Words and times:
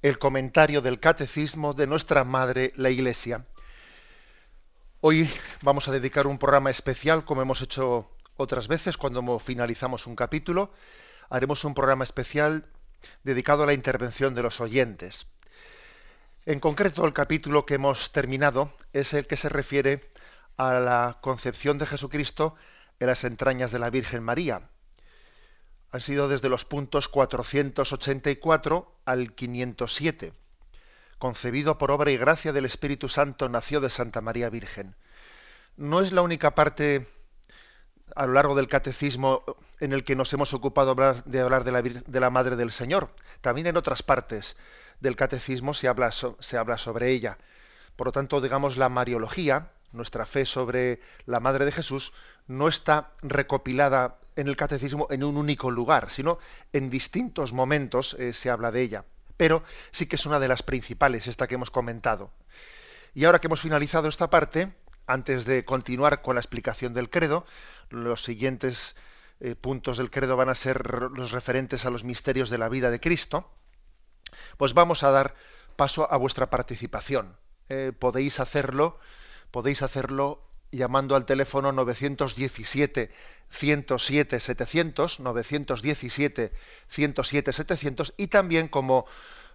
el 0.00 0.18
comentario 0.18 0.80
del 0.80 1.00
catecismo 1.00 1.74
de 1.74 1.88
nuestra 1.88 2.22
Madre, 2.22 2.72
la 2.76 2.90
Iglesia. 2.90 3.44
Hoy 5.00 5.28
vamos 5.60 5.88
a 5.88 5.92
dedicar 5.92 6.28
un 6.28 6.38
programa 6.38 6.70
especial, 6.70 7.24
como 7.24 7.42
hemos 7.42 7.62
hecho 7.62 8.08
otras 8.36 8.68
veces 8.68 8.96
cuando 8.96 9.38
finalizamos 9.40 10.06
un 10.06 10.14
capítulo. 10.14 10.72
Haremos 11.30 11.64
un 11.64 11.74
programa 11.74 12.04
especial 12.04 12.66
dedicado 13.24 13.64
a 13.64 13.66
la 13.66 13.74
intervención 13.74 14.36
de 14.36 14.42
los 14.42 14.60
oyentes. 14.60 15.26
En 16.46 16.60
concreto, 16.60 17.04
el 17.04 17.12
capítulo 17.12 17.66
que 17.66 17.74
hemos 17.74 18.12
terminado 18.12 18.72
es 18.92 19.14
el 19.14 19.26
que 19.26 19.36
se 19.36 19.48
refiere 19.48 20.08
a 20.56 20.74
la 20.74 21.18
concepción 21.20 21.76
de 21.76 21.86
Jesucristo 21.86 22.54
en 23.00 23.08
las 23.08 23.24
entrañas 23.24 23.72
de 23.72 23.80
la 23.80 23.90
Virgen 23.90 24.22
María 24.22 24.62
han 25.90 26.00
sido 26.00 26.28
desde 26.28 26.48
los 26.48 26.64
puntos 26.64 27.08
484 27.08 28.92
al 29.04 29.32
507. 29.32 30.32
Concebido 31.18 31.78
por 31.78 31.90
obra 31.90 32.10
y 32.10 32.16
gracia 32.16 32.52
del 32.52 32.64
Espíritu 32.64 33.08
Santo, 33.08 33.48
nació 33.48 33.80
de 33.80 33.90
Santa 33.90 34.20
María 34.20 34.50
Virgen. 34.50 34.94
No 35.76 36.00
es 36.00 36.12
la 36.12 36.22
única 36.22 36.54
parte 36.54 37.06
a 38.14 38.26
lo 38.26 38.34
largo 38.34 38.54
del 38.54 38.68
catecismo 38.68 39.42
en 39.80 39.92
el 39.92 40.04
que 40.04 40.16
nos 40.16 40.32
hemos 40.32 40.54
ocupado 40.54 40.94
de 41.24 41.40
hablar 41.40 41.64
de 41.64 41.72
la, 41.72 41.82
de 41.82 42.20
la 42.20 42.30
Madre 42.30 42.56
del 42.56 42.72
Señor. 42.72 43.10
También 43.40 43.66
en 43.66 43.76
otras 43.76 44.02
partes 44.02 44.56
del 45.00 45.16
catecismo 45.16 45.74
se 45.74 45.88
habla, 45.88 46.10
se 46.12 46.58
habla 46.58 46.78
sobre 46.78 47.10
ella. 47.10 47.38
Por 47.96 48.08
lo 48.08 48.12
tanto, 48.12 48.40
digamos, 48.40 48.76
la 48.76 48.88
Mariología, 48.88 49.72
nuestra 49.92 50.26
fe 50.26 50.44
sobre 50.44 51.00
la 51.26 51.40
Madre 51.40 51.64
de 51.64 51.72
Jesús, 51.72 52.12
no 52.46 52.68
está 52.68 53.12
recopilada 53.22 54.18
en 54.36 54.48
el 54.48 54.56
catecismo 54.56 55.08
en 55.10 55.24
un 55.24 55.36
único 55.36 55.70
lugar, 55.70 56.10
sino 56.10 56.38
en 56.72 56.90
distintos 56.90 57.52
momentos 57.52 58.14
eh, 58.14 58.32
se 58.32 58.50
habla 58.50 58.70
de 58.70 58.82
ella. 58.82 59.04
Pero 59.36 59.62
sí 59.90 60.06
que 60.06 60.16
es 60.16 60.26
una 60.26 60.40
de 60.40 60.48
las 60.48 60.62
principales, 60.62 61.26
esta 61.26 61.46
que 61.46 61.56
hemos 61.56 61.70
comentado. 61.70 62.30
Y 63.14 63.24
ahora 63.24 63.40
que 63.40 63.48
hemos 63.48 63.60
finalizado 63.60 64.08
esta 64.08 64.30
parte, 64.30 64.72
antes 65.06 65.44
de 65.44 65.64
continuar 65.64 66.22
con 66.22 66.36
la 66.36 66.40
explicación 66.40 66.94
del 66.94 67.10
credo, 67.10 67.46
los 67.90 68.22
siguientes 68.22 68.94
eh, 69.40 69.54
puntos 69.54 69.98
del 69.98 70.10
credo 70.10 70.36
van 70.36 70.48
a 70.48 70.54
ser 70.54 70.84
los 71.16 71.32
referentes 71.32 71.86
a 71.86 71.90
los 71.90 72.04
misterios 72.04 72.50
de 72.50 72.58
la 72.58 72.68
vida 72.68 72.90
de 72.90 73.00
Cristo, 73.00 73.50
pues 74.56 74.74
vamos 74.74 75.02
a 75.02 75.10
dar 75.10 75.34
paso 75.76 76.10
a 76.12 76.16
vuestra 76.16 76.50
participación. 76.50 77.36
Eh, 77.68 77.92
podéis 77.98 78.40
hacerlo, 78.40 78.98
podéis 79.50 79.82
hacerlo 79.82 80.42
llamando 80.70 81.16
al 81.16 81.24
teléfono 81.24 81.72
917 81.72 83.10
107 83.48 84.40
700 84.40 85.20
917 85.20 86.52
107 86.88 87.52
700 87.52 88.14
y 88.16 88.26
también 88.26 88.68
como 88.68 89.06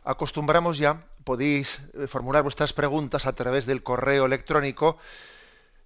acostumbramos 0.04 0.78
ya 0.78 1.06
podéis 1.24 1.82
eh, 1.94 2.08
formular 2.08 2.44
vuestras 2.44 2.74
preguntas 2.74 3.26
a 3.26 3.34
través 3.34 3.66
del 3.66 3.84
correo 3.84 4.26
electrónico 4.26 4.98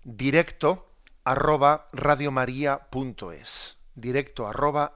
directo 0.04 0.88
arroba 1.24 1.90
radiomaria.es 1.92 3.78
directo 3.96 4.48
arroba 4.48 4.94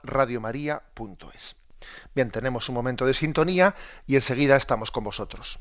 bien 2.15 2.31
tenemos 2.31 2.69
un 2.69 2.75
momento 2.75 3.05
de 3.05 3.13
sintonía 3.13 3.75
y 4.07 4.15
enseguida 4.15 4.55
estamos 4.55 4.91
con 4.91 5.03
vosotros 5.03 5.59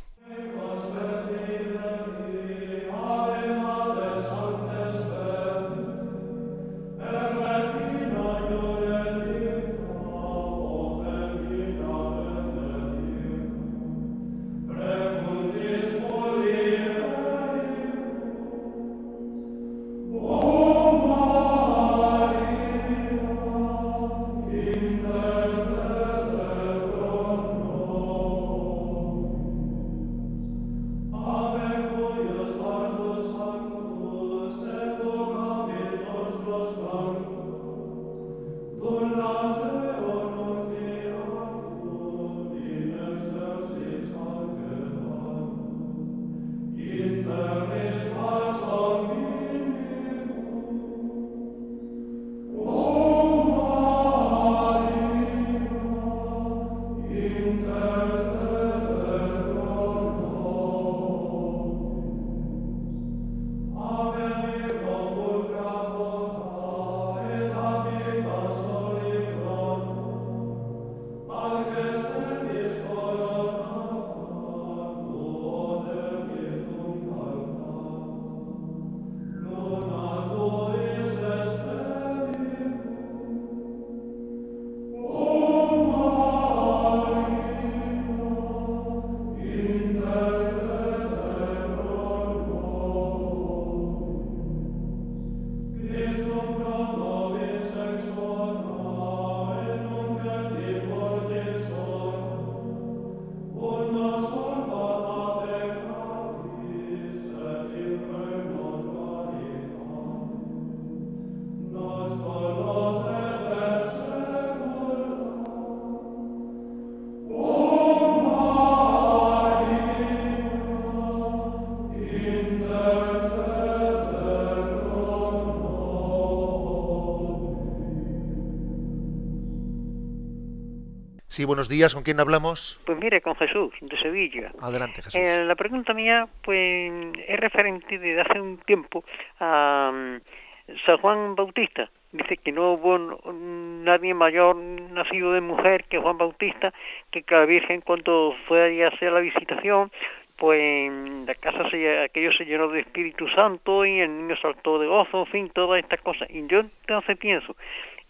Sí, 131.40 131.46
buenos 131.46 131.70
días. 131.70 131.94
¿Con 131.94 132.02
quién 132.02 132.20
hablamos? 132.20 132.78
Pues 132.84 132.98
mire, 132.98 133.22
con 133.22 133.34
Jesús, 133.34 133.72
de 133.80 133.96
Sevilla. 133.96 134.52
Adelante, 134.60 135.00
Jesús. 135.00 135.14
Eh, 135.14 135.42
la 135.42 135.54
pregunta 135.54 135.94
mía, 135.94 136.28
pues, 136.42 136.92
es 137.26 137.40
referente 137.40 137.98
desde 137.98 138.20
hace 138.20 138.38
un 138.38 138.58
tiempo 138.58 139.02
a 139.38 139.90
mm, 139.90 140.74
San 140.84 140.98
Juan 140.98 141.34
Bautista. 141.36 141.88
Dice 142.12 142.36
que 142.36 142.52
no 142.52 142.74
hubo 142.74 142.98
nadie 143.32 144.12
mayor 144.12 144.54
nacido 144.54 145.32
de 145.32 145.40
mujer 145.40 145.84
que 145.84 145.98
Juan 145.98 146.18
Bautista, 146.18 146.74
que 147.10 147.24
la 147.30 147.46
Virgen 147.46 147.80
cuando 147.80 148.34
fue 148.46 148.84
a 148.84 148.88
hacer 148.88 149.10
la 149.10 149.20
visitación, 149.20 149.90
pues 150.36 150.92
la 151.26 151.34
casa 151.36 151.70
se, 151.70 152.00
aquello 152.00 152.34
se 152.34 152.44
llenó 152.44 152.68
de 152.68 152.80
Espíritu 152.80 153.26
Santo 153.28 153.86
y 153.86 154.00
el 154.00 154.14
niño 154.14 154.36
saltó 154.42 154.78
de 154.78 154.88
gozo, 154.88 155.20
en 155.20 155.26
fin, 155.26 155.50
todas 155.54 155.82
estas 155.82 156.02
cosas. 156.02 156.28
Y 156.28 156.46
yo 156.48 156.60
entonces 156.60 157.16
pienso, 157.16 157.56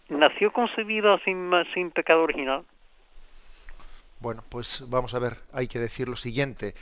¿nació 0.09 0.51
concebido 0.51 1.17
sin, 1.19 1.49
sin 1.73 1.91
pecado 1.91 2.23
original? 2.23 2.65
Bueno, 4.21 4.43
pues 4.47 4.83
vamos 4.87 5.13
a 5.13 5.19
ver, 5.19 5.41
hay 5.51 5.67
que 5.67 5.79
decir 5.79 6.07
lo 6.07 6.15
siguiente. 6.15 6.75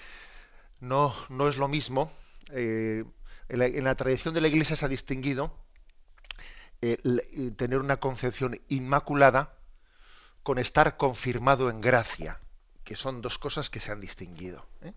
No, 0.82 1.16
no 1.30 1.48
es 1.48 1.58
lo 1.58 1.68
mismo. 1.68 2.12
Eh, 2.52 3.04
en, 3.48 3.84
la, 3.84 3.96
tradición 3.96 4.34
de 4.34 4.42
la 4.42 4.50
Iglesia 4.50 4.76
se 4.76 4.86
ha 4.86 4.90
distinguido 4.90 5.56
eh, 6.82 6.98
tener 7.56 7.80
una 7.80 7.98
concepción 7.98 8.60
inmaculada 8.68 9.56
con 10.44 10.60
estar 10.60 10.98
confirmado 10.98 11.70
en 11.70 11.82
gracia, 11.82 12.40
que 12.84 12.96
son 12.96 13.22
dos 13.22 13.38
cosas 13.38 13.70
que 13.70 13.80
se 13.80 13.92
han 13.92 14.02
distinguido. 14.02 14.66
¿eh? 14.82 14.94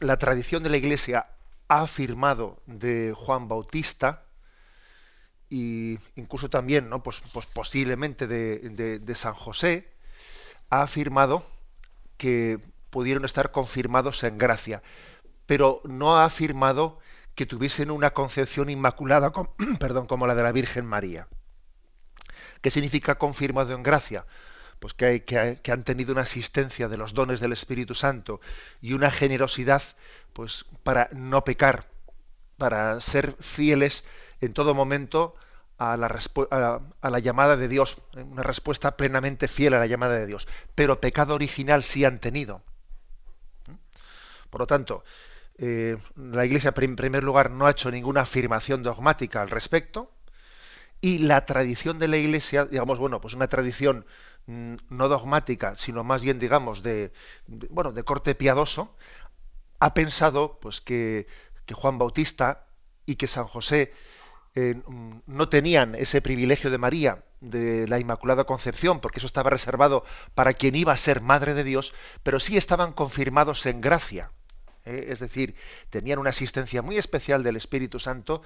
la 0.00 0.16
tradición 0.18 0.62
de 0.62 0.70
la 0.70 0.76
Iglesia 0.78 1.26
ha 1.68 1.82
afirmado 1.82 2.62
de 2.66 3.12
Juan 3.16 3.48
Bautista 3.48 4.24
y 5.48 5.98
incluso 6.16 6.50
también, 6.50 6.88
¿no? 6.88 7.02
pues, 7.02 7.22
pues 7.32 7.46
posiblemente 7.46 8.26
de, 8.26 9.14
San 9.14 9.34
José, 9.34 9.92
ha 10.70 10.82
afirmado 10.82 11.44
que 12.16 12.58
pudieron 12.90 13.24
estar 13.24 13.52
confirmados 13.52 14.24
en 14.24 14.38
gracia, 14.38 14.82
pero 15.46 15.80
no 15.84 16.16
ha 16.16 16.24
afirmado 16.24 16.98
que 17.34 17.46
tuviesen 17.46 17.90
una 17.90 18.10
concepción 18.10 18.70
inmaculada, 18.70 19.32
perdón, 19.78 20.06
como 20.06 20.26
la 20.26 20.34
de 20.34 20.42
la 20.42 20.52
Virgen 20.52 20.86
María. 20.86 21.28
¿Qué 22.62 22.70
significa 22.70 23.16
confirmado 23.16 23.74
en 23.74 23.82
gracia? 23.82 24.26
Pues 24.80 24.94
que, 24.94 25.24
que, 25.24 25.72
han 25.72 25.84
tenido 25.84 26.12
una 26.12 26.22
asistencia 26.22 26.88
de 26.88 26.96
los 26.96 27.14
dones 27.14 27.40
del 27.40 27.52
Espíritu 27.52 27.94
Santo 27.94 28.40
y 28.80 28.92
una 28.92 29.10
generosidad 29.10 29.82
pues 30.32 30.66
para 30.82 31.08
no 31.12 31.44
pecar, 31.44 31.86
para 32.58 33.00
ser 33.00 33.36
fieles 33.40 34.04
en 34.40 34.52
todo 34.52 34.74
momento 34.74 35.34
a 35.78 35.96
la, 35.96 36.20
a, 37.00 37.10
la, 37.10 37.18
llamada 37.18 37.56
de 37.56 37.68
Dios, 37.68 37.98
¿eh? 38.16 38.22
una 38.22 38.42
respuesta 38.42 38.96
plenamente 38.96 39.48
fiel 39.48 39.74
a 39.74 39.78
la 39.78 39.86
llamada 39.86 40.14
de 40.14 40.26
Dios. 40.26 40.48
Pero 40.74 41.00
pecado 41.00 41.34
original 41.34 41.82
sí 41.82 42.04
han 42.04 42.18
tenido. 42.18 42.62
¿Mm? 43.66 43.74
Por 44.50 44.60
lo 44.60 44.66
tanto, 44.66 45.04
eh, 45.58 45.96
la 46.16 46.44
Iglesia 46.44 46.74
en 46.76 46.96
primer 46.96 47.24
lugar 47.24 47.50
no 47.50 47.66
ha 47.66 47.70
hecho 47.70 47.90
ninguna 47.90 48.22
afirmación 48.22 48.82
dogmática 48.82 49.40
al 49.40 49.50
respecto 49.50 50.10
y 51.00 51.18
la 51.18 51.46
tradición 51.46 51.98
de 51.98 52.08
la 52.08 52.16
Iglesia, 52.16 52.66
digamos, 52.66 52.98
bueno, 52.98 53.20
pues 53.20 53.34
una 53.34 53.48
tradición 53.48 54.06
mm, 54.46 54.76
no 54.90 55.08
dogmática, 55.08 55.76
sino 55.76 56.04
más 56.04 56.22
bien, 56.22 56.38
digamos, 56.38 56.82
de, 56.82 57.12
bueno, 57.46 57.92
de 57.92 58.02
corte 58.02 58.34
piadoso, 58.34 58.94
ha 59.78 59.94
pensado 59.94 60.58
pues 60.60 60.80
que, 60.80 61.26
Juan 61.72 61.98
Bautista 61.98 62.66
y 63.06 63.16
que 63.16 63.26
San 63.26 63.46
José 63.46 63.92
eh, 64.56 64.74
no 65.26 65.48
tenían 65.50 65.94
ese 65.94 66.22
privilegio 66.22 66.70
de 66.70 66.78
María, 66.78 67.24
de 67.40 67.86
la 67.86 68.00
Inmaculada 68.00 68.44
Concepción, 68.44 69.00
porque 69.00 69.18
eso 69.18 69.26
estaba 69.26 69.50
reservado 69.50 70.02
para 70.34 70.54
quien 70.54 70.74
iba 70.74 70.94
a 70.94 70.96
ser 70.96 71.20
Madre 71.20 71.52
de 71.52 71.62
Dios, 71.62 71.92
pero 72.22 72.40
sí 72.40 72.56
estaban 72.56 72.94
confirmados 72.94 73.66
en 73.66 73.82
gracia. 73.82 74.30
¿eh? 74.86 75.08
Es 75.10 75.20
decir, 75.20 75.56
tenían 75.90 76.18
una 76.18 76.30
asistencia 76.30 76.80
muy 76.80 76.96
especial 76.96 77.42
del 77.42 77.56
Espíritu 77.56 78.00
Santo 78.00 78.40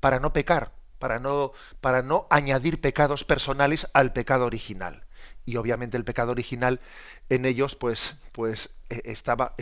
para 0.00 0.18
no 0.18 0.32
pecar, 0.32 0.72
para 0.98 1.18
no, 1.18 1.52
para 1.82 2.00
no 2.00 2.26
añadir 2.30 2.80
pecados 2.80 3.24
personales 3.24 3.86
al 3.92 4.14
pecado 4.14 4.46
original 4.46 5.04
y 5.44 5.56
obviamente 5.56 5.96
el 5.96 6.04
pecado 6.04 6.32
original 6.32 6.80
en 7.28 7.44
ellos 7.44 7.74
pues 7.74 8.16
pues 8.32 8.70
eh, 8.88 9.02
estaba 9.04 9.54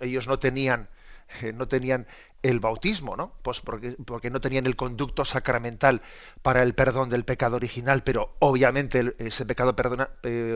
ellos 0.00 0.26
no 0.26 0.38
tenían 0.38 0.88
eh, 1.42 1.52
no 1.52 1.68
tenían 1.68 2.06
el 2.42 2.60
bautismo, 2.60 3.16
¿no? 3.16 3.32
Pues 3.42 3.60
porque, 3.60 3.96
porque 4.04 4.30
no 4.30 4.40
tenían 4.40 4.66
el 4.66 4.76
conducto 4.76 5.24
sacramental 5.24 6.02
para 6.42 6.62
el 6.62 6.74
perdón 6.74 7.08
del 7.08 7.24
pecado 7.24 7.56
original, 7.56 8.02
pero 8.02 8.36
obviamente 8.38 9.14
ese 9.18 9.46
pecado 9.46 9.74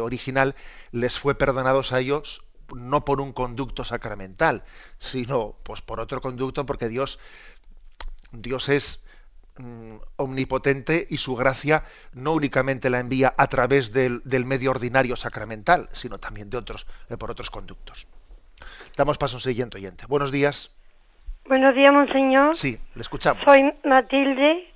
original 0.02 0.54
les 0.92 1.18
fue 1.18 1.34
perdonado 1.34 1.82
a 1.90 2.00
ellos 2.00 2.44
no 2.74 3.06
por 3.06 3.22
un 3.22 3.32
conducto 3.32 3.84
sacramental, 3.84 4.64
sino 4.98 5.56
pues 5.62 5.80
por 5.80 6.00
otro 6.00 6.20
conducto, 6.20 6.66
porque 6.66 6.88
Dios, 6.88 7.18
Dios 8.32 8.68
es 8.68 9.02
Mm, 9.58 9.96
omnipotente 10.14 11.04
y 11.10 11.16
su 11.16 11.34
gracia 11.34 11.82
no 12.12 12.32
únicamente 12.32 12.90
la 12.90 13.00
envía 13.00 13.34
a 13.36 13.48
través 13.48 13.90
del, 13.92 14.22
medio 14.44 14.70
ordinario 14.70 15.16
sacramental, 15.16 15.88
sino 15.92 16.18
también 16.18 16.48
de 16.48 16.58
otros, 16.58 16.86
eh, 17.08 17.16
por 17.16 17.32
otros 17.32 17.50
conductos. 17.50 18.06
Damos 18.98 19.16
paso 19.16 19.36
al 19.36 19.42
siguiente 19.42 19.78
oyente. 19.78 20.06
Buenos 20.08 20.32
días. 20.32 20.74
Buenos 21.46 21.72
días, 21.76 21.92
monseñor. 21.92 22.56
Sí, 22.56 22.76
le 22.96 23.00
escuchamos. 23.00 23.44
Soy 23.44 23.72
Matilde 23.84 24.66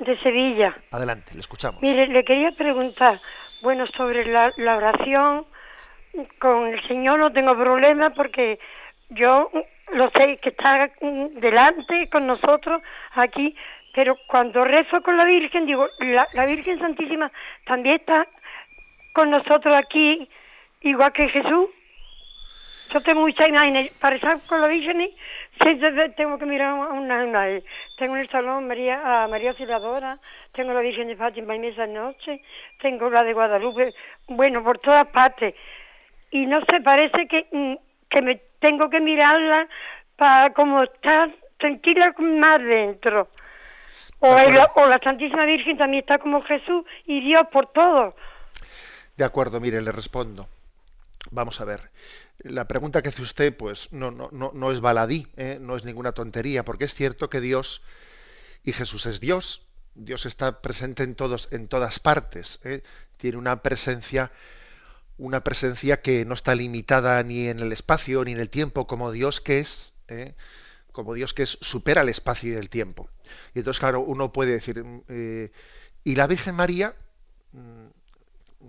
de 0.00 0.18
Sevilla. 0.24 0.76
Adelante, 0.90 1.32
le 1.34 1.38
escuchamos. 1.38 1.80
Mire, 1.80 2.08
le 2.08 2.24
quería 2.24 2.50
preguntar, 2.50 3.20
bueno, 3.62 3.86
sobre 3.96 4.26
la, 4.26 4.52
la 4.56 4.76
oración 4.76 5.46
con 6.40 6.66
el 6.66 6.84
Señor 6.88 7.20
no 7.20 7.32
tengo 7.32 7.56
problema 7.56 8.10
porque 8.10 8.58
yo 9.10 9.48
lo 9.92 10.10
sé 10.16 10.38
que 10.38 10.48
está 10.48 10.90
delante 11.40 12.08
con 12.10 12.26
nosotros 12.26 12.82
aquí, 13.12 13.54
pero 13.94 14.16
cuando 14.26 14.64
rezo 14.64 15.00
con 15.00 15.16
la 15.16 15.24
Virgen, 15.24 15.66
digo, 15.66 15.86
la, 16.34 16.44
Virgen 16.46 16.80
Santísima 16.80 17.30
también 17.66 18.00
está 18.00 18.26
con 19.14 19.30
nosotros 19.30 19.72
aquí, 19.78 20.28
igual 20.80 21.12
que 21.12 21.28
Jesús. 21.28 21.68
Yo 22.92 23.00
tengo 23.00 23.20
muchas 23.20 23.48
imágenes. 23.48 23.92
Para 24.00 24.16
rezar 24.16 24.38
con 24.46 24.60
la 24.60 24.66
Virgen, 24.66 25.10
tengo 26.16 26.38
que 26.38 26.46
mirar 26.46 26.74
una, 26.74 27.24
una, 27.24 27.60
Tengo 27.96 28.16
en 28.16 28.22
el 28.22 28.30
salón 28.30 28.66
María, 28.66 29.24
a 29.24 29.28
María 29.28 29.50
Auxiliadora, 29.50 30.18
tengo 30.52 30.72
la 30.72 30.80
Virgen 30.80 31.08
de 31.08 31.16
Fátima 31.16 31.56
y 31.56 31.66
esa 31.66 31.86
noche, 31.86 32.42
tengo 32.80 33.10
la 33.10 33.22
de 33.22 33.32
Guadalupe, 33.32 33.94
bueno, 34.28 34.64
por 34.64 34.78
todas 34.78 35.06
partes. 35.08 35.54
Y 36.30 36.46
no 36.46 36.60
se 36.68 36.80
parece 36.80 37.26
que, 37.26 37.46
mm, 37.50 37.74
que 38.08 38.22
me 38.22 38.40
tengo 38.58 38.88
que 38.88 39.00
mirarla 39.00 39.68
para 40.16 40.52
como 40.52 40.82
estar 40.82 41.30
tranquila 41.58 42.14
más 42.18 42.58
dentro. 42.58 43.28
O, 44.20 44.36
la 44.86 44.98
Santísima 45.02 45.46
Virgen 45.46 45.78
también 45.78 46.02
está 46.02 46.18
como 46.18 46.42
Jesús 46.42 46.84
y 47.06 47.20
Dios 47.20 47.42
por 47.50 47.68
todo. 47.68 48.14
De 49.16 49.24
acuerdo, 49.24 49.60
mire, 49.60 49.80
le 49.80 49.92
respondo. 49.92 50.46
Vamos 51.30 51.60
a 51.60 51.64
ver. 51.64 51.80
La 52.42 52.66
pregunta 52.66 53.02
que 53.02 53.10
hace 53.10 53.22
usted, 53.22 53.54
pues, 53.54 53.92
no, 53.92 54.10
no, 54.10 54.30
no, 54.32 54.50
no 54.54 54.72
es 54.72 54.80
baladí, 54.80 55.26
¿eh? 55.36 55.58
no 55.60 55.76
es 55.76 55.84
ninguna 55.84 56.12
tontería, 56.12 56.64
porque 56.64 56.86
es 56.86 56.94
cierto 56.94 57.28
que 57.28 57.40
Dios 57.40 57.82
y 58.64 58.72
Jesús 58.72 59.06
es 59.06 59.20
Dios. 59.20 59.66
Dios 59.94 60.24
está 60.24 60.62
presente 60.62 61.02
en 61.02 61.14
todos, 61.14 61.48
en 61.50 61.68
todas 61.68 61.98
partes. 61.98 62.58
¿eh? 62.64 62.82
Tiene 63.18 63.36
una 63.36 63.62
presencia, 63.62 64.32
una 65.18 65.44
presencia 65.44 66.00
que 66.00 66.24
no 66.24 66.32
está 66.32 66.54
limitada 66.54 67.22
ni 67.22 67.48
en 67.48 67.60
el 67.60 67.72
espacio 67.72 68.24
ni 68.24 68.32
en 68.32 68.40
el 68.40 68.48
tiempo, 68.48 68.86
como 68.86 69.12
Dios 69.12 69.40
que 69.40 69.58
es. 69.58 69.92
¿eh? 70.08 70.34
como 70.92 71.14
Dios 71.14 71.34
que 71.34 71.44
es, 71.44 71.58
supera 71.60 72.02
el 72.02 72.08
espacio 72.08 72.52
y 72.52 72.56
el 72.56 72.68
tiempo. 72.68 73.08
Y 73.54 73.60
entonces, 73.60 73.78
claro, 73.78 74.00
uno 74.00 74.32
puede 74.32 74.52
decir, 74.52 74.82
mm, 74.82 75.50
¿y 76.04 76.14
la 76.16 76.26
Virgen 76.26 76.54
María? 76.54 76.94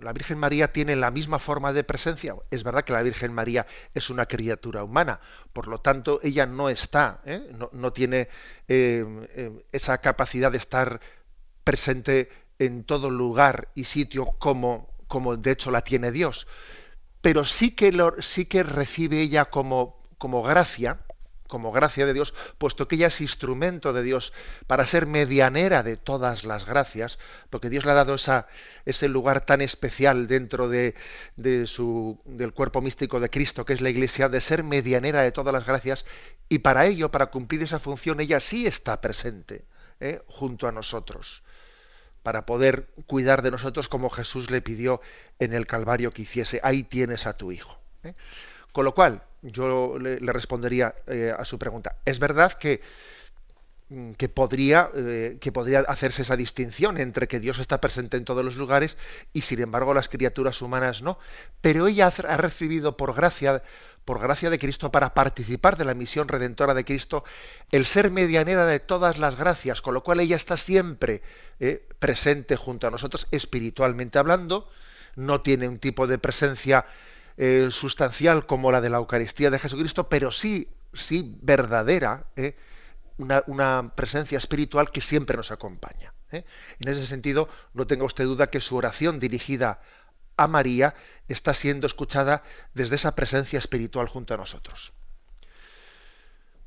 ¿La 0.00 0.12
Virgen 0.12 0.38
María 0.38 0.72
tiene 0.72 0.96
la 0.96 1.10
misma 1.10 1.38
forma 1.38 1.72
de 1.72 1.84
presencia? 1.84 2.34
Es 2.50 2.64
verdad 2.64 2.84
que 2.84 2.94
la 2.94 3.02
Virgen 3.02 3.32
María 3.32 3.66
es 3.92 4.08
una 4.08 4.26
criatura 4.26 4.82
humana, 4.84 5.20
por 5.52 5.68
lo 5.68 5.78
tanto, 5.80 6.18
ella 6.22 6.46
no 6.46 6.70
está, 6.70 7.20
¿eh? 7.26 7.52
no, 7.72 7.92
tiene 7.92 8.28
eh, 8.68 9.64
esa 9.70 9.98
capacidad 9.98 10.50
de 10.50 10.58
estar 10.58 11.00
presente 11.62 12.30
en 12.58 12.84
todo 12.84 13.10
lugar 13.10 13.68
y 13.74 13.84
sitio 13.84 14.26
como, 14.38 14.94
como 15.08 15.36
de 15.36 15.50
hecho 15.50 15.70
la 15.70 15.82
tiene 15.82 16.10
Dios. 16.10 16.46
Pero 17.20 17.44
sí 17.44 17.72
que, 17.72 17.92
lo, 17.92 18.20
sí 18.20 18.46
que 18.46 18.62
recibe 18.62 19.20
ella 19.20 19.46
como, 19.46 20.02
como 20.18 20.42
gracia, 20.42 21.00
como 21.52 21.70
gracia 21.70 22.06
de 22.06 22.14
Dios, 22.14 22.32
puesto 22.56 22.88
que 22.88 22.94
ella 22.94 23.08
es 23.08 23.20
instrumento 23.20 23.92
de 23.92 24.02
Dios 24.02 24.32
para 24.66 24.86
ser 24.86 25.06
medianera 25.06 25.82
de 25.82 25.98
todas 25.98 26.44
las 26.44 26.64
gracias, 26.64 27.18
porque 27.50 27.68
Dios 27.68 27.84
le 27.84 27.90
ha 27.90 27.94
dado 27.94 28.14
esa, 28.14 28.46
ese 28.86 29.06
lugar 29.06 29.44
tan 29.44 29.60
especial 29.60 30.28
dentro 30.28 30.70
de, 30.70 30.94
su, 31.66 32.18
del 32.24 32.54
cuerpo 32.54 32.80
místico 32.80 33.20
de 33.20 33.28
Cristo, 33.28 33.66
que 33.66 33.74
es 33.74 33.82
la 33.82 33.90
Iglesia, 33.90 34.30
de 34.30 34.40
ser 34.40 34.64
medianera 34.64 35.20
de 35.20 35.30
todas 35.30 35.52
las 35.52 35.66
gracias, 35.66 36.06
y 36.48 36.60
para 36.60 36.86
ello, 36.86 37.10
para 37.10 37.26
cumplir 37.26 37.62
esa 37.62 37.78
función, 37.78 38.20
ella 38.20 38.40
sí 38.40 38.66
está 38.66 39.02
presente 39.02 39.66
¿eh? 40.00 40.22
junto 40.28 40.66
a 40.66 40.72
nosotros 40.72 41.42
para 42.22 42.46
poder 42.46 42.88
cuidar 43.06 43.42
de 43.42 43.50
nosotros 43.50 43.88
como 43.88 44.08
Jesús 44.08 44.50
le 44.50 44.62
pidió 44.62 45.02
en 45.38 45.52
el 45.52 45.66
Calvario 45.66 46.14
que 46.14 46.22
hiciese. 46.22 46.60
Ahí 46.62 46.82
tienes 46.82 47.26
a 47.26 47.36
tu 47.36 47.52
Hijo. 47.52 47.78
¿eh? 48.04 48.14
Con 48.72 48.86
lo 48.86 48.94
cual, 48.94 49.22
yo 49.42 49.98
le, 49.98 50.18
respondería 50.20 50.94
eh, 51.06 51.34
a 51.36 51.44
su 51.44 51.58
pregunta. 51.58 51.96
Es 52.04 52.18
verdad 52.18 52.52
que, 52.52 52.80
mm, 53.88 54.12
que, 54.12 54.28
podría, 54.28 54.90
eh, 54.94 55.38
que 55.40 55.52
podría 55.52 55.80
hacerse 55.80 56.22
esa 56.22 56.36
distinción 56.36 56.98
entre 56.98 57.28
que 57.28 57.40
Dios 57.40 57.58
está 57.58 57.80
presente 57.80 58.16
en 58.16 58.24
todos 58.24 58.44
los 58.44 58.56
lugares 58.56 58.96
y 59.32 59.42
sin 59.42 59.60
embargo 59.60 59.94
las 59.94 60.08
criaturas 60.08 60.62
humanas 60.62 61.02
no. 61.02 61.18
Pero 61.60 61.88
ella 61.88 62.06
ha 62.06 62.36
recibido 62.36 62.96
por 62.96 63.14
gracia, 63.14 63.62
por 64.04 64.20
gracia 64.20 64.48
de 64.48 64.60
Cristo 64.60 64.92
para 64.92 65.12
participar 65.12 65.76
de 65.76 65.84
la 65.84 65.94
misión 65.94 66.28
redentora 66.28 66.74
de 66.74 66.84
Cristo 66.84 67.24
el 67.72 67.84
ser 67.84 68.12
medianera 68.12 68.64
de 68.64 68.78
todas 68.78 69.18
las 69.18 69.36
gracias, 69.36 69.82
con 69.82 69.94
lo 69.94 70.04
cual 70.04 70.20
ella 70.20 70.36
está 70.36 70.56
siempre 70.56 71.22
eh, 71.58 71.86
presente 71.98 72.54
junto 72.56 72.86
a 72.86 72.90
nosotros 72.90 73.26
espiritualmente 73.32 74.18
hablando, 74.18 74.68
no 75.16 75.42
tiene 75.42 75.68
un 75.68 75.78
tipo 75.78 76.06
de 76.06 76.18
presencia 76.18 76.86
eh, 77.36 77.68
sustancial 77.70 78.46
como 78.46 78.72
la 78.72 78.80
de 78.80 78.90
la 78.90 78.98
Eucaristía 78.98 79.50
de 79.50 79.58
Jesucristo, 79.58 80.08
pero 80.08 80.30
sí, 80.30 80.68
sí 80.92 81.36
verdadera, 81.42 82.24
¿eh? 82.36 82.56
una, 83.18 83.92
presencia 83.94 84.38
espiritual 84.38 84.90
que 84.90 85.00
siempre 85.00 85.36
nos 85.36 85.50
acompaña. 85.50 86.12
¿eh? 86.30 86.44
En 86.80 86.88
ese 86.88 87.06
sentido, 87.06 87.48
no 87.74 87.86
tenga 87.86 88.04
usted 88.04 88.24
duda 88.24 88.48
que 88.48 88.60
su 88.60 88.76
oración 88.76 89.18
dirigida 89.18 89.80
a 90.36 90.48
María 90.48 90.94
está 91.28 91.54
siendo 91.54 91.86
escuchada 91.86 92.42
desde 92.74 92.96
esa 92.96 93.14
presencia 93.14 93.58
espiritual 93.58 94.08
junto 94.08 94.34
a 94.34 94.36
nosotros. 94.36 94.92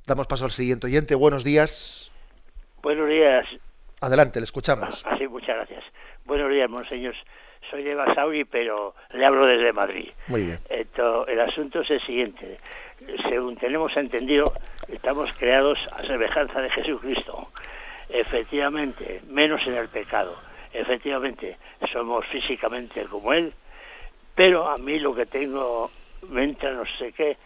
Damos 0.05 0.27
paso 0.27 0.45
al 0.45 0.51
siguiente 0.51 0.87
oyente. 0.87 1.15
Buenos 1.15 1.43
días. 1.43 2.11
Buenos 2.81 3.09
días. 3.09 3.45
Adelante, 4.01 4.39
le 4.39 4.43
escuchamos. 4.43 5.03
Ah, 5.05 5.15
sí, 5.17 5.27
muchas 5.27 5.55
gracias. 5.55 5.83
Buenos 6.25 6.49
días, 6.51 6.69
monseñor. 6.69 7.15
Soy 7.69 7.83
de 7.83 7.95
Basauri, 7.95 8.45
pero 8.45 8.95
le 9.11 9.25
hablo 9.25 9.45
desde 9.45 9.73
Madrid. 9.73 10.09
Muy 10.27 10.45
bien. 10.45 10.59
el 10.69 11.39
asunto 11.39 11.81
es 11.81 11.91
el 11.91 12.01
siguiente. 12.01 12.59
Según 13.29 13.57
tenemos 13.57 13.95
entendido, 13.97 14.53
estamos 14.87 15.31
creados 15.37 15.77
a 15.91 16.03
semejanza 16.03 16.61
de 16.61 16.69
Jesucristo. 16.69 17.49
Efectivamente, 18.09 19.21
menos 19.27 19.65
en 19.67 19.75
el 19.75 19.89
pecado. 19.89 20.35
Efectivamente, 20.73 21.57
somos 21.91 22.25
físicamente 22.27 23.05
como 23.05 23.33
Él, 23.33 23.53
pero 24.35 24.69
a 24.69 24.77
mí 24.77 24.99
lo 24.99 25.15
que 25.15 25.25
tengo, 25.25 25.89
me 26.29 26.43
entra 26.43 26.71
no 26.71 26.83
sé 26.97 27.13
qué, 27.13 27.37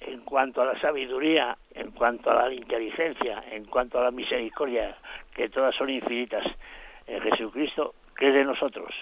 en 0.00 0.20
cuanto 0.20 0.62
a 0.62 0.66
la 0.66 0.80
sabiduría, 0.80 1.56
en 1.74 1.90
cuanto 1.90 2.30
a 2.30 2.48
la 2.48 2.52
inteligencia, 2.52 3.44
en 3.50 3.64
cuanto 3.66 3.98
a 3.98 4.04
la 4.04 4.10
misericordia, 4.10 4.96
que 5.34 5.48
todas 5.48 5.74
son 5.74 5.90
infinitas 5.90 6.44
en 7.06 7.20
Jesucristo, 7.20 7.94
¿qué 8.16 8.28
es 8.28 8.34
de 8.34 8.44
nosotros? 8.44 8.94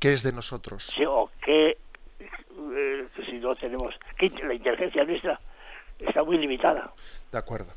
¿Qué 0.00 0.14
es 0.14 0.22
de 0.22 0.32
nosotros? 0.32 0.86
Sí, 0.96 1.04
o 1.06 1.30
qué, 1.44 1.76
eh, 2.18 3.06
si 3.26 3.38
no 3.38 3.54
tenemos, 3.54 3.94
que 4.18 4.30
la 4.30 4.54
inteligencia 4.54 5.04
nuestra 5.04 5.38
está 5.98 6.24
muy 6.24 6.38
limitada. 6.38 6.92
De 7.30 7.38
acuerdo. 7.38 7.72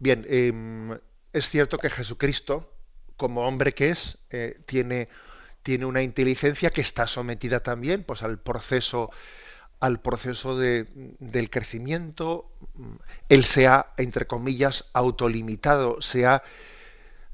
Bien, 0.00 0.26
em, 0.28 0.98
es 1.32 1.48
cierto 1.48 1.78
que 1.78 1.88
Jesucristo, 1.88 2.72
como 3.16 3.46
hombre 3.46 3.74
que 3.74 3.90
es, 3.90 4.18
eh, 4.30 4.58
tiene, 4.66 5.08
tiene 5.62 5.86
una 5.86 6.02
inteligencia 6.02 6.70
que 6.70 6.80
está 6.80 7.06
sometida 7.06 7.60
también 7.60 8.02
pues, 8.02 8.22
al 8.24 8.38
proceso 8.38 9.10
al 9.80 10.00
proceso 10.00 10.58
de, 10.58 10.86
del 11.20 11.50
crecimiento, 11.50 12.50
él 13.28 13.44
se 13.44 13.68
ha, 13.68 13.92
entre 13.96 14.26
comillas, 14.26 14.90
autolimitado, 14.92 16.02
se 16.02 16.26
ha 16.26 16.42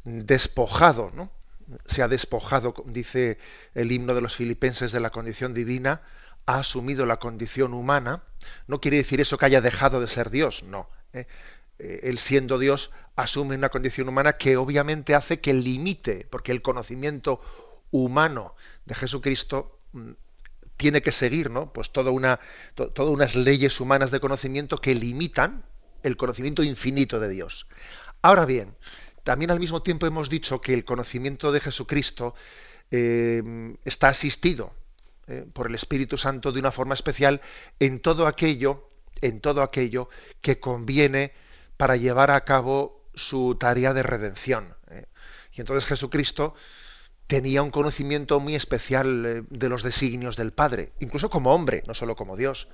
despojado, 0.04 1.11
¿no? 1.14 1.30
Se 1.87 2.02
ha 2.02 2.09
despojado, 2.09 2.75
dice 2.87 3.38
el 3.75 3.92
himno 3.92 4.14
de 4.14 4.21
los 4.21 4.37
filipenses, 4.37 4.92
de 4.92 5.00
la 5.00 5.11
condición 5.11 5.54
divina, 5.54 6.02
ha 6.47 6.59
asumido 6.59 7.06
la 7.06 7.18
condición 7.18 7.75
humana. 7.75 8.23
No 8.66 8.80
quiere 8.80 8.99
decir 8.99 9.21
eso 9.21 9.38
que 9.38 9.47
haya 9.47 9.61
dejado 9.61 10.00
de 10.00 10.09
ser 10.09 10.30
Dios, 10.30 10.62
no. 10.64 10.88
¿eh? 11.12 11.26
Eh, 11.78 12.00
él 12.04 12.18
siendo 12.18 12.59
Dios 12.59 12.90
asume 13.16 13.56
una 13.56 13.68
condición 13.68 14.09
humana 14.09 14.35
que 14.35 14.56
obviamente 14.56 15.14
hace 15.14 15.40
que 15.40 15.54
limite, 15.54 16.26
porque 16.30 16.52
el 16.52 16.62
conocimiento 16.62 17.40
humano 17.90 18.54
de 18.85 18.94
Jesucristo 18.94 19.78
mm, 19.92 20.12
tiene 20.76 21.02
que 21.02 21.12
seguir, 21.12 21.50
¿no? 21.50 21.73
Pues 21.73 21.92
toda 21.92 22.11
una, 22.11 22.40
todas 22.75 23.11
unas 23.11 23.35
leyes 23.37 23.80
humanas 23.80 24.11
de 24.11 24.21
conocimiento 24.21 24.78
que 24.78 24.94
limitan 24.94 25.64
el 26.02 26.16
conocimiento 26.16 26.62
infinito 26.62 27.21
de 27.21 27.28
Dios. 27.28 27.66
Ahora 28.23 28.44
bien, 28.44 28.75
también 29.25 29.50
al 29.50 29.59
mismo 29.59 29.83
tiempo 29.83 30.07
hemos 30.07 30.28
dicho 30.28 30.61
que 30.61 30.75
el 30.75 30.85
conocimiento 30.85 31.50
de 31.50 31.61
Jesucristo 31.61 32.35
eh, 32.90 33.43
está 33.85 34.09
asistido 34.09 34.73
eh, 35.26 35.47
por 35.52 35.66
el 35.66 35.75
Espíritu 35.75 36.19
Santo 36.19 36.52
de 36.52 36.61
una 36.61 36.71
forma 36.71 36.95
especial 36.95 37.40
en 37.81 38.00
todo 38.00 38.26
aquello, 38.26 38.90
en 39.23 39.40
todo 39.40 39.62
aquello 39.62 40.11
que 40.43 40.61
conviene 40.61 41.33
para 41.78 41.97
llevar 41.97 42.31
a 42.31 42.45
cabo 42.45 43.02
su 43.14 43.57
tarea 43.57 43.95
de 43.95 44.02
redención. 44.02 44.76
¿eh? 44.90 45.07
Y 45.54 45.61
entonces 45.61 45.88
Jesucristo 45.88 46.54
tenía 47.26 47.62
un 47.62 47.71
conocimiento 47.71 48.38
muy 48.40 48.54
especial 48.54 49.26
eh, 49.26 49.43
de 49.49 49.69
los 49.69 49.83
designios 49.83 50.37
del 50.37 50.52
Padre, 50.52 50.93
incluso 51.00 51.31
como 51.31 51.54
hombre, 51.54 51.83
no 51.87 51.95
solo 51.95 52.16
como 52.16 52.37
Dios. 52.37 52.69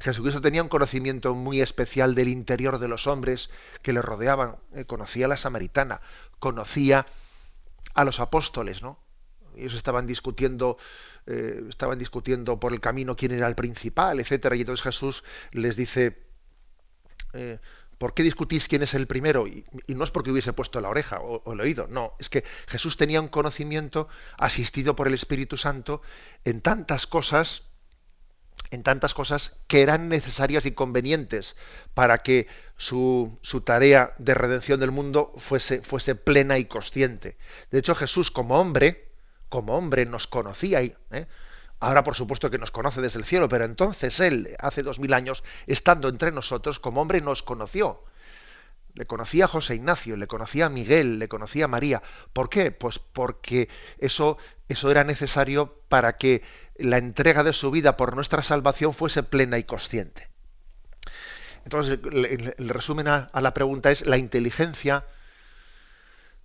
Jesucristo 0.00 0.40
tenía 0.40 0.62
un 0.62 0.68
conocimiento 0.68 1.34
muy 1.34 1.60
especial 1.60 2.14
del 2.14 2.28
interior 2.28 2.78
de 2.78 2.88
los 2.88 3.06
hombres 3.06 3.50
que 3.82 3.92
le 3.92 4.02
rodeaban. 4.02 4.56
Eh, 4.74 4.84
conocía 4.84 5.26
a 5.26 5.28
la 5.28 5.36
samaritana, 5.36 6.00
conocía 6.38 7.06
a 7.94 8.04
los 8.04 8.20
apóstoles, 8.20 8.82
¿no? 8.82 8.98
Ellos 9.56 9.74
estaban 9.74 10.06
discutiendo, 10.06 10.78
eh, 11.26 11.62
estaban 11.68 11.98
discutiendo 11.98 12.58
por 12.58 12.72
el 12.72 12.80
camino 12.80 13.14
quién 13.16 13.32
era 13.32 13.46
el 13.46 13.54
principal, 13.54 14.18
etcétera, 14.18 14.56
y 14.56 14.60
entonces 14.60 14.82
Jesús 14.82 15.22
les 15.52 15.76
dice, 15.76 16.24
¿por 17.98 18.14
qué 18.14 18.22
discutís 18.22 18.68
quién 18.68 18.82
es 18.82 18.94
el 18.94 19.06
primero? 19.06 19.46
Y, 19.46 19.64
no 19.88 20.04
es 20.04 20.10
porque 20.10 20.30
hubiese 20.30 20.52
puesto 20.52 20.80
la 20.80 20.88
oreja 20.88 21.20
o, 21.20 21.52
el 21.52 21.60
oído, 21.60 21.86
no, 21.88 22.14
es 22.18 22.28
que 22.28 22.44
Jesús 22.66 22.96
tenía 22.96 23.20
un 23.20 23.28
conocimiento 23.28 24.08
asistido 24.38 24.96
por 24.96 25.08
el 25.08 25.14
Espíritu 25.14 25.56
Santo 25.56 26.02
en 26.44 26.60
tantas 26.60 27.06
cosas, 27.06 27.62
en 28.70 28.82
tantas 28.82 29.14
cosas 29.14 29.52
que 29.66 29.82
eran 29.82 30.08
necesarias 30.08 30.66
y 30.66 30.72
convenientes 30.72 31.56
para 31.94 32.18
que 32.18 32.48
su, 32.76 33.38
tarea 33.64 34.14
de 34.18 34.34
redención 34.34 34.80
del 34.80 34.90
mundo 34.90 35.32
fuese, 35.36 35.82
fuese, 35.82 36.14
plena 36.14 36.58
y 36.58 36.64
consciente. 36.64 37.36
De 37.70 37.78
hecho, 37.78 37.94
Jesús 37.94 38.30
como 38.30 38.60
hombre, 38.60 39.12
como 39.48 39.76
hombre 39.76 40.06
nos 40.06 40.26
conocía, 40.26 40.82
¿eh? 40.82 40.94
Ahora, 41.84 42.02
por 42.02 42.14
supuesto, 42.14 42.50
que 42.50 42.58
nos 42.58 42.70
conoce 42.70 43.02
desde 43.02 43.18
el 43.18 43.26
cielo, 43.26 43.46
pero 43.48 43.66
entonces 43.66 44.18
Él, 44.18 44.56
hace 44.58 44.82
dos 44.82 44.98
mil 44.98 45.12
años, 45.12 45.44
estando 45.66 46.08
entre 46.08 46.32
nosotros, 46.32 46.80
como 46.80 47.02
hombre, 47.02 47.20
nos 47.20 47.42
conoció. 47.42 48.02
Le 48.94 49.06
conocía 49.06 49.44
a 49.44 49.48
José 49.48 49.74
Ignacio, 49.74 50.16
le 50.16 50.26
conocía 50.26 50.66
a 50.66 50.68
Miguel, 50.70 51.18
le 51.18 51.28
conocía 51.28 51.66
a 51.66 51.68
María. 51.68 52.02
¿Por 52.32 52.48
qué? 52.48 52.70
Pues 52.70 52.98
porque 52.98 53.68
eso, 53.98 54.38
eso 54.68 54.90
era 54.90 55.04
necesario 55.04 55.82
para 55.88 56.16
que 56.16 56.42
la 56.76 56.96
entrega 56.96 57.44
de 57.44 57.52
su 57.52 57.70
vida 57.70 57.98
por 57.98 58.14
nuestra 58.14 58.42
salvación 58.42 58.94
fuese 58.94 59.22
plena 59.22 59.58
y 59.58 59.64
consciente. 59.64 60.28
Entonces, 61.64 61.98
el, 62.02 62.68
resumen 62.70 63.08
a 63.08 63.30
la 63.34 63.52
pregunta 63.52 63.90
es 63.90 64.06
la 64.06 64.16
inteligencia 64.16 65.04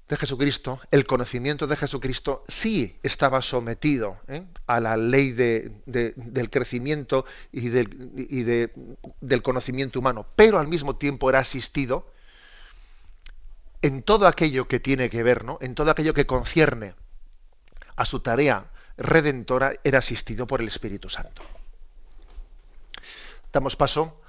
de 0.09 0.17
Jesucristo, 0.17 0.81
el 0.89 1.05
conocimiento 1.05 1.67
de 1.67 1.75
Jesucristo 1.75 2.43
sí 2.47 2.97
estaba 3.03 3.43
sometido 3.43 4.17
¿eh? 4.27 4.43
a 4.65 4.79
la 4.79 4.97
ley 4.97 5.31
del 5.33 6.49
crecimiento 6.49 7.25
y, 7.51 7.69
del, 7.69 8.97
del 9.21 9.41
conocimiento 9.43 9.99
humano, 9.99 10.25
pero 10.35 10.57
al 10.57 10.67
mismo 10.67 10.95
tiempo 10.95 11.29
era 11.29 11.37
asistido 11.39 12.11
en 13.83 14.01
todo 14.01 14.27
aquello 14.27 14.67
que 14.67 14.79
tiene 14.79 15.11
que 15.11 15.21
ver, 15.21 15.45
¿no? 15.45 15.59
en 15.61 15.75
todo 15.75 15.91
aquello 15.91 16.15
que 16.15 16.25
concierne 16.25 16.95
a 17.95 18.03
su 18.05 18.19
tarea 18.21 18.65
redentora, 18.97 19.73
era 19.83 19.99
asistido 19.99 20.47
por 20.47 20.59
el 20.59 20.67
Espíritu 20.67 21.07
Santo. 21.09 21.43
Damos 23.53 23.75
paso 23.75 24.19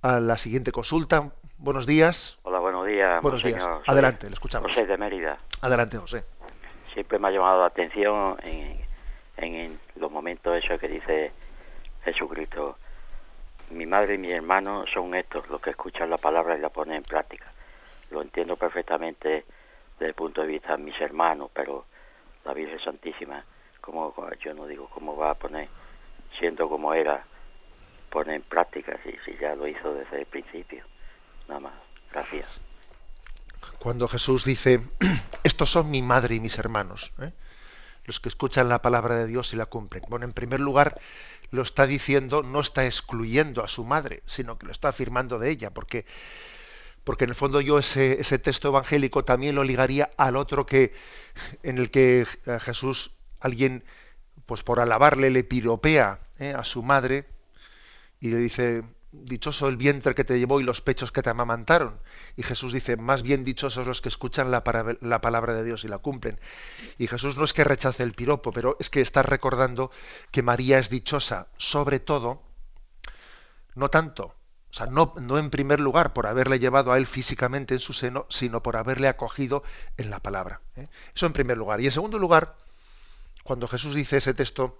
a 0.00 0.18
la 0.18 0.38
siguiente 0.38 0.72
consulta. 0.72 1.32
Buenos 1.58 1.86
días. 1.86 2.38
Hola, 2.42 2.59
días. 3.00 3.22
Buenos 3.22 3.42
días. 3.42 3.66
Adelante, 3.86 4.26
le 4.26 4.34
escuchamos. 4.34 4.70
José 4.70 4.86
de 4.86 4.96
Mérida. 4.96 5.38
Adelante, 5.62 5.96
José. 5.96 6.24
Siempre 6.92 7.18
me 7.18 7.28
ha 7.28 7.30
llamado 7.30 7.60
la 7.60 7.66
atención 7.66 8.36
en, 8.44 8.80
en 9.36 9.80
los 9.96 10.10
momentos 10.10 10.62
esos 10.62 10.78
que 10.78 10.88
dice 10.88 11.32
Jesucristo. 12.04 12.76
Mi 13.70 13.86
madre 13.86 14.14
y 14.14 14.18
mi 14.18 14.32
hermano 14.32 14.84
son 14.92 15.14
estos, 15.14 15.48
los 15.48 15.60
que 15.60 15.70
escuchan 15.70 16.10
la 16.10 16.18
palabra 16.18 16.56
y 16.56 16.60
la 16.60 16.70
ponen 16.70 16.96
en 16.96 17.02
práctica. 17.02 17.46
Lo 18.10 18.20
entiendo 18.20 18.56
perfectamente 18.56 19.44
desde 19.92 20.08
el 20.08 20.14
punto 20.14 20.40
de 20.40 20.48
vista 20.48 20.76
de 20.76 20.82
mis 20.82 21.00
hermanos, 21.00 21.50
pero 21.54 21.86
la 22.44 22.52
Virgen 22.52 22.80
Santísima, 22.80 23.44
como 23.80 24.12
yo 24.40 24.54
no 24.54 24.66
digo 24.66 24.88
cómo 24.92 25.16
va 25.16 25.30
a 25.30 25.34
poner, 25.34 25.68
siendo 26.38 26.68
como 26.68 26.92
era, 26.92 27.24
pone 28.10 28.34
en 28.34 28.42
práctica, 28.42 28.98
si, 29.04 29.16
si 29.24 29.38
ya 29.38 29.54
lo 29.54 29.68
hizo 29.68 29.94
desde 29.94 30.20
el 30.20 30.26
principio. 30.26 30.84
Nada 31.46 31.60
más. 31.60 31.74
Gracias. 32.12 32.60
Cuando 33.78 34.08
Jesús 34.08 34.44
dice, 34.44 34.80
estos 35.44 35.70
son 35.70 35.90
mi 35.90 36.02
madre 36.02 36.34
y 36.34 36.40
mis 36.40 36.58
hermanos, 36.58 37.12
¿eh? 37.20 37.32
los 38.04 38.20
que 38.20 38.28
escuchan 38.28 38.68
la 38.68 38.82
palabra 38.82 39.14
de 39.16 39.26
Dios 39.26 39.52
y 39.52 39.56
la 39.56 39.66
cumplen. 39.66 40.02
Bueno, 40.08 40.24
en 40.26 40.32
primer 40.32 40.60
lugar, 40.60 41.00
lo 41.50 41.62
está 41.62 41.86
diciendo, 41.86 42.42
no 42.42 42.60
está 42.60 42.86
excluyendo 42.86 43.62
a 43.62 43.68
su 43.68 43.84
madre, 43.84 44.22
sino 44.26 44.58
que 44.58 44.66
lo 44.66 44.72
está 44.72 44.88
afirmando 44.88 45.38
de 45.38 45.50
ella, 45.50 45.70
porque, 45.70 46.06
porque 47.04 47.24
en 47.24 47.30
el 47.30 47.36
fondo 47.36 47.60
yo 47.60 47.78
ese, 47.78 48.16
texto 48.38 48.68
evangélico 48.68 49.24
también 49.24 49.54
lo 49.54 49.64
ligaría 49.64 50.10
al 50.16 50.36
otro 50.36 50.66
que, 50.66 50.92
en 51.62 51.78
el 51.78 51.90
que 51.90 52.26
Jesús, 52.60 53.12
alguien, 53.40 53.84
pues 54.46 54.62
por 54.62 54.80
alabarle, 54.80 55.30
le 55.30 55.44
piropea 55.44 56.20
¿eh? 56.38 56.54
a 56.56 56.64
su 56.64 56.82
madre 56.82 57.26
y 58.20 58.28
le 58.28 58.36
dice, 58.36 58.82
dichoso 59.12 59.68
el 59.68 59.76
vientre 59.76 60.14
que 60.14 60.24
te 60.24 60.38
llevó 60.38 60.60
y 60.60 60.64
los 60.64 60.80
pechos 60.80 61.12
que 61.12 61.22
te 61.22 61.30
amamantaron. 61.30 62.00
Y 62.36 62.42
Jesús 62.42 62.72
dice, 62.72 62.96
más 62.96 63.22
bien 63.22 63.44
dichosos 63.44 63.86
los 63.86 64.00
que 64.00 64.08
escuchan 64.08 64.50
la, 64.50 64.62
la, 65.00 65.20
palabra 65.20 65.54
de 65.54 65.64
Dios 65.64 65.84
y 65.84 65.88
la 65.88 65.98
cumplen. 65.98 66.38
Y 66.98 67.06
Jesús 67.06 67.36
no 67.36 67.44
es 67.44 67.52
que 67.52 67.64
rechace 67.64 68.02
el 68.02 68.12
piropo, 68.12 68.52
pero 68.52 68.76
es 68.78 68.90
que 68.90 69.00
está 69.00 69.22
recordando 69.22 69.90
que 70.30 70.42
María 70.42 70.78
es 70.78 70.90
dichosa, 70.90 71.48
sobre 71.56 72.00
todo, 72.00 72.42
no 73.74 73.88
tanto, 73.88 74.34
o 74.70 74.74
sea, 74.74 74.86
no, 74.86 75.14
no 75.20 75.38
en 75.38 75.50
primer 75.50 75.80
lugar 75.80 76.12
por 76.12 76.26
haberle 76.26 76.60
llevado 76.60 76.92
a 76.92 76.98
él 76.98 77.06
físicamente 77.06 77.74
en 77.74 77.80
su 77.80 77.92
seno, 77.92 78.26
sino 78.28 78.62
por 78.62 78.76
haberle 78.76 79.08
acogido 79.08 79.64
en 79.96 80.10
la 80.10 80.20
palabra. 80.20 80.60
¿eh? 80.76 80.86
Eso 81.14 81.26
en 81.26 81.32
primer 81.32 81.58
lugar. 81.58 81.80
Y 81.80 81.86
en 81.86 81.92
segundo 81.92 82.18
lugar, 82.18 82.54
cuando 83.42 83.66
Jesús 83.66 83.94
dice 83.96 84.18
ese 84.18 84.32
texto, 84.32 84.78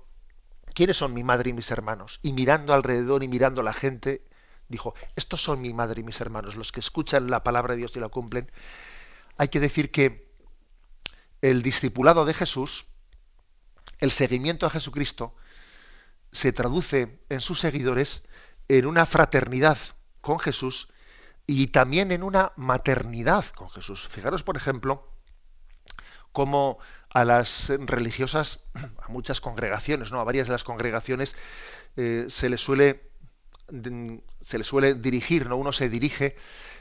¿quiénes 0.74 0.96
son 0.96 1.14
mi 1.14 1.24
madre 1.24 1.50
y 1.50 1.52
mis 1.52 1.70
hermanos? 1.70 2.20
Y 2.22 2.32
mirando 2.32 2.74
alrededor 2.74 3.22
y 3.22 3.28
mirando 3.28 3.60
a 3.60 3.64
la 3.64 3.72
gente, 3.72 4.26
dijo, 4.68 4.94
estos 5.16 5.42
son 5.42 5.60
mi 5.60 5.74
madre 5.74 6.00
y 6.00 6.04
mis 6.04 6.20
hermanos, 6.20 6.56
los 6.56 6.72
que 6.72 6.80
escuchan 6.80 7.30
la 7.30 7.42
palabra 7.42 7.74
de 7.74 7.78
Dios 7.78 7.96
y 7.96 8.00
la 8.00 8.08
cumplen. 8.08 8.50
Hay 9.36 9.48
que 9.48 9.60
decir 9.60 9.90
que 9.90 10.30
el 11.42 11.62
discipulado 11.62 12.24
de 12.24 12.34
Jesús, 12.34 12.86
el 13.98 14.10
seguimiento 14.10 14.66
a 14.66 14.70
Jesucristo, 14.70 15.34
se 16.32 16.52
traduce 16.52 17.20
en 17.28 17.40
sus 17.40 17.58
seguidores 17.58 18.22
en 18.68 18.86
una 18.86 19.06
fraternidad 19.06 19.78
con 20.20 20.38
Jesús 20.38 20.92
y 21.46 21.68
también 21.68 22.12
en 22.12 22.22
una 22.22 22.52
maternidad 22.56 23.44
con 23.46 23.68
Jesús. 23.70 24.06
Fijaros, 24.06 24.44
por 24.44 24.56
ejemplo, 24.56 25.08
cómo 26.32 26.78
a 27.12 27.24
las 27.24 27.68
religiosas, 27.68 28.60
a 28.74 29.08
muchas 29.08 29.40
congregaciones, 29.40 30.12
¿no? 30.12 30.20
a 30.20 30.24
varias 30.24 30.46
de 30.46 30.52
las 30.52 30.64
congregaciones, 30.64 31.36
eh, 31.96 32.26
se 32.28 32.48
les 32.48 32.60
suele 32.60 33.10
se 34.42 34.58
les 34.58 34.66
suele 34.66 34.94
dirigir, 34.94 35.48
¿no? 35.48 35.56
Uno 35.56 35.70
se 35.70 35.88
dirige 35.88 36.36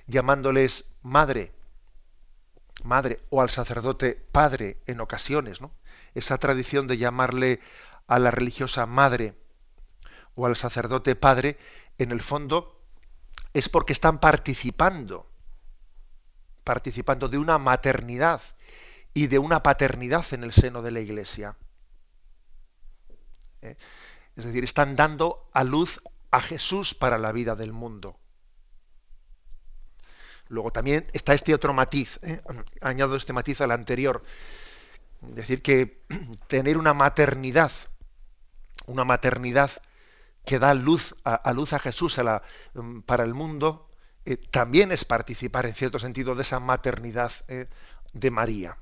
llamándoles 0.07 0.86
madre, 1.03 1.51
madre, 2.83 3.19
o 3.29 3.41
al 3.41 3.51
sacerdote 3.51 4.15
padre 4.31 4.77
en 4.88 5.00
ocasiones, 5.00 5.62
¿no? 5.62 5.71
Esa 6.15 6.39
tradición 6.39 6.88
de 6.88 6.98
llamarle 6.98 7.59
a 8.07 8.17
la 8.17 8.31
religiosa 8.31 8.88
madre 8.88 9.36
o 10.33 10.48
al 10.48 10.55
sacerdote 10.55 11.15
padre, 11.15 11.57
en 12.00 12.12
el 12.12 12.21
fondo 12.21 12.81
es 13.53 13.69
porque 13.69 13.93
están 13.93 14.19
participando, 14.19 15.29
participando 16.63 17.27
de 17.27 17.38
una 17.38 17.57
maternidad 17.57 18.41
y 19.19 19.27
de 19.27 19.38
una 19.38 19.61
paternidad 19.61 20.25
en 20.31 20.45
el 20.45 20.53
seno 20.53 20.81
de 20.81 20.91
la 20.91 21.01
Iglesia. 21.01 21.57
¿Eh? 23.61 23.75
Es 24.38 24.45
decir, 24.45 24.63
están 24.63 24.95
dando 24.95 25.49
a 25.51 25.65
luz 25.65 26.01
a 26.31 26.39
Jesús 26.39 26.95
para 26.95 27.17
la 27.17 27.33
vida 27.33 27.57
del 27.57 27.73
mundo. 27.73 28.17
Luego 30.47 30.71
también 30.71 31.07
está 31.11 31.33
este 31.33 31.53
otro 31.53 31.73
matiz, 31.73 32.17
¿eh? 32.23 32.41
añado 32.79 33.17
este 33.17 33.33
matiz 33.33 33.59
al 33.59 33.71
anterior, 33.71 34.23
decir 35.19 35.61
que 35.61 36.01
tener 36.47 36.77
una 36.77 36.93
maternidad, 36.93 37.73
una 38.85 39.03
maternidad 39.03 39.69
que 40.45 40.59
da 40.59 40.73
luz 40.73 41.13
a, 41.25 41.51
luz 41.51 41.73
a 41.73 41.79
Jesús 41.79 42.17
mm, 42.73 43.01
para 43.01 43.25
el 43.25 43.33
mundo, 43.33 43.89
eh, 44.23 44.38
también 44.38 44.93
es 44.93 45.03
participar 45.03 45.65
en 45.65 45.75
cierto 45.75 45.99
sentido 45.99 46.35
de 46.35 46.43
esa 46.43 46.61
maternidad 46.61 47.33
de 48.13 48.31
María. 48.31 48.77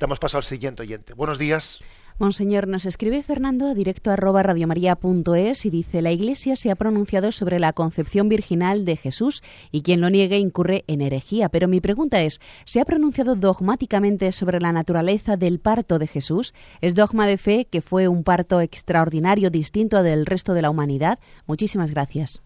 Damos 0.00 0.18
paso 0.18 0.38
al 0.38 0.44
siguiente 0.44 0.80
oyente. 0.80 1.12
Buenos 1.12 1.38
días. 1.38 1.80
Monseñor, 2.18 2.66
nos 2.66 2.86
escribe 2.86 3.22
Fernando 3.22 3.68
a 3.68 3.74
directo 3.74 4.10
arroba 4.10 4.42
radiomaria.es 4.42 5.66
y 5.66 5.70
dice 5.70 6.00
la 6.00 6.10
Iglesia 6.10 6.56
se 6.56 6.70
ha 6.70 6.74
pronunciado 6.74 7.32
sobre 7.32 7.58
la 7.58 7.74
concepción 7.74 8.30
virginal 8.30 8.86
de 8.86 8.96
Jesús 8.96 9.42
y 9.70 9.82
quien 9.82 10.00
lo 10.00 10.08
niegue 10.08 10.38
incurre 10.38 10.84
en 10.86 11.02
herejía. 11.02 11.50
Pero 11.50 11.68
mi 11.68 11.82
pregunta 11.82 12.22
es, 12.22 12.40
¿se 12.64 12.80
ha 12.80 12.86
pronunciado 12.86 13.36
dogmáticamente 13.36 14.32
sobre 14.32 14.58
la 14.58 14.72
naturaleza 14.72 15.36
del 15.36 15.60
parto 15.60 15.98
de 15.98 16.06
Jesús? 16.06 16.54
¿Es 16.80 16.94
dogma 16.94 17.26
de 17.26 17.36
fe 17.36 17.66
que 17.70 17.82
fue 17.82 18.08
un 18.08 18.24
parto 18.24 18.62
extraordinario 18.62 19.50
distinto 19.50 20.02
del 20.02 20.24
resto 20.24 20.54
de 20.54 20.62
la 20.62 20.70
humanidad? 20.70 21.18
Muchísimas 21.46 21.90
gracias. 21.90 22.40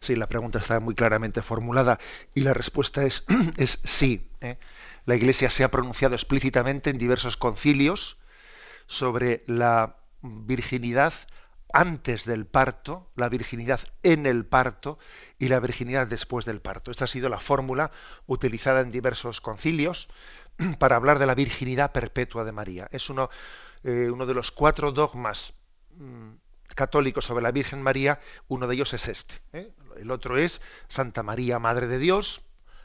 Sí, 0.00 0.16
la 0.16 0.28
pregunta 0.28 0.58
está 0.58 0.80
muy 0.80 0.94
claramente 0.94 1.42
formulada 1.42 1.98
y 2.34 2.40
la 2.40 2.54
respuesta 2.54 3.04
es, 3.04 3.24
es 3.58 3.80
sí. 3.84 4.30
¿eh? 4.40 4.56
La 5.04 5.16
Iglesia 5.16 5.50
se 5.50 5.64
ha 5.64 5.70
pronunciado 5.70 6.14
explícitamente 6.14 6.90
en 6.90 6.98
diversos 6.98 7.36
concilios 7.36 8.18
sobre 8.86 9.42
la 9.46 9.96
virginidad 10.22 11.14
antes 11.72 12.24
del 12.24 12.46
parto, 12.46 13.10
la 13.14 13.28
virginidad 13.28 13.80
en 14.02 14.26
el 14.26 14.44
parto 14.44 14.98
y 15.38 15.48
la 15.48 15.60
virginidad 15.60 16.06
después 16.06 16.44
del 16.44 16.60
parto. 16.60 16.90
Esta 16.90 17.04
ha 17.04 17.08
sido 17.08 17.28
la 17.28 17.40
fórmula 17.40 17.92
utilizada 18.26 18.80
en 18.80 18.90
diversos 18.90 19.40
concilios 19.40 20.08
para 20.78 20.96
hablar 20.96 21.18
de 21.18 21.26
la 21.26 21.34
virginidad 21.34 21.92
perpetua 21.92 22.44
de 22.44 22.52
María. 22.52 22.88
Es 22.90 23.10
uno, 23.10 23.30
eh, 23.84 24.10
de 24.10 24.34
los 24.34 24.50
cuatro 24.50 24.92
dogmas 24.92 25.52
mm, 25.96 26.30
católicos 26.74 27.24
sobre 27.24 27.42
la 27.42 27.52
Virgen 27.52 27.82
María, 27.82 28.20
uno 28.48 28.66
de 28.66 28.74
ellos 28.74 28.92
es 28.94 29.08
este. 29.08 29.36
¿eh? 29.52 29.72
El 29.96 30.10
otro 30.10 30.36
es 30.36 30.60
Santa 30.88 31.22
María, 31.22 31.58
Madre 31.58 31.86
de 31.86 31.98
Dios, 31.98 32.42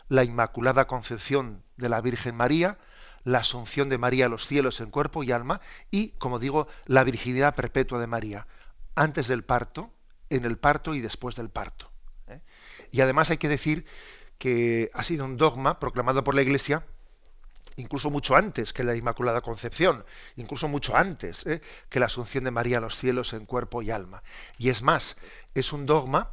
la 0.09 0.23
Inmaculada 0.23 0.87
Concepción 0.87 1.63
de 1.77 1.89
la 1.89 2.01
Virgen 2.01 2.35
María, 2.35 2.77
la 3.23 3.39
Asunción 3.39 3.89
de 3.89 3.97
María 3.97 4.27
a 4.27 4.29
los 4.29 4.45
cielos 4.45 4.81
en 4.81 4.91
cuerpo 4.91 5.23
y 5.23 5.31
alma 5.31 5.61
y, 5.91 6.09
como 6.11 6.39
digo, 6.39 6.67
la 6.85 7.03
virginidad 7.03 7.55
perpetua 7.55 7.99
de 7.99 8.07
María, 8.07 8.47
antes 8.93 9.27
del 9.27 9.43
parto, 9.43 9.91
en 10.29 10.45
el 10.45 10.57
parto 10.57 10.93
y 10.93 11.01
después 11.01 11.35
del 11.35 11.49
parto. 11.49 11.91
¿eh? 12.27 12.41
Y 12.91 13.01
además 13.01 13.29
hay 13.31 13.37
que 13.37 13.49
decir 13.49 13.85
que 14.37 14.91
ha 14.93 15.03
sido 15.03 15.25
un 15.25 15.37
dogma 15.37 15.79
proclamado 15.79 16.23
por 16.23 16.35
la 16.35 16.41
Iglesia 16.41 16.85
incluso 17.77 18.09
mucho 18.09 18.35
antes 18.35 18.71
que 18.71 18.83
la 18.83 18.95
Inmaculada 18.95 19.41
Concepción, 19.41 20.05
incluso 20.37 20.69
mucho 20.69 20.95
antes 20.95 21.45
¿eh? 21.45 21.61
que 21.89 21.99
la 21.99 22.05
Asunción 22.05 22.43
de 22.45 22.51
María 22.51 22.77
a 22.77 22.81
los 22.81 22.97
cielos 22.97 23.33
en 23.33 23.45
cuerpo 23.45 23.81
y 23.81 23.91
alma. 23.91 24.23
Y 24.57 24.69
es 24.69 24.81
más, 24.81 25.17
es 25.53 25.73
un 25.73 25.85
dogma 25.85 26.31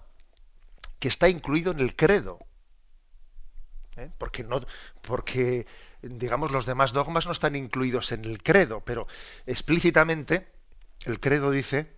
que 1.00 1.08
está 1.08 1.28
incluido 1.28 1.72
en 1.72 1.80
el 1.80 1.96
credo 1.96 2.38
¿eh? 3.96 4.10
porque 4.18 4.44
no 4.44 4.64
porque 5.02 5.66
digamos 6.02 6.50
los 6.50 6.66
demás 6.66 6.92
dogmas 6.92 7.26
no 7.26 7.32
están 7.32 7.56
incluidos 7.56 8.12
en 8.12 8.24
el 8.24 8.42
credo 8.42 8.80
pero 8.80 9.06
explícitamente 9.46 10.48
el 11.04 11.20
credo 11.20 11.50
dice 11.50 11.92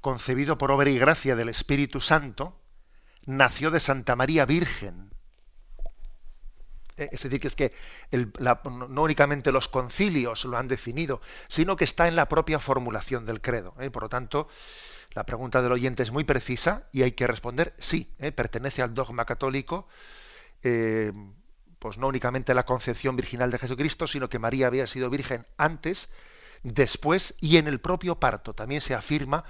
concebido 0.00 0.58
por 0.58 0.70
obra 0.70 0.90
y 0.90 0.98
gracia 0.98 1.36
del 1.36 1.48
Espíritu 1.48 2.00
Santo 2.00 2.58
nació 3.26 3.70
de 3.70 3.80
Santa 3.80 4.16
María 4.16 4.44
Virgen 4.46 5.10
¿Eh? 6.96 7.08
es 7.12 7.22
decir 7.22 7.40
que 7.40 7.48
es 7.48 7.56
que 7.56 7.72
no 8.12 9.02
únicamente 9.02 9.52
los 9.52 9.68
concilios 9.68 10.44
lo 10.44 10.56
han 10.56 10.68
definido 10.68 11.20
sino 11.48 11.76
que 11.76 11.84
está 11.84 12.08
en 12.08 12.16
la 12.16 12.28
propia 12.28 12.58
formulación 12.58 13.26
del 13.26 13.40
credo 13.40 13.74
¿eh? 13.80 13.90
por 13.90 14.04
lo 14.04 14.08
tanto 14.08 14.48
la 15.12 15.24
pregunta 15.24 15.60
del 15.60 15.72
oyente 15.72 16.04
es 16.04 16.12
muy 16.12 16.22
precisa 16.22 16.88
y 16.92 17.02
hay 17.02 17.12
que 17.12 17.26
responder 17.26 17.74
sí 17.78 18.14
pertenece 18.36 18.80
al 18.80 18.94
dogma 18.94 19.24
católico 19.24 19.88
pues 21.80 21.98
no 21.98 22.06
únicamente 22.06 22.54
la 22.54 22.66
concepción 22.66 23.16
virginal 23.16 23.50
de 23.50 23.58
Jesucristo, 23.58 24.06
sino 24.06 24.28
que 24.28 24.38
María 24.38 24.68
había 24.68 24.86
sido 24.86 25.10
virgen 25.10 25.46
antes, 25.56 26.10
después 26.62 27.34
y 27.40 27.56
en 27.56 27.66
el 27.66 27.80
propio 27.80 28.20
parto. 28.20 28.54
También 28.54 28.82
se 28.82 28.94
afirma 28.94 29.44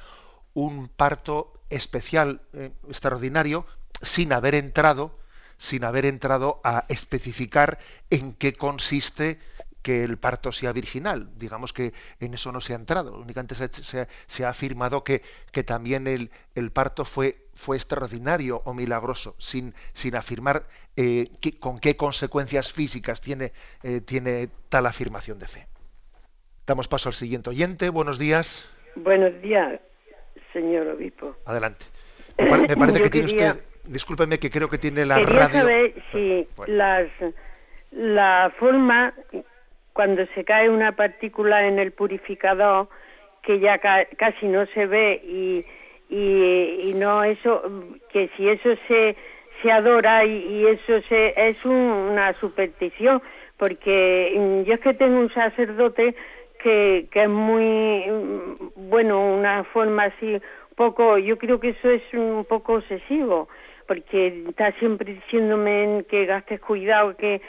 un 0.54 0.88
parto 0.88 1.52
especial, 1.68 2.40
eh, 2.52 2.72
extraordinario, 2.88 3.66
sin 4.00 4.32
haber 4.32 4.54
entrado, 4.54 5.18
sin 5.58 5.84
haber 5.84 6.06
entrado 6.06 6.60
a 6.62 6.84
especificar 6.88 7.78
en 8.10 8.32
qué 8.32 8.54
consiste 8.54 9.40
que 9.82 10.04
el 10.04 10.18
parto 10.18 10.52
sea 10.52 10.72
virginal. 10.72 11.28
Digamos 11.36 11.72
que 11.72 11.92
en 12.20 12.34
eso 12.34 12.52
no 12.52 12.60
se 12.60 12.72
ha 12.72 12.76
entrado. 12.76 13.18
Únicamente 13.18 13.54
se, 13.54 14.44
ha 14.44 14.48
afirmado 14.48 15.04
que, 15.04 15.22
que 15.52 15.64
también 15.64 16.06
el, 16.06 16.30
el, 16.54 16.70
parto 16.70 17.04
fue, 17.04 17.46
fue 17.54 17.76
extraordinario 17.76 18.62
o 18.64 18.74
milagroso, 18.74 19.34
sin, 19.38 19.74
sin 19.92 20.16
afirmar 20.16 20.66
eh, 20.96 21.28
con 21.60 21.78
qué 21.78 21.96
consecuencias 21.96 22.72
físicas 22.72 23.20
tiene, 23.20 23.52
eh, 23.82 24.00
tiene 24.00 24.48
tal 24.68 24.86
afirmación 24.86 25.38
de 25.38 25.46
fe. 25.46 25.66
Damos 26.66 26.88
paso 26.88 27.08
al 27.08 27.14
siguiente 27.14 27.50
oyente. 27.50 27.88
Buenos 27.88 28.18
días. 28.18 28.68
Buenos 28.96 29.40
días, 29.42 29.80
señor 30.52 30.86
obispo. 30.88 31.36
Adelante. 31.46 31.86
Me, 32.38 32.76
parece 32.76 33.02
que 33.02 33.10
tiene 33.10 33.26
usted. 33.26 33.64
Discúlpeme 33.84 34.38
que 34.38 34.50
creo 34.50 34.68
que 34.68 34.78
tiene 34.78 35.04
la 35.04 35.16
quería 35.16 35.48
radio. 35.48 35.60
saber 35.60 35.94
si 36.12 36.48
las, 36.66 37.08
la 37.90 38.52
forma 38.58 39.14
cuando 39.92 40.24
se 40.34 40.44
cae 40.44 40.68
una 40.68 40.92
partícula 40.92 41.66
en 41.66 41.78
el 41.78 41.92
purificador 41.92 42.88
que 43.42 43.58
ya 43.58 43.78
casi 43.78 44.46
no 44.46 44.66
se 44.66 44.86
ve 44.86 45.20
y, 45.24 45.64
y, 46.08 46.92
no 46.94 47.24
eso 47.24 47.62
que 48.12 48.28
si 48.36 48.48
eso 48.48 48.70
se 48.86 49.16
se 49.62 49.70
adora 49.70 50.24
y, 50.24 50.66
eso 50.66 51.00
se, 51.08 51.48
es 51.48 51.64
una 51.64 52.32
superstición 52.40 53.22
porque 53.56 54.34
mm, 54.36 54.62
yo 54.62 54.74
es 54.74 54.80
que 54.80 54.94
tengo 54.94 55.18
un 55.18 55.32
sacerdote 55.32 56.14
que, 56.62 57.06
que 57.10 57.22
es 57.22 57.28
muy 57.28 58.04
mm, 58.06 58.88
bueno 58.90 59.20
una 59.20 59.64
forma 59.64 60.04
así 60.04 60.40
poco, 60.80 61.18
yo 61.18 61.36
creo 61.36 61.60
que 61.60 61.68
eso 61.68 61.90
es 61.90 62.02
un 62.14 62.46
poco 62.46 62.76
obsesivo, 62.76 63.50
porque 63.86 64.44
está 64.48 64.72
siempre 64.78 65.12
diciéndome 65.12 66.06
que 66.08 66.24
gastes 66.24 66.58
cuidado, 66.58 67.14
que 67.18 67.42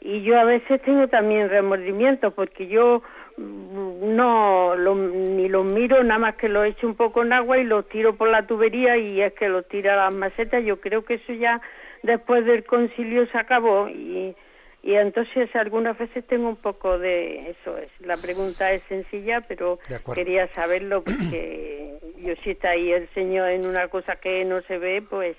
y 0.00 0.22
yo 0.22 0.38
a 0.38 0.44
veces 0.44 0.80
tengo 0.82 1.08
también 1.08 1.48
remordimiento 1.48 2.30
porque 2.32 2.66
yo 2.66 3.02
mm, 3.36 4.14
no 4.14 4.74
ni 4.76 5.48
los 5.48 5.64
miro 5.64 6.02
nada 6.04 6.18
más 6.18 6.34
que 6.36 6.48
los 6.48 6.66
echo 6.66 6.86
un 6.86 6.94
poco 6.94 7.22
en 7.22 7.32
agua 7.32 7.58
y 7.58 7.64
los 7.64 7.88
tiro 7.88 8.16
por 8.16 8.28
la 8.28 8.46
tubería 8.46 8.96
y 8.96 9.20
es 9.20 9.32
que 9.34 9.48
los 9.48 9.66
tira 9.68 9.94
a 9.94 10.04
las 10.04 10.12
macetas. 10.12 10.64
Yo 10.64 10.80
creo 10.80 11.04
que 11.04 11.14
eso 11.14 11.32
ya 11.32 11.60
después 12.02 12.44
del 12.44 12.64
concilio 12.64 13.26
se 13.26 13.38
acabó 13.38 13.88
y 13.88 14.34
y 14.82 14.94
entonces 14.94 15.54
algunas 15.56 15.98
veces 15.98 16.24
tengo 16.26 16.48
un 16.48 16.56
poco 16.56 16.98
de 16.98 17.50
eso 17.50 17.76
es 17.78 17.90
la 18.00 18.16
pregunta 18.16 18.72
es 18.72 18.82
sencilla 18.88 19.40
pero 19.40 19.78
quería 20.14 20.46
saberlo 20.54 21.02
porque 21.02 21.98
yo 22.18 22.34
si 22.44 22.50
está 22.50 22.70
ahí 22.70 22.92
el 22.92 23.08
señor 23.12 23.50
en 23.50 23.66
una 23.66 23.88
cosa 23.88 24.16
que 24.16 24.44
no 24.44 24.62
se 24.62 24.78
ve 24.78 25.02
pues 25.02 25.36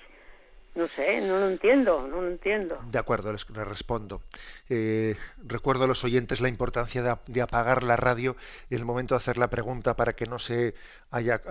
no 0.74 0.86
sé, 0.88 1.20
no 1.20 1.38
lo 1.40 1.48
entiendo, 1.48 2.06
no 2.06 2.22
lo 2.22 2.28
entiendo. 2.28 2.78
De 2.90 2.98
acuerdo, 2.98 3.32
les, 3.32 3.46
respondo. 3.48 4.22
Eh, 4.68 5.16
recuerdo 5.44 5.84
a 5.84 5.86
los 5.86 6.04
oyentes 6.04 6.40
la 6.40 6.48
importancia 6.48 7.02
de, 7.26 7.40
apagar 7.42 7.82
la 7.82 7.96
radio 7.96 8.36
en 8.70 8.78
el 8.78 8.84
momento 8.84 9.14
de 9.14 9.18
hacer 9.18 9.36
la 9.36 9.50
pregunta 9.50 9.96
para 9.96 10.14
que 10.14 10.26
no 10.26 10.38
se 10.38 10.74
haya 11.10 11.42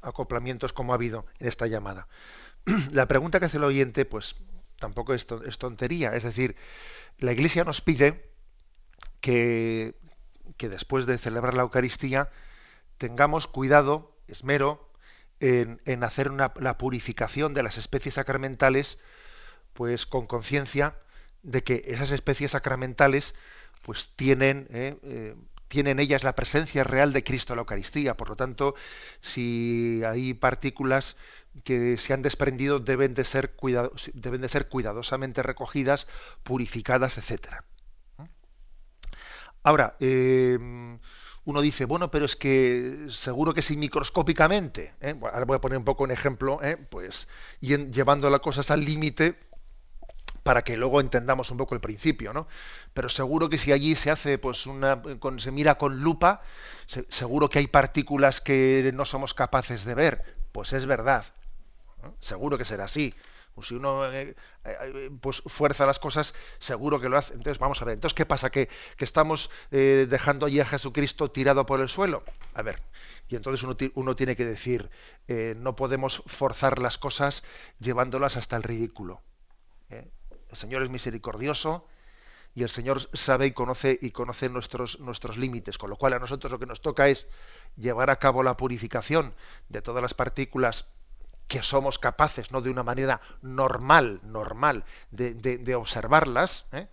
acoplamientos 0.00 0.72
como 0.72 0.92
ha 0.92 0.96
habido 0.96 1.26
en 1.38 1.48
esta 1.48 1.66
llamada. 1.66 2.08
la 2.92 3.06
pregunta 3.06 3.40
que 3.40 3.46
hace 3.46 3.58
el 3.58 3.64
oyente, 3.64 4.04
pues 4.04 4.36
tampoco 4.78 5.12
es, 5.12 5.26
es 5.46 5.58
tontería. 5.58 6.14
Es 6.14 6.22
decir, 6.24 6.56
la 7.18 7.32
Iglesia 7.32 7.64
nos 7.64 7.80
pide 7.80 8.30
que, 9.20 9.94
que 10.56 10.68
después 10.68 11.06
de 11.06 11.18
celebrar 11.18 11.54
la 11.54 11.62
Eucaristía 11.62 12.30
tengamos 12.98 13.46
cuidado, 13.46 14.16
esmero, 14.28 14.88
en, 15.44 16.04
hacer 16.04 16.30
la 16.32 16.78
purificación 16.78 17.54
de 17.54 17.62
las 17.62 17.78
especies 17.78 18.14
sacramentales, 18.14 18.98
pues 19.72 20.06
con 20.06 20.26
conciencia 20.26 20.96
de 21.42 21.62
que 21.62 21.84
esas 21.86 22.10
especies 22.10 22.52
sacramentales 22.52 23.34
pues 23.82 24.10
tienen, 24.16 24.66
eh, 24.70 24.96
eh, 25.02 25.36
tienen 25.68 26.00
ellas 26.00 26.24
la 26.24 26.34
presencia 26.34 26.84
real 26.84 27.12
de 27.12 27.22
Cristo 27.22 27.52
en 27.52 27.58
la 27.58 27.62
Eucaristía. 27.62 28.16
Por 28.16 28.30
lo 28.30 28.36
tanto, 28.36 28.74
si 29.20 30.02
hay 30.04 30.34
partículas 30.34 31.16
que 31.62 31.96
se 31.98 32.14
han 32.14 32.22
desprendido 32.22 32.80
deben 32.80 33.14
de 33.14 33.24
ser, 33.24 33.54
deben 34.14 34.40
de 34.40 34.48
ser 34.48 34.68
cuidadosamente 34.68 35.42
recogidas, 35.42 36.08
purificadas, 36.42 37.18
etcétera. 37.18 37.64
Ahora, 39.62 39.96
eh, 40.00 40.58
uno 41.46 41.60
dice, 41.60 41.84
bueno, 41.84 42.10
pero 42.10 42.24
es 42.24 42.36
que 42.36 43.06
seguro 43.08 43.52
que 43.52 43.62
sí 43.62 43.76
microscópicamente, 43.76 44.94
¿eh? 45.00 45.14
ahora 45.20 45.44
voy 45.44 45.56
a 45.56 45.60
poner 45.60 45.78
un 45.78 45.84
poco 45.84 46.04
un 46.04 46.10
ejemplo, 46.10 46.62
¿eh? 46.62 46.76
pues 46.76 47.28
llevando 47.60 48.30
las 48.30 48.40
cosas 48.40 48.70
al 48.70 48.84
límite 48.84 49.38
para 50.42 50.62
que 50.62 50.76
luego 50.76 51.00
entendamos 51.00 51.50
un 51.50 51.56
poco 51.56 51.74
el 51.74 51.80
principio, 51.80 52.32
¿no? 52.32 52.46
Pero 52.92 53.08
seguro 53.08 53.48
que 53.48 53.58
si 53.58 53.72
allí 53.72 53.94
se 53.94 54.10
hace, 54.10 54.38
pues 54.38 54.66
una, 54.66 55.02
se 55.38 55.50
mira 55.50 55.76
con 55.76 56.00
lupa, 56.02 56.42
seguro 57.08 57.48
que 57.48 57.58
hay 57.58 57.66
partículas 57.66 58.40
que 58.40 58.90
no 58.94 59.04
somos 59.06 59.32
capaces 59.32 59.84
de 59.84 59.94
ver, 59.94 60.36
pues 60.52 60.72
es 60.74 60.86
verdad, 60.86 61.24
seguro 62.20 62.58
que 62.58 62.64
será 62.64 62.84
así. 62.84 63.14
Pues 63.54 63.68
si 63.68 63.74
uno 63.74 64.10
eh, 64.12 64.34
eh, 64.64 65.10
pues 65.20 65.42
fuerza 65.46 65.86
las 65.86 65.98
cosas, 65.98 66.34
seguro 66.58 67.00
que 67.00 67.08
lo 67.08 67.16
hace. 67.16 67.34
Entonces, 67.34 67.58
vamos 67.58 67.80
a 67.80 67.84
ver. 67.84 67.94
Entonces, 67.94 68.14
¿qué 68.14 68.26
pasa? 68.26 68.50
¿Que, 68.50 68.68
estamos 68.98 69.50
eh, 69.70 70.06
dejando 70.08 70.46
allí 70.46 70.60
a 70.60 70.64
Jesucristo 70.64 71.30
tirado 71.30 71.64
por 71.66 71.80
el 71.80 71.88
suelo? 71.88 72.24
A 72.54 72.62
ver. 72.62 72.82
Y 73.28 73.36
entonces 73.36 73.62
uno, 73.62 73.76
uno 73.94 74.16
tiene 74.16 74.36
que 74.36 74.44
decir, 74.44 74.90
no 75.56 75.76
podemos 75.76 76.22
forzar 76.26 76.78
las 76.78 76.98
cosas 76.98 77.42
llevándolas 77.80 78.36
hasta 78.36 78.56
el 78.56 78.62
ridículo. 78.62 79.22
El 79.88 80.10
Señor 80.52 80.82
es 80.82 80.90
misericordioso 80.90 81.88
y 82.54 82.62
el 82.62 82.68
Señor 82.68 83.00
sabe 83.12 83.46
y 83.46 83.52
conoce 83.52 83.98
y 84.00 84.10
conoce 84.10 84.48
nuestros, 84.48 85.00
nuestros 85.00 85.36
límites, 85.36 85.78
con 85.78 85.90
lo 85.90 85.96
cual 85.96 86.12
a 86.12 86.18
nosotros 86.18 86.52
lo 86.52 86.58
que 86.58 86.66
nos 86.66 86.82
toca 86.82 87.08
es 87.08 87.26
llevar 87.76 88.10
a 88.10 88.18
cabo 88.18 88.42
la 88.42 88.56
purificación 88.56 89.34
de 89.68 89.82
todas 89.82 90.02
las 90.02 90.14
partículas 90.14 90.86
que 91.48 91.62
somos 91.62 91.98
capaces, 91.98 92.50
no 92.52 92.60
de 92.60 92.70
una 92.70 92.82
manera 92.82 93.20
normal, 93.42 94.20
normal, 94.24 94.84
de, 95.10 95.74
observarlas, 95.74 96.66
¿eh? 96.72 96.88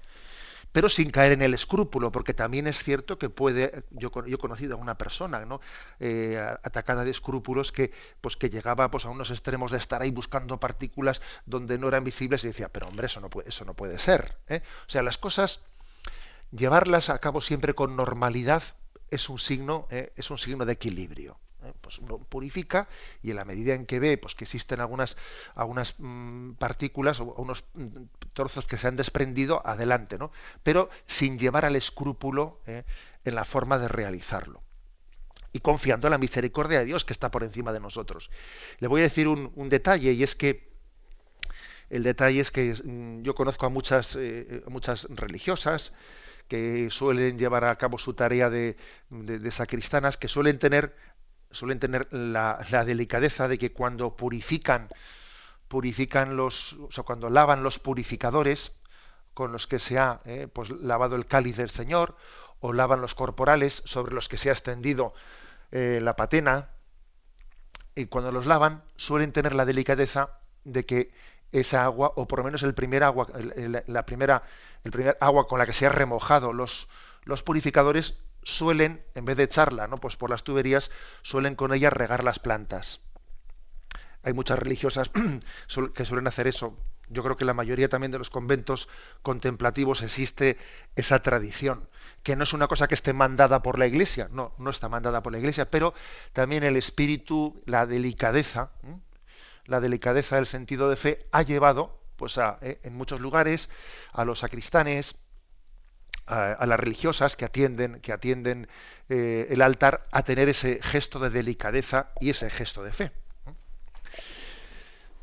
pero 0.71 0.87
sin 0.87 1.11
caer 1.11 1.33
en 1.33 1.41
el 1.41 1.53
escrúpulo, 1.53 2.11
porque 2.11 2.33
también 2.33 2.67
es 2.67 2.81
cierto 2.83 3.17
que 3.17 3.29
puede, 3.29 3.83
yo, 3.91 4.11
yo 4.25 4.35
he 4.35 4.37
conocido 4.37 4.75
a 4.75 4.77
una 4.77 4.97
persona 4.97 5.45
¿no? 5.45 5.59
Eh, 5.99 6.37
atacada 6.63 7.03
de 7.03 7.11
escrúpulos 7.11 7.71
que, 7.71 7.91
pues, 8.21 8.37
que 8.37 8.49
llegaba 8.49 8.89
pues, 8.89 9.05
a 9.05 9.09
unos 9.09 9.31
extremos 9.31 9.71
de 9.71 9.77
estar 9.77 10.01
ahí 10.01 10.11
buscando 10.11 10.59
partículas 10.59 11.21
donde 11.45 11.77
no 11.77 11.87
eran 11.87 12.03
visibles 12.03 12.43
y 12.43 12.47
decía, 12.47 12.69
pero 12.69 12.87
hombre, 12.87 13.07
eso 13.07 13.19
no 13.19 13.29
puede, 13.29 13.49
eso 13.49 13.65
no 13.65 13.73
puede 13.73 13.99
ser. 13.99 14.37
¿eh? 14.47 14.61
O 14.87 14.89
sea, 14.89 15.03
las 15.03 15.17
cosas, 15.17 15.61
llevarlas 16.51 17.09
a 17.09 17.19
cabo 17.19 17.41
siempre 17.41 17.73
con 17.73 17.95
normalidad 17.95 18.63
es 19.09 19.27
un 19.27 19.39
signo, 19.39 19.87
es 19.89 20.31
un 20.31 20.37
signo 20.37 20.65
de 20.65 20.71
equilibrio. 20.71 21.37
¿Eh? 21.63 21.73
pues 21.81 21.99
uno 21.99 22.17
purifica 22.17 22.87
y 23.21 23.31
en 23.31 23.35
la 23.35 23.45
medida 23.45 23.73
en 23.73 23.85
que 23.85 23.99
ve 23.99 24.17
pues 24.17 24.35
que 24.35 24.43
existen 24.43 24.79
algunas 24.79 25.17
algunas 25.55 25.95
mm, 25.97 26.53
partículas 26.53 27.19
o 27.19 27.33
unos 27.37 27.63
mm, 27.73 28.03
trozos 28.33 28.65
que 28.65 28.77
se 28.77 28.87
han 28.87 28.95
desprendido 28.95 29.65
adelante 29.65 30.17
no 30.17 30.31
pero 30.63 30.89
sin 31.05 31.39
llevar 31.39 31.65
al 31.65 31.75
escrúpulo 31.75 32.61
¿eh? 32.67 32.83
en 33.25 33.35
la 33.35 33.45
forma 33.45 33.77
de 33.79 33.87
realizarlo 33.87 34.61
y 35.53 35.59
confiando 35.59 36.07
en 36.07 36.11
la 36.11 36.17
misericordia 36.17 36.79
de 36.79 36.85
Dios 36.85 37.05
que 37.05 37.13
está 37.13 37.31
por 37.31 37.43
encima 37.43 37.71
de 37.71 37.79
nosotros 37.79 38.29
le 38.79 38.87
voy 38.87 39.01
a 39.01 39.03
decir 39.05 39.27
un, 39.27 39.69
detalle 39.69 40.13
y 40.13 40.23
es 40.23 40.35
que 40.35 40.71
el 41.89 42.03
detalle 42.03 42.39
es 42.39 42.51
que 42.51 42.73
mm, 42.73 43.23
yo 43.23 43.35
conozco 43.35 43.65
a 43.65 43.69
muchas 43.69 44.15
eh, 44.15 44.63
muchas 44.67 45.07
religiosas 45.09 45.93
que 46.51 46.89
suelen 46.89 47.39
llevar 47.39 47.63
a 47.63 47.77
cabo 47.77 47.97
su 47.97 48.13
tarea 48.13 48.49
de, 48.49 48.75
de, 49.09 49.51
sacristanas, 49.51 50.17
que 50.17 50.27
suelen 50.27 50.59
tener 50.59 50.93
suelen 51.51 51.79
tener 51.79 52.07
la, 52.11 52.57
delicadeza 52.85 53.47
de 53.47 53.57
que 53.57 53.71
cuando 53.71 54.15
purifican, 54.15 54.89
purifican 55.67 56.35
los, 56.35 56.73
o 56.73 57.03
cuando 57.03 57.29
lavan 57.29 57.63
los 57.63 57.79
purificadores 57.79 58.73
con 59.33 59.51
los 59.51 59.67
que 59.67 59.79
se 59.79 59.97
ha 59.97 60.21
eh, 60.25 60.47
pues, 60.51 60.69
lavado 60.69 61.15
el 61.15 61.25
cáliz 61.25 61.57
del 61.57 61.69
Señor, 61.69 62.15
o 62.59 62.73
lavan 62.73 63.01
los 63.01 63.15
corporales 63.15 63.81
sobre 63.85 64.13
los 64.13 64.29
que 64.29 64.37
se 64.37 64.49
ha 64.49 64.53
extendido 64.53 65.13
eh, 65.71 65.99
la 66.01 66.15
patena, 66.15 66.69
y 67.95 68.05
cuando 68.05 68.31
los 68.31 68.45
lavan 68.45 68.83
suelen 68.95 69.31
tener 69.31 69.55
la 69.55 69.65
delicadeza 69.65 70.39
de 70.63 70.85
que 70.85 71.11
esa 71.51 71.83
agua, 71.83 72.13
o 72.15 72.27
por 72.27 72.39
lo 72.39 72.45
menos 72.45 72.63
el 72.63 72.73
primer 72.73 73.03
agua, 73.03 73.27
la 73.87 74.05
primera, 74.05 74.43
el 74.83 74.91
primer 74.91 75.17
agua 75.19 75.47
con 75.47 75.59
la 75.59 75.65
que 75.65 75.73
se 75.73 75.85
ha 75.85 75.89
remojado 75.89 76.53
los, 76.53 76.87
los 77.23 77.43
purificadores, 77.43 78.17
suelen, 78.43 79.03
en 79.15 79.25
vez 79.25 79.37
de 79.37 79.43
echarla 79.43 79.87
¿no? 79.87 79.97
pues 79.97 80.15
por 80.15 80.29
las 80.29 80.43
tuberías, 80.43 80.91
suelen 81.21 81.55
con 81.55 81.73
ella 81.73 81.89
regar 81.89 82.23
las 82.23 82.39
plantas. 82.39 83.01
Hay 84.23 84.33
muchas 84.33 84.59
religiosas 84.59 85.11
que 85.93 86.05
suelen 86.05 86.27
hacer 86.27 86.47
eso. 86.47 86.77
Yo 87.09 87.23
creo 87.23 87.35
que 87.35 87.43
en 87.43 87.47
la 87.47 87.53
mayoría 87.53 87.89
también 87.89 88.11
de 88.11 88.19
los 88.19 88.29
conventos 88.29 88.87
contemplativos 89.21 90.01
existe 90.01 90.57
esa 90.95 91.21
tradición, 91.21 91.89
que 92.23 92.37
no 92.37 92.43
es 92.43 92.53
una 92.53 92.67
cosa 92.67 92.87
que 92.87 92.95
esté 92.95 93.11
mandada 93.11 93.61
por 93.61 93.77
la 93.77 93.87
Iglesia, 93.87 94.29
no, 94.31 94.53
no 94.57 94.69
está 94.69 94.87
mandada 94.87 95.21
por 95.21 95.33
la 95.33 95.39
Iglesia, 95.39 95.69
pero 95.69 95.93
también 96.31 96.63
el 96.63 96.77
espíritu, 96.77 97.61
la 97.65 97.85
delicadeza, 97.85 98.71
la 99.65 99.81
delicadeza 99.81 100.37
del 100.37 100.45
sentido 100.45 100.89
de 100.89 100.95
fe 100.95 101.27
ha 101.33 101.41
llevado, 101.41 101.99
pues 102.15 102.37
a, 102.37 102.59
eh, 102.61 102.79
en 102.83 102.95
muchos 102.95 103.19
lugares, 103.19 103.69
a 104.13 104.23
los 104.23 104.39
sacristanes, 104.39 105.15
a, 106.27 106.65
las 106.65 106.79
religiosas 106.79 107.35
que 107.35 107.45
atienden, 107.45 107.99
que 108.01 108.13
atienden 108.13 108.67
eh, 109.09 109.47
el 109.49 109.61
altar 109.61 110.01
a 110.11 110.23
tener 110.23 110.49
ese 110.49 110.79
gesto 110.81 111.19
de 111.19 111.29
delicadeza 111.29 112.11
y 112.19 112.29
ese 112.29 112.49
gesto 112.49 112.83
de 112.83 112.93
fe. 112.93 113.11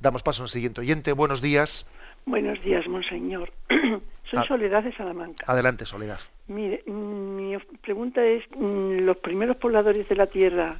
Damos 0.00 0.22
paso 0.22 0.42
a 0.42 0.44
un 0.44 0.48
siguiente 0.48 0.80
oyente. 0.80 1.12
Buenos 1.12 1.42
días. 1.42 1.86
Buenos 2.24 2.62
días, 2.62 2.86
monseñor. 2.86 3.50
Soy 3.68 4.38
ah. 4.38 4.44
Soledad 4.46 4.84
de 4.84 4.92
Salamanca. 4.92 5.44
Adelante, 5.46 5.86
Soledad. 5.86 6.20
Mire, 6.48 6.82
mi 6.86 7.56
pregunta 7.80 8.22
es, 8.24 8.44
mm, 8.54 8.98
los 9.00 9.16
primeros 9.16 9.56
pobladores 9.56 10.08
de 10.08 10.14
la 10.14 10.26
tierra, 10.26 10.78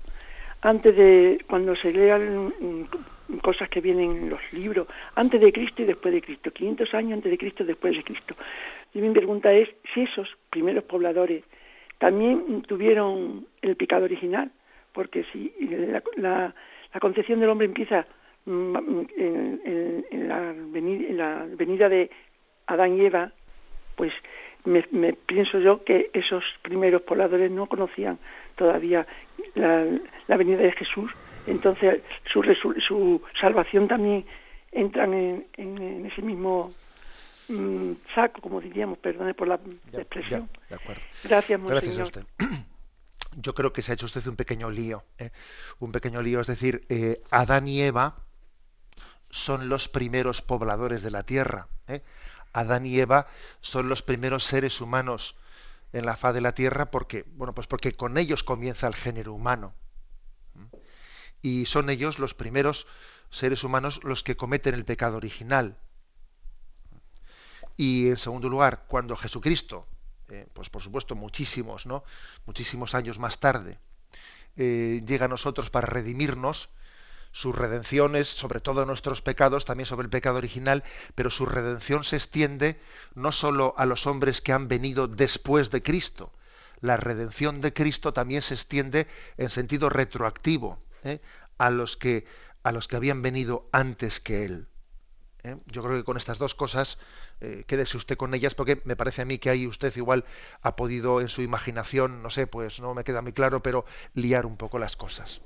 antes 0.60 0.94
de, 0.94 1.42
cuando 1.48 1.74
se 1.74 1.92
lean 1.92 2.52
mm, 2.60 3.38
cosas 3.42 3.68
que 3.70 3.80
vienen 3.80 4.10
en 4.10 4.30
los 4.30 4.40
libros, 4.52 4.86
antes 5.14 5.40
de 5.40 5.52
Cristo 5.52 5.82
y 5.82 5.86
después 5.86 6.12
de 6.12 6.22
Cristo, 6.22 6.50
500 6.50 6.94
años 6.94 7.12
antes 7.14 7.30
de 7.30 7.38
Cristo 7.38 7.62
y 7.62 7.66
después 7.66 7.94
de 7.96 8.04
Cristo, 8.04 8.34
y 8.94 9.00
mi 9.00 9.10
pregunta 9.10 9.52
es 9.52 9.68
si 9.94 10.02
esos 10.02 10.28
primeros 10.50 10.84
pobladores 10.84 11.44
también 11.98 12.62
tuvieron 12.62 13.46
el 13.60 13.76
pecado 13.76 14.04
original, 14.04 14.50
porque 14.92 15.24
si 15.32 15.52
la, 16.16 16.54
concepción 17.00 17.40
del 17.40 17.50
hombre 17.50 17.66
empieza 17.66 18.06
mm, 18.46 18.76
en, 19.16 20.28
la 20.28 20.54
venida, 21.56 21.88
de 21.88 22.10
Adán 22.66 22.96
y 22.96 23.06
Eva, 23.06 23.32
pues 23.96 24.12
me, 24.64 25.12
pienso 25.12 25.58
yo 25.58 25.84
que 25.84 26.10
esos 26.12 26.44
primeros 26.62 27.02
pobladores 27.02 27.50
no 27.50 27.66
conocían 27.66 28.18
todavía 28.56 29.06
la, 29.54 30.36
venida 30.36 30.58
de 30.58 30.72
Jesús. 30.72 31.10
Entonces 31.46 32.02
su, 32.32 32.42
su 32.86 33.22
salvación 33.40 33.88
también 33.88 34.24
entran 34.72 35.14
en, 35.14 35.46
en, 35.56 36.06
ese 36.06 36.22
mismo 36.22 36.74
mm, 37.48 37.92
saco, 38.14 38.40
como 38.40 38.60
diríamos, 38.60 38.98
perdone 38.98 39.34
por 39.34 39.48
la 39.48 39.60
expresión. 39.92 40.48
de 40.68 40.74
acuerdo. 40.74 41.02
Gracias, 41.24 41.60
Gracias 41.62 41.98
a 41.98 42.02
usted. 42.02 42.26
Yo 43.36 43.54
creo 43.54 43.72
que 43.72 43.82
se 43.82 43.92
ha 43.92 43.94
hecho 43.94 44.06
usted 44.06 44.26
un 44.26 44.36
pequeño 44.36 44.70
lío, 44.70 45.04
¿eh? 45.18 45.30
un 45.78 45.92
pequeño 45.92 46.22
lío, 46.22 46.40
es 46.40 46.46
decir, 46.46 46.86
eh, 46.88 47.22
Adán 47.30 47.68
y 47.68 47.82
Eva 47.82 48.16
son 49.30 49.68
los 49.68 49.88
primeros 49.88 50.42
pobladores 50.42 51.02
de 51.02 51.10
la 51.10 51.22
tierra. 51.22 51.68
¿eh? 51.86 52.02
Adán 52.52 52.86
y 52.86 52.98
Eva 52.98 53.26
son 53.60 53.88
los 53.88 54.02
primeros 54.02 54.44
seres 54.44 54.80
humanos 54.80 55.36
en 55.92 56.06
la 56.06 56.16
faz 56.16 56.34
de 56.34 56.40
la 56.40 56.52
tierra 56.52 56.90
porque, 56.90 57.24
bueno, 57.34 57.54
pues 57.54 57.66
porque 57.66 57.92
con 57.92 58.18
ellos 58.18 58.42
comienza 58.42 58.86
el 58.86 58.94
género 58.94 59.32
humano. 59.32 59.74
Y 61.40 61.66
son 61.66 61.88
ellos 61.90 62.18
los 62.18 62.34
primeros 62.34 62.86
seres 63.30 63.62
humanos 63.62 64.00
los 64.02 64.22
que 64.22 64.36
cometen 64.36 64.74
el 64.74 64.84
pecado 64.84 65.16
original. 65.16 65.76
Y 67.78 68.08
en 68.08 68.18
segundo 68.18 68.50
lugar, 68.50 68.84
cuando 68.88 69.16
Jesucristo, 69.16 69.86
eh, 70.28 70.46
pues 70.52 70.68
por 70.68 70.82
supuesto 70.82 71.14
muchísimos, 71.14 71.86
¿no? 71.86 72.04
Muchísimos 72.44 72.94
años 72.94 73.18
más 73.18 73.38
tarde, 73.38 73.78
eh, 74.56 75.00
llega 75.06 75.24
a 75.24 75.28
nosotros 75.28 75.70
para 75.70 75.86
redimirnos, 75.86 76.68
sus 77.32 77.54
redenciones, 77.54 78.28
sobre 78.28 78.60
todo 78.60 78.84
nuestros 78.84 79.22
pecados, 79.22 79.64
también 79.64 79.86
sobre 79.86 80.04
el 80.04 80.10
pecado 80.10 80.36
original, 80.36 80.84
pero 81.14 81.30
su 81.30 81.46
redención 81.46 82.04
se 82.04 82.16
extiende 82.16 82.80
no 83.14 83.32
sólo 83.32 83.74
a 83.78 83.86
los 83.86 84.06
hombres 84.06 84.42
que 84.42 84.52
han 84.52 84.68
venido 84.68 85.08
después 85.08 85.70
de 85.70 85.82
Cristo, 85.82 86.32
la 86.80 86.96
redención 86.96 87.60
de 87.60 87.72
Cristo 87.72 88.12
también 88.12 88.42
se 88.42 88.54
extiende 88.54 89.06
en 89.36 89.50
sentido 89.50 89.88
retroactivo 89.88 90.78
¿eh? 91.02 91.20
a 91.58 91.70
los 91.70 91.96
que 91.96 92.26
a 92.62 92.72
los 92.72 92.88
que 92.88 92.96
habían 92.96 93.22
venido 93.22 93.68
antes 93.72 94.20
que 94.20 94.44
él. 94.44 94.66
¿Eh? 95.42 95.56
Yo 95.66 95.82
creo 95.82 95.96
que 95.96 96.04
con 96.04 96.16
estas 96.16 96.38
dos 96.38 96.54
cosas 96.54 96.98
eh, 97.40 97.64
quédese 97.66 97.96
usted 97.96 98.16
con 98.16 98.34
ellas 98.34 98.54
porque 98.54 98.80
me 98.84 98.96
parece 98.96 99.22
a 99.22 99.24
mí 99.24 99.38
que 99.38 99.50
ahí 99.50 99.66
usted 99.66 99.94
igual 99.96 100.24
ha 100.62 100.76
podido 100.76 101.20
en 101.20 101.28
su 101.28 101.42
imaginación, 101.42 102.22
no 102.22 102.30
sé, 102.30 102.46
pues 102.46 102.80
no 102.80 102.94
me 102.94 103.04
queda 103.04 103.22
muy 103.22 103.32
claro, 103.32 103.62
pero 103.62 103.84
liar 104.14 104.46
un 104.46 104.56
poco 104.56 104.78
las 104.78 104.96
cosas. 104.96 105.40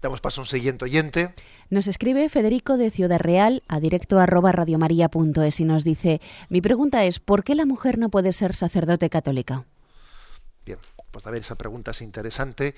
Damos 0.00 0.20
paso 0.20 0.40
a 0.40 0.42
un 0.42 0.46
siguiente 0.46 0.84
oyente. 0.84 1.32
Nos 1.70 1.86
escribe 1.86 2.28
Federico 2.28 2.76
de 2.76 2.90
Ciudad 2.90 3.20
Real 3.20 3.62
a 3.68 3.78
directo 3.78 4.18
arroba 4.18 4.50
radiomaria.es 4.50 5.60
y 5.60 5.64
nos 5.64 5.84
dice, 5.84 6.20
mi 6.48 6.60
pregunta 6.60 7.04
es, 7.04 7.20
¿por 7.20 7.44
qué 7.44 7.54
la 7.54 7.66
mujer 7.66 7.98
no 7.98 8.08
puede 8.08 8.32
ser 8.32 8.56
sacerdote 8.56 9.08
católica? 9.10 9.64
Bien, 10.66 10.78
pues 11.12 11.26
a 11.26 11.30
ver, 11.30 11.42
esa 11.42 11.54
pregunta 11.54 11.92
es 11.92 12.02
interesante. 12.02 12.74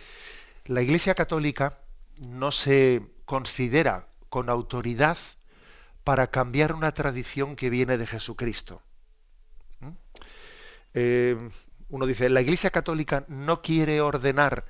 La 0.67 0.83
Iglesia 0.83 1.15
Católica 1.15 1.79
no 2.19 2.53
se 2.53 3.03
considera 3.25 4.09
con 4.29 4.51
autoridad 4.51 5.17
para 6.05 6.29
cambiar 6.29 6.75
una 6.75 6.93
tradición 6.93 7.57
que 7.57 7.71
viene 7.71 7.99
de 7.99 8.07
Jesucristo. 8.07 8.83
¿Mm? 9.81 9.89
Eh, 10.95 11.49
uno 11.89 12.07
dice, 12.07 12.29
la 12.29 12.43
Iglesia 12.43 12.71
Católica 12.71 13.25
no 13.29 13.63
quiere 13.63 14.01
ordenar 14.01 14.65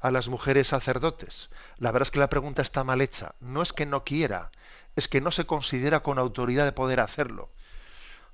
a 0.00 0.10
las 0.10 0.28
mujeres 0.28 0.68
sacerdotes. 0.68 1.48
La 1.78 1.92
verdad 1.92 2.08
es 2.08 2.10
que 2.10 2.18
la 2.18 2.30
pregunta 2.30 2.60
está 2.60 2.82
mal 2.82 3.00
hecha. 3.00 3.34
No 3.40 3.62
es 3.62 3.72
que 3.72 3.86
no 3.86 4.04
quiera, 4.04 4.50
es 4.96 5.06
que 5.06 5.20
no 5.20 5.30
se 5.30 5.46
considera 5.46 6.02
con 6.02 6.18
autoridad 6.18 6.64
de 6.64 6.72
poder 6.72 7.00
hacerlo. 7.00 7.50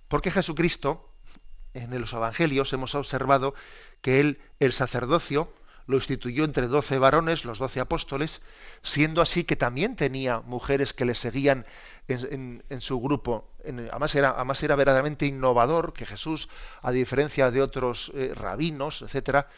Porque 0.08 0.30
Jesucristo, 0.30 1.12
en 1.74 1.98
los 2.00 2.12
Evangelios 2.14 2.72
hemos 2.72 2.94
observado 2.94 3.54
que 4.00 4.20
él, 4.20 4.40
el 4.58 4.72
sacerdocio, 4.72 5.52
lo 5.88 5.96
instituyó 5.96 6.44
entre 6.44 6.68
doce 6.68 6.98
varones, 6.98 7.46
los 7.46 7.58
doce 7.58 7.80
apóstoles, 7.80 8.42
siendo 8.82 9.22
así 9.22 9.44
que 9.44 9.56
también 9.56 9.96
tenía 9.96 10.40
mujeres 10.40 10.92
que 10.92 11.06
le 11.06 11.14
seguían 11.14 11.64
en, 12.08 12.62
su 12.80 13.00
grupo. 13.00 13.50
además, 13.64 14.14
era, 14.14 14.36
era 14.62 14.76
verdaderamente 14.76 15.24
innovador 15.24 15.94
que 15.94 16.04
Jesús, 16.04 16.50
a 16.82 16.92
diferencia 16.92 17.50
de 17.50 17.62
otros 17.62 18.12
eh, 18.14 18.32
rabinos, 18.34 19.00
etcétera, 19.00 19.48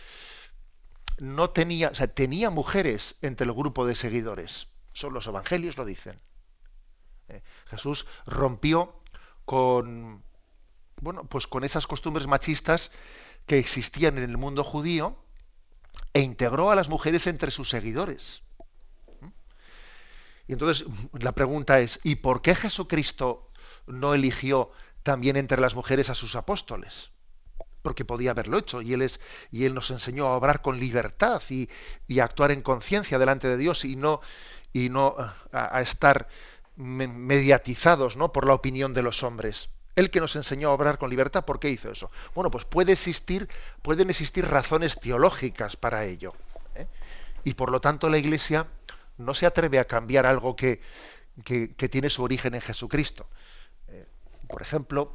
no 1.19 1.51
tenía, 1.51 1.89
o 1.89 1.95
sea, 1.97 2.07
tenía 2.07 2.49
mujeres 2.49 3.17
entre 3.23 3.45
el 3.47 3.53
grupo 3.53 3.85
de 3.85 3.97
seguidores. 3.97 4.69
Son 4.93 5.13
los 5.13 5.27
evangelios 5.27 5.77
lo 5.77 5.85
dicen. 5.85 6.21
Eh, 7.29 7.43
Jesús 7.67 8.07
rompió 8.25 9.03
con 9.45 10.23
bueno, 11.01 11.25
pues 11.25 11.49
con 11.49 11.65
esas 11.65 11.89
costumbres 11.89 12.29
machistas 12.29 12.93
que 13.47 13.59
existían 13.59 14.17
en 14.19 14.31
el 14.31 14.37
mundo 14.37 14.63
judío 14.63 15.17
e 16.13 16.21
integró 16.21 16.71
a 16.71 16.75
las 16.75 16.89
mujeres 16.89 17.27
entre 17.27 17.51
sus 17.51 17.69
seguidores. 17.69 18.43
Y 20.51 20.53
entonces 20.55 20.85
la 21.13 21.33
pregunta 21.33 21.79
es, 21.79 22.01
¿y 22.03 22.17
por 22.17 22.43
qué 22.43 22.57
Jesucristo 22.57 23.53
no 23.87 24.15
eligió 24.15 24.73
también 25.05 25.37
entre 25.37 25.61
las 25.61 25.77
mujeres 25.77 26.11
a 26.11 26.17
sus 26.17 26.35
apóstoles? 26.35 27.13
Porque 27.83 28.05
podía 28.05 28.33
haberlo 28.33 28.59
hecho 28.59 28.83
y 28.83 28.93
él, 28.93 29.03
es, 29.03 29.21
y 29.53 29.65
él 29.65 29.75
nos 29.75 29.93
enseñó 29.93 30.27
a 30.27 30.37
obrar 30.37 30.61
con 30.61 30.81
libertad 30.81 31.41
y, 31.51 31.69
a 32.19 32.25
actuar 32.25 32.51
en 32.51 32.63
conciencia 32.63 33.19
delante 33.19 33.47
de 33.47 33.57
Dios 33.57 33.85
y 33.85 33.95
no, 33.95 34.21
y 34.73 34.89
no 34.89 35.15
a, 35.53 35.81
estar 35.81 36.27
mediatizados 36.75 38.17
¿no? 38.17 38.33
por 38.33 38.45
la 38.45 38.55
opinión 38.55 38.93
de 38.93 39.05
los 39.05 39.23
hombres. 39.23 39.71
Él 40.01 40.11
que 40.11 40.21
nos 40.21 40.35
enseñó 40.35 40.71
a 40.71 40.73
obrar 40.73 40.97
con 40.97 41.11
libertad, 41.11 41.45
¿por 41.45 41.61
qué 41.61 41.69
hizo 41.69 41.93
eso? 41.93 42.11
Bueno, 42.35 42.51
pues 42.51 42.65
puede 42.65 42.93
existir, 42.93 43.49
pueden 43.83 44.09
existir 44.09 44.47
razones 44.47 44.99
teológicas 44.99 45.77
para 45.77 46.07
ello. 46.07 46.33
¿eh? 46.75 46.87
Y 47.45 47.53
por 47.53 47.71
lo 47.71 47.83
tanto 47.83 48.09
la 48.09 48.17
Iglesia 48.17 48.67
no 49.19 49.35
se 49.35 49.45
atreve 49.45 49.79
a 49.79 49.85
cambiar 49.85 50.25
algo 50.25 50.57
que, 50.57 50.81
que, 51.45 51.89
tiene 51.91 52.09
su 52.09 52.23
origen 52.23 52.55
en 52.55 52.63
Jesucristo. 52.63 53.29
Eh, 53.89 54.07
por 54.49 54.63
ejemplo, 54.63 55.15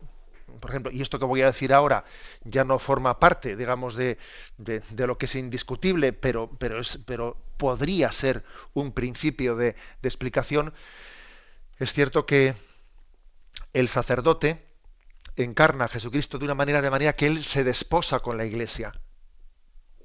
por 0.60 0.70
ejemplo, 0.70 0.92
y 0.92 1.02
esto 1.02 1.18
que 1.18 1.26
voy 1.26 1.42
a 1.42 1.48
decir 1.48 1.74
ahora 1.74 2.06
ya 2.44 2.64
no 2.64 2.78
forma 2.78 3.20
parte, 3.20 3.56
digamos, 3.56 3.96
de, 3.96 4.20
de, 4.60 4.82
de 4.92 5.08
lo 5.08 5.18
que 5.18 5.26
es 5.26 5.36
indiscutible, 5.36 6.14
pero, 6.14 6.52
pero, 6.60 6.80
es, 6.80 7.00
pero 7.08 7.38
podría 7.58 8.12
ser 8.12 8.44
un 8.76 8.92
principio 8.92 9.56
de, 9.56 9.76
de 10.02 10.08
explicación. 10.08 10.74
Es 11.80 11.92
cierto 11.92 12.28
que 12.28 12.54
el 13.74 13.88
sacerdote, 13.88 14.65
encarna 15.36 15.86
a 15.86 15.88
Jesucristo 15.90 16.38
de 16.38 16.46
una 16.46 16.56
manera 16.56 16.82
de 16.82 16.90
manera 16.90 17.16
que 17.16 17.28
él 17.28 17.44
se 17.44 17.64
desposa 17.64 18.20
con 18.20 18.38
la 18.38 18.46
iglesia. 18.46 18.94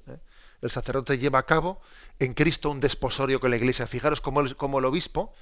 ¿Eh? 0.07 0.17
El 0.61 0.71
sacerdote 0.71 1.17
lleva 1.17 1.39
a 1.39 1.45
cabo 1.45 1.81
en 2.19 2.33
Cristo 2.33 2.69
un 2.69 2.79
desposorio 2.79 3.39
con 3.39 3.51
la 3.51 3.57
iglesia. 3.57 3.87
Fijaros 3.87 4.21
cómo 4.21 4.41
el, 4.41 4.55
el 4.59 4.85
obispo, 4.85 5.33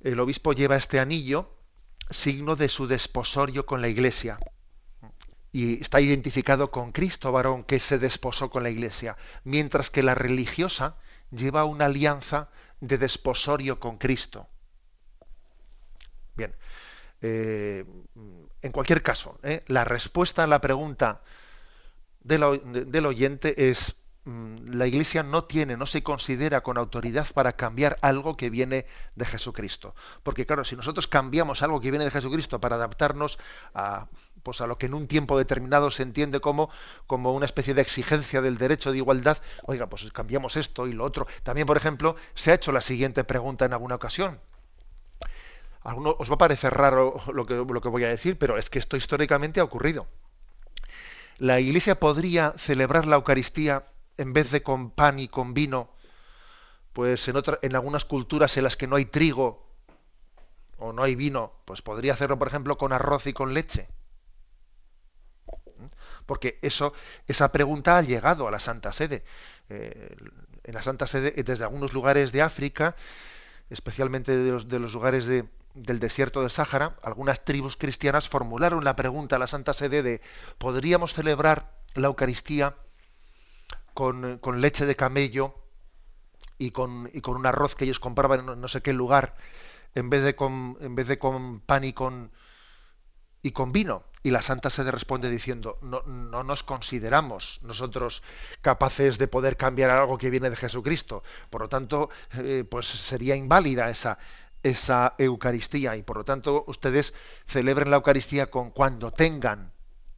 el 0.00 0.18
obispo 0.20 0.52
lleva 0.52 0.76
este 0.76 1.00
anillo, 1.00 1.56
signo 2.10 2.56
de 2.56 2.68
su 2.68 2.86
desposorio 2.86 3.66
con 3.66 3.80
la 3.80 3.88
iglesia. 3.88 4.38
Y 5.52 5.80
está 5.80 6.00
identificado 6.00 6.70
con 6.70 6.92
Cristo 6.92 7.30
varón 7.30 7.64
que 7.64 7.78
se 7.78 7.98
desposó 7.98 8.48
con 8.48 8.62
la 8.62 8.70
iglesia, 8.70 9.16
mientras 9.44 9.90
que 9.90 10.02
la 10.02 10.14
religiosa 10.14 10.96
lleva 11.30 11.64
una 11.64 11.86
alianza 11.86 12.48
de 12.80 12.98
desposorio 12.98 13.78
con 13.78 13.98
Cristo. 13.98 14.48
Bien, 16.34 16.54
eh, 17.22 17.84
en 18.62 18.72
cualquier 18.72 19.02
caso, 19.02 19.38
¿eh? 19.42 19.62
la 19.68 19.84
respuesta 19.84 20.44
a 20.44 20.46
la 20.46 20.60
pregunta 20.60 21.22
del, 22.20 23.06
oyente 23.06 23.70
es 23.70 23.96
mm, 24.24 24.74
la 24.74 24.86
Iglesia 24.86 25.22
no 25.22 25.44
tiene, 25.44 25.76
no 25.76 25.86
se 25.86 26.02
considera 26.02 26.62
con 26.62 26.78
autoridad 26.78 27.26
para 27.32 27.54
cambiar 27.54 27.98
algo 28.02 28.36
que 28.36 28.50
viene 28.50 28.86
de 29.14 29.24
Jesucristo. 29.24 29.94
Porque 30.22 30.46
claro, 30.46 30.64
si 30.64 30.76
nosotros 30.76 31.06
cambiamos 31.06 31.62
algo 31.62 31.80
que 31.80 31.90
viene 31.90 32.04
de 32.04 32.10
Jesucristo 32.10 32.60
para 32.60 32.76
adaptarnos 32.76 33.38
a, 33.74 34.08
pues 34.42 34.60
lo 34.60 34.78
que 34.78 34.86
en 34.86 34.94
un 34.94 35.06
tiempo 35.06 35.38
determinado 35.38 35.90
se 35.90 36.02
entiende 36.02 36.40
como 36.40 36.70
una 37.08 37.46
especie 37.46 37.74
de 37.74 37.82
exigencia 37.82 38.42
del 38.42 38.58
derecho 38.58 38.90
de 38.90 38.98
igualdad, 38.98 39.38
oiga, 39.64 39.88
pues 39.88 40.10
cambiamos 40.12 40.56
esto 40.56 40.88
y 40.88 40.92
lo 40.92 41.04
otro. 41.04 41.26
También, 41.44 41.66
por 41.66 41.76
ejemplo, 41.76 42.16
se 42.34 42.50
ha 42.50 42.54
hecho 42.54 42.72
la 42.72 42.80
siguiente 42.80 43.24
pregunta 43.24 43.64
en 43.64 43.72
alguna 43.72 43.94
ocasión 43.94 44.40
os 45.84 46.30
va 46.30 46.34
a 46.34 46.38
parecer 46.38 46.72
raro 46.72 47.20
lo 47.32 47.46
que, 47.46 47.88
voy 47.88 48.04
a 48.04 48.08
decir, 48.08 48.38
pero 48.38 48.56
es 48.56 48.70
que 48.70 48.78
esto 48.78 48.96
históricamente 48.96 49.60
ha 49.60 49.64
ocurrido. 49.64 50.06
La 51.38 51.58
Iglesia 51.60 51.98
podría 51.98 52.54
celebrar 52.56 53.06
la 53.06 53.16
Eucaristía 53.16 53.86
en 54.16 54.32
vez 54.32 54.50
de 54.50 54.62
con 54.62 54.90
pan 54.90 55.18
y 55.18 55.28
con 55.28 55.54
vino, 55.54 55.90
pues 56.92 57.26
en, 57.28 57.36
en 57.62 57.74
algunas 57.74 58.04
culturas 58.04 58.56
en 58.56 58.64
las 58.64 58.76
que 58.76 58.86
no 58.86 58.96
hay 58.96 59.06
trigo 59.06 59.66
o 60.78 60.92
no 60.92 61.02
hay 61.02 61.16
vino, 61.16 61.52
pues 61.64 61.82
podría 61.82 62.12
hacerlo, 62.12 62.38
por 62.38 62.48
ejemplo, 62.48 62.78
con 62.78 62.92
arroz 62.92 63.26
y 63.26 63.32
con 63.32 63.54
leche. 63.54 63.88
¿Mm? 65.78 65.86
Porque 66.26 66.58
eso, 66.62 66.92
esa 67.26 67.50
pregunta 67.50 67.96
ha 67.96 68.02
llegado 68.02 68.46
a 68.46 68.50
la 68.50 68.60
Santa 68.60 68.92
Sede. 68.92 69.24
Eh, 69.68 70.16
en 70.64 70.74
la 70.74 70.82
Santa 70.82 71.08
Sede, 71.08 71.32
desde 71.42 71.64
algunos 71.64 71.92
lugares 71.92 72.30
de 72.30 72.42
África, 72.42 72.94
especialmente 73.70 74.36
de 74.36 74.78
los 74.78 74.92
lugares 74.92 75.26
de, 75.26 75.48
del 75.74 76.00
desierto 76.00 76.40
del 76.40 76.50
Sáhara, 76.50 76.96
algunas 77.02 77.44
tribus 77.44 77.76
cristianas 77.76 78.28
formularon 78.28 78.84
la 78.84 78.96
pregunta 78.96 79.36
a 79.36 79.38
la 79.38 79.46
Santa 79.46 79.72
Sede 79.72 80.02
de 80.02 80.20
¿podríamos 80.58 81.14
celebrar 81.14 81.72
la 81.94 82.08
Eucaristía 82.08 82.76
con, 83.94 84.40
leche 84.60 84.86
de 84.86 84.96
camello 84.96 85.54
y 86.58 86.70
con, 86.70 87.10
y 87.12 87.20
con 87.20 87.36
un 87.36 87.46
arroz 87.46 87.74
que 87.74 87.84
ellos 87.84 88.00
compraban 88.00 88.48
en 88.48 88.60
no 88.60 88.68
sé 88.68 88.82
qué 88.82 88.92
lugar, 88.92 89.36
en 89.94 90.10
vez 90.10 90.22
de 90.22 90.34
con, 90.34 90.76
en 90.80 90.94
vez 90.94 91.08
de 91.08 91.18
con 91.18 91.60
pan 91.60 91.84
y 91.84 91.92
con, 91.92 92.30
y 93.42 93.52
con 93.52 93.72
vino. 93.72 94.04
Y 94.24 94.30
la 94.30 94.40
Santa 94.40 94.70
Sede 94.70 94.92
responde 94.92 95.28
diciendo, 95.28 95.78
no, 95.82 96.02
no 96.02 96.44
nos 96.44 96.62
consideramos 96.62 97.58
nosotros 97.62 98.22
capaces 98.60 99.18
de 99.18 99.26
poder 99.26 99.56
cambiar 99.56 99.90
algo 99.90 100.16
que 100.16 100.30
viene 100.30 100.48
de 100.48 100.54
Jesucristo. 100.54 101.24
Por 101.50 101.62
lo 101.62 101.68
tanto, 101.68 102.08
eh, 102.34 102.64
pues 102.68 102.86
sería 102.86 103.34
inválida 103.34 103.90
esa, 103.90 104.18
esa 104.62 105.14
Eucaristía 105.18 105.96
y 105.96 106.02
por 106.02 106.18
lo 106.18 106.24
tanto 106.24 106.64
ustedes 106.66 107.14
celebren 107.46 107.90
la 107.90 107.96
Eucaristía 107.96 108.50
con 108.50 108.70
cuando 108.70 109.12
tengan 109.12 109.72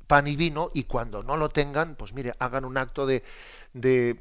pan 0.06 0.28
y 0.28 0.36
vino 0.36 0.70
y 0.74 0.84
cuando 0.84 1.22
no 1.22 1.36
lo 1.36 1.48
tengan, 1.48 1.96
pues 1.96 2.12
mire, 2.12 2.34
hagan 2.38 2.64
un 2.64 2.76
acto 2.76 3.06
de, 3.06 3.22
de, 3.72 4.18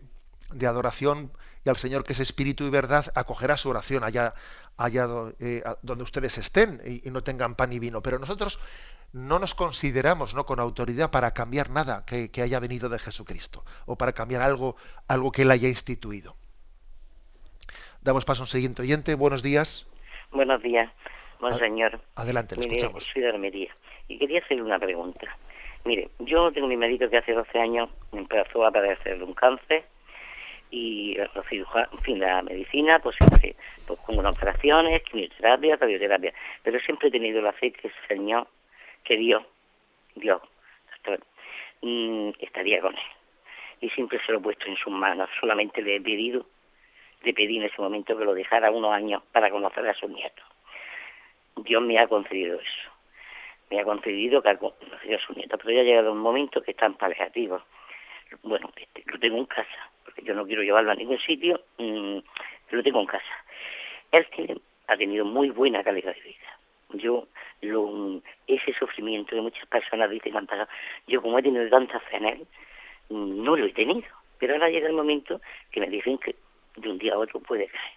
adoración 0.67 1.31
y 1.65 1.69
al 1.69 1.77
Señor 1.77 2.03
que 2.03 2.13
es 2.13 2.19
espíritu 2.19 2.63
y 2.63 2.69
verdad 2.69 3.11
acogerá 3.15 3.57
su 3.57 3.69
oración 3.69 4.03
allá, 4.03 4.33
allá 4.77 5.07
eh, 5.39 5.63
donde 5.81 6.03
ustedes 6.03 6.37
estén 6.37 6.81
y, 6.85 7.09
no 7.09 7.23
tengan 7.23 7.55
pan 7.55 7.73
y 7.73 7.79
vino. 7.79 8.01
Pero 8.01 8.19
nosotros 8.19 8.59
no 9.11 9.39
nos 9.39 9.55
consideramos 9.55 10.33
¿no? 10.33 10.45
con 10.45 10.59
autoridad 10.59 11.11
para 11.11 11.33
cambiar 11.33 11.69
nada 11.69 12.05
que, 12.05 12.29
haya 12.41 12.59
venido 12.59 12.89
de 12.89 12.99
Jesucristo 12.99 13.63
o 13.85 13.97
para 13.97 14.13
cambiar 14.13 14.41
algo, 14.41 14.75
algo 15.07 15.31
que 15.31 15.43
Él 15.43 15.51
haya 15.51 15.69
instituido. 15.69 16.35
Damos 18.01 18.25
paso 18.25 18.41
a 18.41 18.45
un 18.45 18.49
siguiente 18.49 18.81
oyente. 18.81 19.15
Buenos 19.15 19.43
días. 19.43 19.85
Buenos 20.33 20.63
días, 20.63 20.91
monseñor. 21.39 21.99
Adelante, 22.15 22.55
le 22.55 22.63
escuchamos. 22.63 23.03
Soy 23.03 23.21
de 23.21 23.29
Armería 23.29 23.71
y 24.07 24.17
quería 24.17 24.39
hacerle 24.39 24.63
una 24.63 24.79
pregunta. 24.79 25.37
Mire, 25.85 26.09
yo 26.19 26.51
tengo 26.51 26.67
mi 26.67 26.75
médico 26.75 27.07
que 27.07 27.17
hace 27.17 27.33
12 27.33 27.59
años 27.59 27.89
empezó 28.11 28.65
a 28.65 28.71
padecer 28.71 29.19
de 29.19 29.23
un 29.23 29.35
cáncer 29.35 29.83
y 30.71 31.15
en 31.19 31.99
fin, 32.01 32.19
la 32.19 32.41
medicina, 32.41 32.97
pues 32.97 33.15
siempre, 33.17 33.55
pues 33.85 33.99
con 33.99 34.17
unas 34.17 34.35
operaciones, 34.35 35.03
quimioterapia, 35.03 35.75
radioterapia, 35.75 36.33
pero 36.63 36.79
siempre 36.79 37.09
he 37.09 37.11
tenido 37.11 37.39
la 37.39 37.53
fe 37.53 37.71
que 37.71 37.89
el 37.89 37.93
Señor 38.07 38.47
que 39.03 39.15
Dios, 39.17 39.43
Dios, 40.15 40.41
mm, 41.83 42.29
estaría 42.39 42.81
con 42.81 42.95
él. 42.95 43.01
Y 43.81 43.89
siempre 43.91 44.19
se 44.25 44.31
lo 44.31 44.39
he 44.39 44.41
puesto 44.41 44.65
en 44.65 44.77
sus 44.77 44.91
manos, 44.91 45.29
solamente 45.39 45.83
le 45.83 45.97
he 45.97 46.01
pedido, 46.01 46.47
le 47.23 47.33
pedí 47.33 47.57
en 47.57 47.63
ese 47.63 47.81
momento 47.81 48.17
que 48.17 48.25
lo 48.25 48.33
dejara 48.33 48.71
unos 48.71 48.91
años 48.91 49.23
para 49.31 49.49
conocer 49.49 49.87
a 49.87 49.93
sus 49.93 50.09
nietos. 50.09 50.45
Dios 51.57 51.81
me 51.81 51.97
ha 51.99 52.07
concedido 52.07 52.59
eso, 52.59 52.91
me 53.69 53.79
ha 53.79 53.83
concedido 53.83 54.41
que 54.41 54.49
ha 54.49 54.57
conocido 54.57 55.17
a 55.17 55.25
sus 55.25 55.35
nietos, 55.35 55.59
pero 55.61 55.75
ya 55.75 55.81
ha 55.81 55.85
llegado 55.85 56.11
un 56.11 56.19
momento 56.19 56.61
que 56.61 56.71
están 56.71 56.95
paliativos. 56.95 57.61
Bueno, 58.41 58.69
este, 58.75 59.03
lo 59.05 59.19
tengo 59.19 59.37
en 59.37 59.45
casa, 59.45 59.89
porque 60.03 60.23
yo 60.23 60.33
no 60.33 60.45
quiero 60.45 60.63
llevarlo 60.63 60.91
a 60.91 60.95
ningún 60.95 61.19
sitio, 61.19 61.61
mm, 61.77 62.17
lo 62.71 62.83
tengo 62.83 62.99
en 62.99 63.05
casa. 63.05 63.45
Él 64.11 64.27
tiene, 64.35 64.57
ha 64.87 64.97
tenido 64.97 65.25
muy 65.25 65.49
buena 65.49 65.83
calidad 65.83 66.13
de 66.15 66.21
vida. 66.21 66.59
Yo 66.93 67.27
lo, 67.61 68.21
ese 68.47 68.73
sufrimiento 68.73 69.35
que 69.35 69.41
muchas 69.41 69.65
personas 69.67 70.09
dicen 70.09 70.31
que 70.31 70.37
han 70.37 70.47
pasado, 70.47 70.69
yo 71.07 71.21
como 71.21 71.39
he 71.39 71.43
tenido 71.43 71.67
tanta 71.69 71.99
fe 71.99 72.17
en 72.17 72.25
él, 72.25 72.47
no 73.09 73.55
lo 73.55 73.65
he 73.65 73.73
tenido. 73.73 74.07
Pero 74.39 74.53
ahora 74.53 74.69
llega 74.69 74.87
el 74.87 74.93
momento 74.93 75.39
que 75.71 75.79
me 75.79 75.87
dicen 75.87 76.17
que 76.17 76.35
de 76.75 76.89
un 76.89 76.97
día 76.97 77.13
a 77.13 77.19
otro 77.19 77.39
puede 77.39 77.67
caer. 77.67 77.93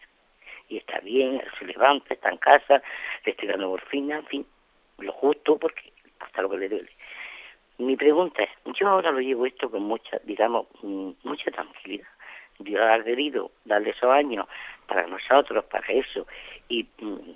Y 0.69 0.79
está 0.79 0.99
bien, 1.01 1.41
se 1.59 1.65
levanta, 1.65 2.15
está 2.15 2.31
en 2.31 2.39
casa, 2.39 2.83
le 3.25 3.33
estoy 3.33 3.49
dando 3.49 3.69
morfina, 3.69 4.17
en 4.19 4.27
fin, 4.27 4.47
lo 4.99 5.13
justo 5.13 5.59
porque 5.59 5.93
hasta 6.19 6.43
lo 6.43 6.51
que 6.51 6.59
le 6.59 6.69
duele. 6.69 6.91
Mi 7.79 7.97
pregunta 7.97 8.43
es, 8.43 8.51
yo 8.79 8.89
ahora 8.89 9.11
lo 9.11 9.21
llevo 9.21 9.47
esto 9.47 9.71
con 9.71 9.83
mucha, 9.83 10.19
digamos, 10.25 10.67
mm, 10.83 11.11
mucha 11.25 11.51
tranquilidad. 11.51 12.09
Dios 12.59 12.81
ha 12.81 13.05
querido 13.05 13.51
darle 13.65 13.91
esos 13.91 14.11
años 14.11 14.47
para 14.87 15.07
nosotros, 15.07 15.65
para 15.67 15.87
eso, 15.89 16.27
y, 16.69 16.87
mm, 16.99 17.33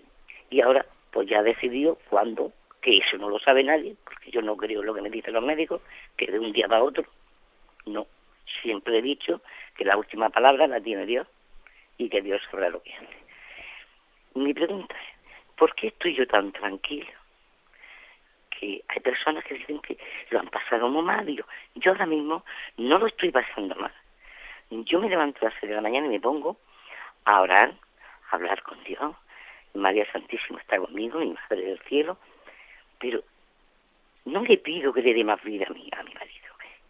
y 0.50 0.60
ahora 0.62 0.86
pues 1.10 1.28
ya 1.28 1.40
ha 1.40 1.42
decidido 1.42 1.98
cuándo, 2.08 2.52
que 2.80 2.98
eso 2.98 3.18
no 3.18 3.28
lo 3.28 3.38
sabe 3.38 3.62
nadie, 3.62 3.96
porque 4.04 4.30
yo 4.30 4.40
no 4.40 4.56
creo 4.56 4.82
lo 4.82 4.94
que 4.94 5.02
me 5.02 5.10
dicen 5.10 5.34
los 5.34 5.44
médicos, 5.44 5.82
que 6.16 6.30
de 6.30 6.38
un 6.38 6.52
día 6.52 6.68
para 6.68 6.82
otro, 6.82 7.04
no. 7.86 8.06
Siempre 8.62 8.98
he 8.98 9.02
dicho 9.02 9.42
que 9.76 9.84
la 9.84 9.96
última 9.96 10.30
palabra 10.30 10.66
la 10.66 10.80
tiene 10.80 11.06
Dios 11.06 11.26
y 11.98 12.08
que 12.08 12.22
Dios 12.22 12.40
sabrá 12.50 12.68
lo 12.68 12.82
que 12.82 12.94
hace. 12.94 13.20
Mi 14.34 14.54
pregunta 14.54 14.94
es, 14.94 15.56
¿por 15.56 15.74
qué 15.74 15.88
estoy 15.88 16.14
yo 16.14 16.26
tan 16.26 16.52
tranquilo? 16.52 17.10
Que 18.48 18.82
hay 18.88 19.00
personas 19.00 19.44
que 19.44 19.54
dicen 19.54 19.80
que 19.80 19.98
lo 20.30 20.40
han 20.40 20.48
pasado 20.48 20.88
muy 20.88 21.02
mal, 21.02 21.28
y 21.28 21.36
yo, 21.36 21.90
ahora 21.90 22.06
mismo 22.06 22.44
no 22.76 22.98
lo 22.98 23.06
estoy 23.06 23.30
pasando 23.30 23.74
mal. 23.74 23.92
Yo 24.70 25.00
me 25.00 25.08
levanto 25.08 25.40
a 25.40 25.50
las 25.50 25.54
seis 25.60 25.70
de 25.70 25.76
la 25.76 25.82
mañana 25.82 26.06
y 26.06 26.10
me 26.10 26.20
pongo 26.20 26.56
a 27.24 27.40
orar, 27.40 27.74
a 28.30 28.36
hablar 28.36 28.62
con 28.62 28.82
Dios, 28.84 29.14
María 29.74 30.10
Santísima 30.12 30.60
está 30.60 30.78
conmigo, 30.78 31.18
mi 31.18 31.32
Madre 31.32 31.64
del 31.64 31.80
Cielo, 31.80 32.18
pero 32.98 33.22
no 34.24 34.42
le 34.42 34.58
pido 34.58 34.92
que 34.92 35.02
le 35.02 35.14
dé 35.14 35.24
más 35.24 35.42
vida 35.42 35.66
a 35.68 35.72
mi, 35.72 35.88
a 35.92 36.02
mi 36.02 36.14
marido. 36.14 36.39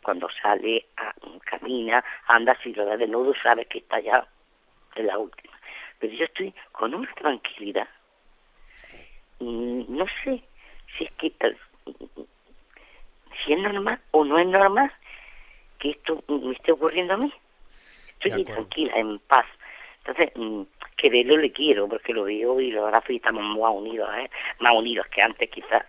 Cuando 0.02 0.28
sale, 0.42 0.86
a, 0.96 1.14
camina, 1.44 2.04
anda, 2.26 2.56
si 2.62 2.72
lo 2.72 2.84
da 2.86 2.96
de 2.96 3.06
nudo, 3.06 3.34
sabe 3.42 3.66
que 3.66 3.78
está 3.78 4.00
ya 4.00 4.26
en 4.96 5.06
la 5.06 5.18
última. 5.18 5.58
Pero 5.98 6.12
yo 6.14 6.24
estoy 6.24 6.54
con 6.72 6.94
una 6.94 7.12
tranquilidad. 7.14 7.88
Mm, 9.40 9.82
no 9.88 10.06
sé 10.24 10.42
si 10.96 11.04
es 11.04 11.12
que 11.12 11.32
si 13.44 13.52
es 13.52 13.58
normal 13.58 14.00
o 14.10 14.24
no 14.24 14.38
es 14.38 14.46
normal 14.46 14.92
que 15.78 15.90
esto 15.90 16.22
me 16.28 16.52
esté 16.52 16.72
ocurriendo 16.72 17.14
a 17.14 17.16
mí. 17.16 17.32
Estoy 18.20 18.44
tranquila, 18.44 18.92
en 18.96 19.18
paz. 19.20 19.46
Entonces, 19.98 20.30
mm, 20.36 20.62
que 20.96 21.08
verlo 21.08 21.36
le 21.38 21.52
quiero, 21.52 21.88
porque 21.88 22.12
lo 22.12 22.24
veo 22.24 22.60
y 22.60 22.70
lo 22.70 22.84
abrazo 22.84 23.12
y 23.12 23.16
estamos 23.16 23.42
más 23.42 23.72
unidos, 23.72 24.08
¿eh? 24.18 24.30
más 24.58 24.74
unidos 24.74 25.06
que 25.08 25.22
antes 25.22 25.50
quizás, 25.50 25.84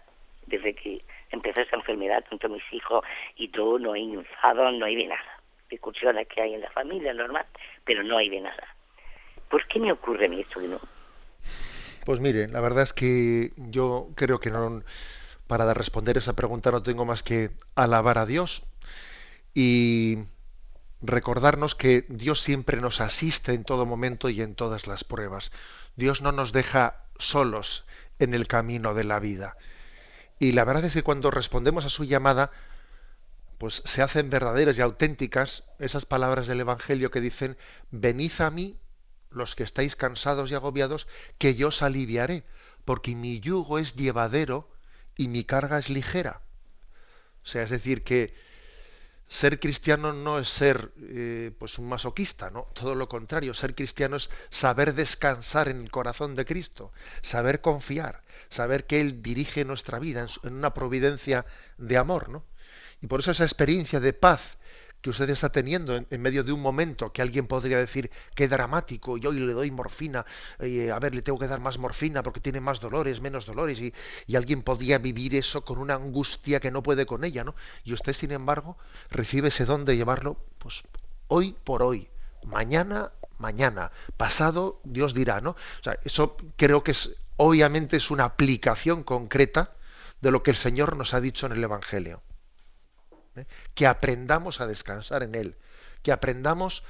desde 0.47 0.73
que 0.73 1.01
empezó 1.31 1.61
esa 1.61 1.75
enfermedad, 1.75 2.23
tanto 2.29 2.49
mis 2.49 2.63
hijos 2.71 3.03
y 3.35 3.49
todo, 3.49 3.79
no 3.79 3.93
hay 3.93 4.13
enfado, 4.13 4.71
no 4.71 4.85
hay 4.85 4.95
de 4.95 5.07
nada. 5.07 5.41
Discusiones 5.69 6.27
que 6.27 6.41
hay 6.41 6.53
en 6.53 6.61
la 6.61 6.69
familia, 6.71 7.13
normal, 7.13 7.45
pero 7.85 8.03
no 8.03 8.17
hay 8.17 8.29
de 8.29 8.41
nada. 8.41 8.75
¿Por 9.49 9.67
qué 9.67 9.79
me 9.79 9.91
ocurre 9.91 10.27
a 10.27 10.39
esto 10.39 10.61
no? 10.61 10.79
Pues 12.05 12.19
mire, 12.19 12.47
la 12.47 12.61
verdad 12.61 12.83
es 12.83 12.93
que 12.93 13.51
yo 13.57 14.09
creo 14.15 14.39
que 14.39 14.49
no, 14.49 14.81
para 15.47 15.71
responder 15.73 16.17
esa 16.17 16.35
pregunta 16.35 16.71
no 16.71 16.81
tengo 16.81 17.05
más 17.05 17.23
que 17.23 17.51
alabar 17.75 18.17
a 18.17 18.25
Dios 18.25 18.63
y 19.53 20.17
recordarnos 21.01 21.75
que 21.75 22.05
Dios 22.07 22.39
siempre 22.39 22.79
nos 22.79 23.01
asiste 23.01 23.53
en 23.53 23.63
todo 23.63 23.85
momento 23.85 24.29
y 24.29 24.41
en 24.41 24.55
todas 24.55 24.87
las 24.87 25.03
pruebas. 25.03 25.51
Dios 25.95 26.21
no 26.21 26.31
nos 26.31 26.53
deja 26.53 27.03
solos 27.17 27.85
en 28.19 28.33
el 28.33 28.47
camino 28.47 28.93
de 28.93 29.03
la 29.03 29.19
vida. 29.19 29.57
Y 30.41 30.53
la 30.53 30.65
verdad 30.65 30.85
es 30.85 30.93
que 30.93 31.03
cuando 31.03 31.29
respondemos 31.29 31.85
a 31.85 31.89
su 31.89 32.03
llamada, 32.03 32.49
pues 33.59 33.83
se 33.85 34.01
hacen 34.01 34.31
verdaderas 34.31 34.75
y 34.75 34.81
auténticas 34.81 35.65
esas 35.77 36.07
palabras 36.07 36.47
del 36.47 36.61
Evangelio 36.61 37.11
que 37.11 37.21
dicen, 37.21 37.57
venid 37.91 38.31
a 38.39 38.49
mí 38.49 38.75
los 39.29 39.53
que 39.53 39.61
estáis 39.61 39.95
cansados 39.95 40.49
y 40.49 40.55
agobiados, 40.55 41.07
que 41.37 41.53
yo 41.53 41.67
os 41.67 41.83
aliviaré, 41.83 42.43
porque 42.85 43.13
mi 43.13 43.39
yugo 43.39 43.77
es 43.77 43.95
llevadero 43.95 44.67
y 45.15 45.27
mi 45.27 45.43
carga 45.43 45.77
es 45.77 45.91
ligera. 45.91 46.41
O 47.43 47.47
sea, 47.47 47.61
es 47.61 47.69
decir, 47.69 48.03
que, 48.03 48.33
ser 49.31 49.61
cristiano 49.61 50.11
no 50.11 50.39
es 50.39 50.49
ser 50.49 50.91
eh, 51.01 51.51
pues 51.57 51.77
un 51.77 51.87
masoquista, 51.87 52.49
¿no? 52.49 52.63
Todo 52.73 52.95
lo 52.95 53.07
contrario, 53.07 53.53
ser 53.53 53.75
cristiano 53.75 54.17
es 54.17 54.29
saber 54.49 54.93
descansar 54.93 55.69
en 55.69 55.81
el 55.81 55.89
corazón 55.89 56.35
de 56.35 56.45
Cristo, 56.45 56.91
saber 57.21 57.61
confiar, 57.61 58.23
saber 58.51 58.85
que 58.85 59.01
Él 59.01 59.23
dirige 59.23 59.65
nuestra 59.65 59.97
vida 59.97 60.27
en, 60.43 60.53
una 60.53 60.73
providencia 60.73 61.45
de 61.77 61.97
amor, 61.97 62.29
¿no? 62.29 62.43
Y 63.01 63.07
por 63.07 63.21
eso 63.21 63.31
esa 63.31 63.45
experiencia 63.45 63.99
de 63.99 64.13
paz 64.13 64.57
que 65.01 65.09
usted 65.09 65.27
está 65.31 65.51
teniendo 65.51 65.95
en, 65.95 66.21
medio 66.21 66.43
de 66.43 66.51
un 66.51 66.61
momento 66.61 67.11
que 67.11 67.23
alguien 67.23 67.47
podría 67.47 67.79
decir 67.79 68.11
qué 68.35 68.47
dramático 68.47 69.17
y 69.17 69.25
hoy 69.25 69.39
le 69.39 69.53
doy 69.53 69.71
morfina, 69.71 70.23
eh, 70.59 70.91
a 70.91 70.99
ver, 70.99 71.15
le 71.15 71.23
tengo 71.23 71.39
que 71.39 71.47
dar 71.47 71.59
más 71.59 71.79
morfina 71.79 72.21
porque 72.21 72.39
tiene 72.39 72.61
más 72.61 72.79
dolores, 72.79 73.19
menos 73.19 73.47
dolores 73.47 73.79
y, 73.79 73.91
y, 74.27 74.35
alguien 74.35 74.61
podría 74.61 74.99
vivir 74.99 75.33
eso 75.33 75.65
con 75.65 75.79
una 75.79 75.95
angustia 75.95 76.59
que 76.59 76.69
no 76.69 76.83
puede 76.83 77.07
con 77.07 77.23
ella, 77.23 77.43
¿no? 77.43 77.55
Y 77.83 77.93
usted, 77.93 78.13
sin 78.13 78.31
embargo, 78.31 78.77
recibe 79.09 79.47
ese 79.47 79.65
don 79.65 79.85
de 79.85 79.97
llevarlo, 79.97 80.37
pues 80.59 80.83
hoy 81.29 81.55
por 81.63 81.81
hoy, 81.81 82.07
mañana, 82.43 83.11
mañana, 83.39 83.91
pasado, 84.17 84.79
Dios 84.83 85.15
dirá, 85.15 85.41
¿no? 85.41 85.51
O 85.51 85.83
sea, 85.83 85.97
eso 86.03 86.37
creo 86.57 86.83
que 86.83 86.91
es, 86.91 87.09
obviamente 87.43 87.97
es 87.97 88.11
una 88.11 88.25
aplicación 88.25 89.03
concreta 89.03 89.73
de 90.21 90.31
lo 90.31 90.43
que 90.43 90.51
el 90.51 90.57
Señor 90.57 90.95
nos 90.95 91.13
ha 91.13 91.21
dicho 91.21 91.47
en 91.47 91.53
el 91.53 91.63
Evangelio. 91.63 92.21
¿eh? 93.35 93.45
que 93.73 93.87
aprendamos 93.87 94.61
a 94.61 94.67
descansar 94.67 95.23
en 95.23 95.35
Él, 95.35 95.57
que 96.03 96.11
aprendamos 96.11 96.83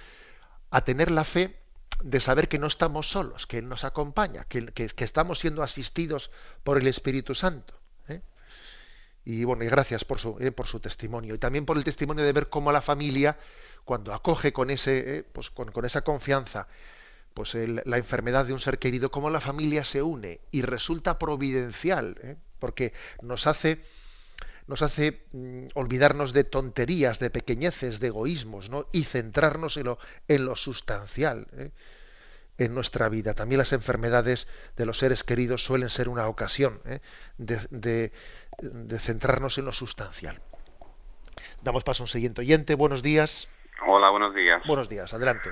a 0.69 0.81
tener 0.81 1.11
la 1.11 1.23
fe 1.23 1.57
de 2.03 2.19
saber 2.19 2.47
que 2.47 2.59
no 2.59 2.67
estamos 2.67 3.09
solos, 3.09 3.45
que 3.45 3.59
Él 3.59 3.69
nos 3.69 3.83
acompaña, 3.83 4.45
que, 4.45 4.91
estamos 4.97 5.39
siendo 5.39 5.63
asistidos 5.63 6.31
por 6.63 6.77
el 6.77 6.87
Espíritu 6.87 7.35
Santo. 7.35 7.79
¿eh? 8.07 8.21
Y 9.23 9.43
bueno, 9.43 9.63
y 9.63 9.67
gracias 9.67 10.03
por 10.03 10.19
su, 10.19 10.37
eh, 10.39 10.51
por 10.51 10.67
su 10.67 10.79
testimonio. 10.79 11.35
Y 11.35 11.37
también 11.37 11.65
por 11.65 11.77
el 11.77 11.83
testimonio 11.83 12.23
de 12.23 12.33
ver 12.33 12.49
cómo 12.49 12.71
la 12.71 12.81
familia, 12.81 13.37
cuando 13.85 14.13
acoge 14.13 14.51
con, 14.51 14.69
ese, 14.71 15.25
pues 15.31 15.51
con, 15.51 15.85
esa 15.85 16.01
confianza 16.01 16.67
pues 17.33 17.55
la 17.55 17.97
enfermedad 17.97 18.45
de 18.45 18.53
un 18.53 18.59
ser 18.59 18.79
querido, 18.79 19.11
cómo 19.11 19.29
la 19.29 19.39
familia 19.39 19.83
se 19.83 20.01
une 20.01 20.41
y 20.51 20.61
resulta 20.61 21.17
providencial, 21.17 22.17
¿eh? 22.23 22.37
porque 22.59 22.93
nos 23.21 23.47
hace 23.47 23.81
nos 24.67 24.81
hace 24.81 25.25
mm, 25.33 25.67
olvidarnos 25.73 26.33
de 26.33 26.43
tonterías, 26.43 27.19
de 27.19 27.29
pequeñeces, 27.29 27.99
de 27.99 28.07
egoísmos, 28.07 28.69
¿no? 28.69 28.87
y 28.93 29.03
centrarnos 29.03 29.75
en 29.77 29.85
lo, 29.85 29.99
en 30.27 30.45
lo 30.45 30.55
sustancial 30.55 31.47
¿eh? 31.57 31.71
en 32.57 32.73
nuestra 32.73 33.09
vida. 33.09 33.33
También 33.33 33.59
las 33.59 33.73
enfermedades 33.73 34.47
de 34.77 34.85
los 34.85 34.99
seres 34.99 35.23
queridos 35.23 35.63
suelen 35.63 35.89
ser 35.89 36.07
una 36.07 36.27
ocasión 36.27 36.79
¿eh? 36.85 37.01
de, 37.37 38.11
de 38.61 38.99
centrarnos 38.99 39.57
en 39.57 39.65
lo 39.65 39.73
sustancial. 39.73 40.39
Damos 41.61 41.83
paso 41.83 42.03
a 42.03 42.05
un 42.05 42.07
siguiente 42.07 42.41
oyente. 42.41 42.75
Buenos 42.75 43.03
días. 43.03 43.49
Hola, 43.85 44.09
buenos 44.09 44.35
días. 44.35 44.61
Buenos 44.67 44.87
días, 44.89 45.13
adelante. 45.13 45.49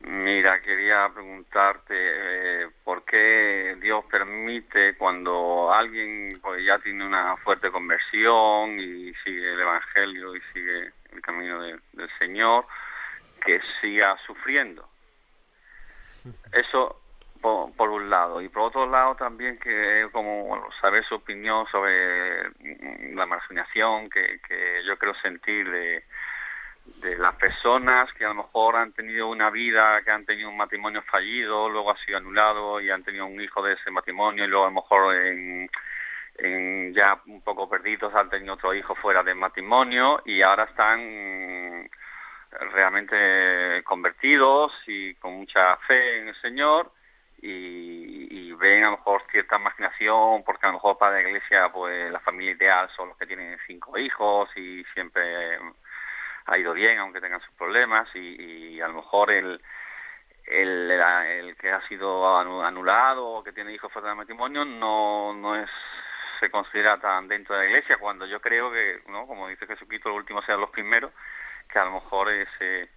Mira, 0.00 0.60
quería 0.62 1.08
preguntarte 1.12 1.94
eh, 1.94 2.68
por 2.84 3.04
qué 3.04 3.76
Dios 3.80 4.04
permite 4.04 4.96
cuando 4.96 5.72
alguien 5.72 6.38
pues, 6.40 6.64
ya 6.64 6.78
tiene 6.78 7.04
una 7.04 7.36
fuerte 7.38 7.70
conversión 7.70 8.78
y 8.78 9.12
sigue 9.24 9.54
el 9.54 9.60
Evangelio 9.60 10.36
y 10.36 10.40
sigue 10.52 10.92
el 11.12 11.20
camino 11.20 11.60
del 11.62 12.10
Señor, 12.18 12.66
que 13.44 13.60
siga 13.80 14.16
sufriendo. 14.24 14.88
Eso 16.52 17.00
por, 17.40 17.90
un 17.90 18.10
lado. 18.10 18.40
Y 18.40 18.48
por 18.48 18.62
otro 18.62 18.86
lado 18.86 19.14
también 19.14 19.58
que 19.58 20.06
como 20.12 20.60
saber 20.80 21.04
su 21.04 21.16
opinión 21.16 21.66
sobre 21.70 22.50
la 23.14 23.26
marginación 23.26 24.10
que, 24.10 24.40
que 24.46 24.82
yo 24.86 24.96
creo 24.98 25.14
sentir 25.22 25.70
de 25.70 26.04
de 26.96 27.16
las 27.16 27.34
personas 27.36 28.12
que 28.14 28.24
a 28.24 28.28
lo 28.28 28.34
mejor 28.34 28.76
han 28.76 28.92
tenido 28.92 29.28
una 29.28 29.50
vida, 29.50 30.02
que 30.02 30.10
han 30.10 30.24
tenido 30.24 30.48
un 30.48 30.56
matrimonio 30.56 31.02
fallido, 31.02 31.68
luego 31.68 31.90
ha 31.90 32.04
sido 32.04 32.18
anulado 32.18 32.80
y 32.80 32.90
han 32.90 33.04
tenido 33.04 33.26
un 33.26 33.40
hijo 33.40 33.62
de 33.62 33.74
ese 33.74 33.90
matrimonio 33.90 34.44
y 34.44 34.48
luego 34.48 34.64
a 34.64 34.68
lo 34.68 34.74
mejor 34.74 35.14
en, 35.14 35.70
ya 36.94 37.20
un 37.26 37.42
poco 37.42 37.68
perdidos 37.68 38.14
han 38.14 38.30
tenido 38.30 38.54
otro 38.54 38.72
hijo 38.72 38.94
fuera 38.94 39.22
del 39.22 39.34
matrimonio 39.34 40.22
y 40.24 40.40
ahora 40.42 40.64
están 40.64 41.88
realmente 42.72 43.82
convertidos 43.84 44.72
y 44.86 45.14
con 45.16 45.34
mucha 45.34 45.76
fe 45.78 46.20
en 46.20 46.28
el 46.28 46.40
Señor 46.40 46.92
y, 47.40 48.48
y, 48.48 48.52
ven 48.52 48.84
a 48.84 48.90
lo 48.90 48.96
mejor 48.96 49.22
cierta 49.30 49.56
imaginación 49.56 50.42
porque 50.44 50.66
a 50.66 50.70
lo 50.70 50.74
mejor 50.74 50.98
para 50.98 51.14
la 51.14 51.28
iglesia 51.28 51.70
pues 51.72 52.10
la 52.10 52.18
familia 52.18 52.52
ideal 52.52 52.88
son 52.96 53.08
los 53.08 53.18
que 53.18 53.26
tienen 53.26 53.58
cinco 53.66 53.96
hijos 53.98 54.48
y 54.56 54.84
siempre 54.94 55.58
ha 56.48 56.58
ido 56.58 56.72
bien, 56.72 56.98
aunque 56.98 57.20
tengan 57.20 57.40
sus 57.40 57.54
problemas, 57.54 58.08
y, 58.14 58.80
a 58.80 58.88
lo 58.88 58.94
mejor 58.94 59.30
el, 59.30 59.60
el, 60.46 60.90
el, 60.90 61.56
que 61.56 61.70
ha 61.70 61.86
sido 61.88 62.36
anulado 62.64 63.26
o 63.26 63.44
que 63.44 63.52
tiene 63.52 63.72
hijos 63.74 63.92
fuera 63.92 64.08
del 64.08 64.16
matrimonio 64.16 64.64
no, 64.64 65.34
no 65.34 65.56
es 65.56 65.68
se 66.40 66.50
considera 66.50 66.98
tan 67.00 67.26
dentro 67.26 67.56
de 67.56 67.64
la 67.64 67.70
iglesia, 67.70 67.96
cuando 67.98 68.24
yo 68.24 68.40
creo 68.40 68.70
que, 68.70 69.02
¿no? 69.08 69.26
como 69.26 69.48
dice 69.48 69.66
Jesucristo, 69.66 70.08
los 70.08 70.18
últimos 70.18 70.44
sean 70.46 70.60
los 70.60 70.70
primeros, 70.70 71.12
que 71.70 71.80
a 71.80 71.84
lo 71.84 71.92
mejor 71.92 72.30
ese, 72.30 72.88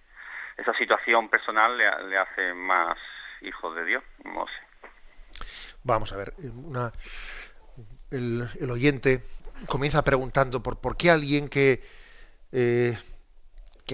esa 0.56 0.72
situación 0.74 1.28
personal 1.28 1.76
le, 1.76 2.08
le 2.08 2.18
hace 2.18 2.54
más 2.54 2.96
hijos 3.40 3.74
de 3.74 3.84
Dios, 3.84 4.04
no 4.24 4.46
sé. 4.46 5.72
Vamos 5.82 6.12
a 6.12 6.16
ver, 6.16 6.34
una, 6.38 6.92
el, 8.12 8.48
el 8.60 8.70
oyente 8.70 9.20
comienza 9.66 10.04
preguntando 10.04 10.62
por, 10.62 10.80
por 10.80 10.96
qué 10.96 11.10
alguien 11.10 11.48
que 11.48 11.82
eh, 12.52 12.96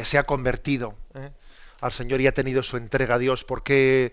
se 0.05 0.19
ha 0.19 0.25
convertido 0.25 0.95
¿eh? 1.15 1.31
al 1.81 1.93
Señor 1.93 2.21
y 2.21 2.27
ha 2.27 2.35
tenido 2.35 2.63
su 2.63 2.77
entrega 2.77 3.17
a 3.17 3.19
Dios, 3.19 3.45
¿por 3.45 3.63
qué, 3.63 4.13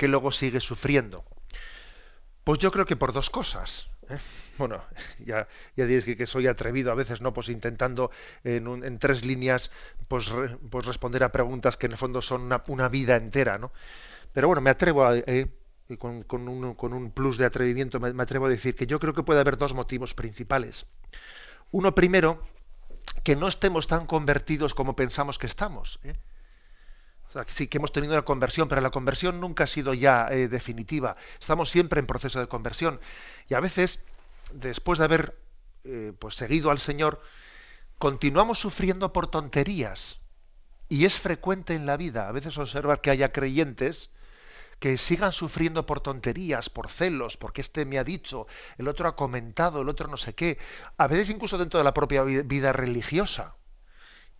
luego 0.00 0.32
sigue 0.32 0.60
sufriendo? 0.60 1.24
Pues 2.44 2.58
yo 2.58 2.70
creo 2.72 2.86
que 2.86 2.96
por 2.96 3.12
dos 3.12 3.30
cosas. 3.30 3.90
¿eh? 4.08 4.16
Bueno, 4.58 4.84
ya, 5.24 5.48
ya 5.74 5.86
diréis 5.86 6.04
que, 6.04 6.26
soy 6.26 6.46
atrevido 6.46 6.92
a 6.92 6.94
veces, 6.94 7.22
¿no? 7.22 7.32
Pues 7.32 7.48
intentando 7.48 8.10
en, 8.44 8.98
tres 8.98 9.24
líneas 9.24 9.70
pues, 10.06 10.30
pues, 10.70 10.84
responder 10.84 11.24
a 11.24 11.32
preguntas 11.32 11.78
que 11.78 11.86
en 11.86 11.92
el 11.92 11.98
fondo 11.98 12.20
son 12.20 12.42
una, 12.42 12.88
vida 12.90 13.16
entera, 13.16 13.56
¿no? 13.56 13.72
Pero 14.34 14.48
bueno, 14.48 14.60
me 14.60 14.68
atrevo 14.68 15.06
a, 15.06 15.16
eh, 15.16 15.46
con, 15.98 16.24
con, 16.24 16.46
un, 16.46 16.74
con, 16.74 16.92
un, 16.92 17.10
plus 17.10 17.38
de 17.38 17.46
atrevimiento, 17.46 18.00
me 18.00 18.22
atrevo 18.22 18.46
a 18.46 18.48
decir 18.50 18.74
que 18.74 18.86
yo 18.86 19.00
creo 19.00 19.14
que 19.14 19.22
puede 19.22 19.40
haber 19.40 19.56
dos 19.56 19.72
motivos 19.72 20.12
principales. 20.12 20.84
Uno 21.72 21.94
primero, 21.94 22.42
que 23.22 23.36
no 23.36 23.48
estemos 23.48 23.86
tan 23.86 24.06
convertidos 24.06 24.74
como 24.74 24.96
pensamos 24.96 25.38
que 25.38 25.46
estamos. 25.46 26.00
¿eh? 26.04 26.14
O 27.28 27.32
sea, 27.32 27.44
sí 27.48 27.68
que 27.68 27.78
hemos 27.78 27.92
tenido 27.92 28.14
una 28.14 28.24
conversión, 28.24 28.68
pero 28.68 28.80
la 28.80 28.90
conversión 28.90 29.40
nunca 29.40 29.64
ha 29.64 29.66
sido 29.66 29.94
ya 29.94 30.28
eh, 30.30 30.48
definitiva. 30.48 31.16
Estamos 31.38 31.70
siempre 31.70 32.00
en 32.00 32.06
proceso 32.06 32.40
de 32.40 32.48
conversión. 32.48 33.00
Y 33.48 33.54
a 33.54 33.60
veces, 33.60 34.00
después 34.52 34.98
de 34.98 35.04
haber 35.04 35.38
eh, 35.84 36.12
pues 36.18 36.34
seguido 36.34 36.70
al 36.70 36.78
Señor, 36.78 37.22
continuamos 37.98 38.58
sufriendo 38.58 39.12
por 39.12 39.28
tonterías. 39.28 40.18
Y 40.88 41.04
es 41.04 41.20
frecuente 41.20 41.74
en 41.74 41.86
la 41.86 41.96
vida, 41.96 42.28
a 42.28 42.32
veces 42.32 42.58
observar 42.58 43.00
que 43.00 43.10
haya 43.10 43.32
creyentes 43.32 44.10
que 44.80 44.96
sigan 44.98 45.30
sufriendo 45.30 45.86
por 45.86 46.00
tonterías, 46.00 46.70
por 46.70 46.88
celos, 46.88 47.36
porque 47.36 47.60
este 47.60 47.84
me 47.84 47.98
ha 47.98 48.04
dicho, 48.04 48.46
el 48.78 48.88
otro 48.88 49.06
ha 49.06 49.14
comentado, 49.14 49.82
el 49.82 49.88
otro 49.88 50.08
no 50.08 50.16
sé 50.16 50.34
qué, 50.34 50.58
a 50.96 51.06
veces 51.06 51.30
incluso 51.30 51.58
dentro 51.58 51.78
de 51.78 51.84
la 51.84 51.94
propia 51.94 52.22
vida 52.24 52.72
religiosa. 52.72 53.56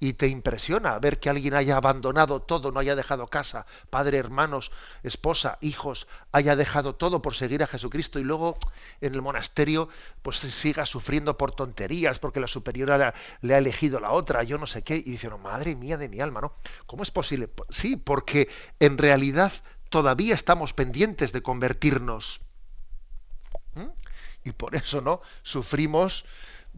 Y 0.02 0.14
te 0.14 0.28
impresiona 0.28 0.98
ver 0.98 1.20
que 1.20 1.28
alguien 1.28 1.52
haya 1.52 1.76
abandonado 1.76 2.40
todo, 2.40 2.72
no 2.72 2.80
haya 2.80 2.96
dejado 2.96 3.26
casa, 3.26 3.66
padre, 3.90 4.16
hermanos, 4.16 4.72
esposa, 5.02 5.58
hijos, 5.60 6.08
haya 6.32 6.56
dejado 6.56 6.94
todo 6.94 7.20
por 7.20 7.34
seguir 7.34 7.62
a 7.62 7.66
Jesucristo 7.66 8.18
y 8.18 8.24
luego 8.24 8.56
en 9.02 9.14
el 9.14 9.20
monasterio 9.20 9.90
pues 10.22 10.38
siga 10.38 10.86
sufriendo 10.86 11.36
por 11.36 11.52
tonterías 11.52 12.18
porque 12.18 12.40
la 12.40 12.46
superiora 12.46 13.12
le 13.42 13.54
ha 13.54 13.58
elegido 13.58 14.00
la 14.00 14.12
otra, 14.12 14.42
yo 14.42 14.56
no 14.56 14.66
sé 14.66 14.82
qué, 14.82 14.96
y 14.96 15.02
dice, 15.02 15.28
no, 15.28 15.36
madre 15.36 15.76
mía 15.76 15.98
de 15.98 16.08
mi 16.08 16.18
alma, 16.20 16.40
¿no? 16.40 16.54
¿Cómo 16.86 17.02
es 17.02 17.10
posible? 17.10 17.50
Sí, 17.68 17.96
porque 17.96 18.48
en 18.78 18.96
realidad 18.96 19.52
todavía 19.90 20.34
estamos 20.34 20.72
pendientes 20.72 21.32
de 21.32 21.42
convertirnos. 21.42 22.40
¿Mm? 23.74 23.90
Y 24.44 24.52
por 24.52 24.74
eso, 24.74 25.02
¿no? 25.02 25.20
Sufrimos, 25.42 26.24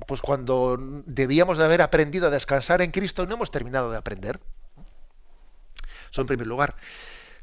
pues 0.06 0.20
cuando 0.20 0.76
debíamos 1.06 1.58
de 1.58 1.64
haber 1.64 1.82
aprendido 1.82 2.26
a 2.26 2.30
descansar 2.30 2.82
en 2.82 2.90
Cristo, 2.90 3.26
no 3.26 3.34
hemos 3.34 3.50
terminado 3.50 3.90
de 3.90 3.98
aprender. 3.98 4.40
Eso 6.10 6.22
en 6.22 6.26
primer 6.26 6.46
lugar. 6.46 6.74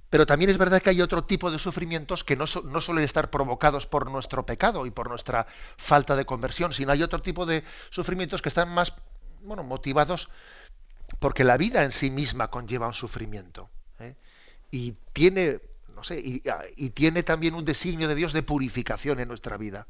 Pero 0.09 0.25
también 0.25 0.49
es 0.49 0.57
verdad 0.57 0.81
que 0.81 0.89
hay 0.89 1.01
otro 1.01 1.23
tipo 1.23 1.51
de 1.51 1.59
sufrimientos 1.59 2.23
que 2.23 2.35
no, 2.35 2.47
suelen 2.47 3.03
estar 3.03 3.29
provocados 3.29 3.85
por 3.85 4.09
nuestro 4.09 4.45
pecado 4.45 4.87
y 4.87 4.91
por 4.91 5.07
nuestra 5.07 5.45
falta 5.77 6.15
de 6.15 6.25
conversión, 6.25 6.73
sino 6.73 6.91
hay 6.91 7.03
otro 7.03 7.21
tipo 7.21 7.45
de 7.45 7.63
sufrimientos 7.91 8.41
que 8.41 8.49
están 8.49 8.69
más 8.69 8.95
bueno, 9.41 9.63
motivados 9.63 10.29
porque 11.19 11.43
la 11.43 11.57
vida 11.57 11.83
en 11.83 11.91
sí 11.91 12.09
misma 12.09 12.49
conlleva 12.49 12.87
un 12.87 12.93
sufrimiento. 12.93 13.69
¿eh? 13.99 14.15
Y 14.71 14.93
tiene, 15.13 15.61
no 15.95 16.03
sé, 16.03 16.41
ah, 16.51 16.63
y, 16.75 16.91
tiene 16.91 17.23
también 17.23 17.55
un 17.55 17.65
designio 17.65 18.07
de 18.07 18.15
Dios 18.15 18.33
de 18.33 18.43
purificación 18.43 19.19
en 19.19 19.27
nuestra 19.27 19.57
vida 19.57 19.87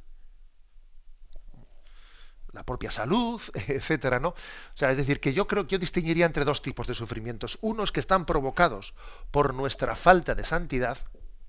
la 2.54 2.64
propia 2.64 2.92
salud, 2.92 3.42
etcétera, 3.68 4.20
¿no? 4.20 4.30
O 4.30 4.36
sea, 4.76 4.92
es 4.92 4.98
decir, 4.98 5.20
que 5.20 5.34
yo 5.34 5.48
creo 5.48 5.66
que 5.66 5.74
yo 5.74 5.80
distinguiría 5.80 6.26
entre 6.26 6.46
dos 6.46 6.62
tipos 6.62 6.88
de 6.88 6.94
sufrimientos. 6.94 7.58
Unos 7.62 7.92
que 7.92 8.00
están 8.00 8.26
provocados 8.26 8.94
por 9.32 9.54
nuestra 9.54 9.96
falta 9.96 10.36
de 10.36 10.44
santidad, 10.44 10.98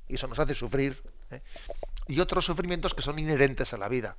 y 0.08 0.14
eso 0.14 0.26
nos 0.26 0.38
hace 0.38 0.54
sufrir, 0.54 1.02
¿eh? 1.30 1.40
y 2.06 2.20
otros 2.20 2.44
sufrimientos 2.44 2.94
que 2.94 3.02
son 3.02 3.18
inherentes 3.18 3.72
a 3.72 3.78
la 3.78 3.88
vida. 3.88 4.16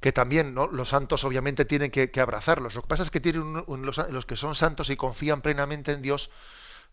Que 0.00 0.12
también 0.12 0.54
¿no? 0.54 0.66
los 0.66 0.88
santos 0.88 1.24
obviamente 1.24 1.64
tienen 1.64 1.90
que, 1.90 2.10
abrazarlos. 2.20 2.74
Lo 2.74 2.82
que 2.82 2.88
pasa 2.88 3.02
es 3.02 3.10
que 3.10 3.20
tienen 3.20 3.64
los, 3.66 3.98
los, 3.98 4.26
que 4.26 4.36
son 4.36 4.54
santos 4.54 4.90
y 4.90 4.96
confían 4.96 5.42
plenamente 5.42 5.92
en 5.92 6.02
Dios, 6.02 6.30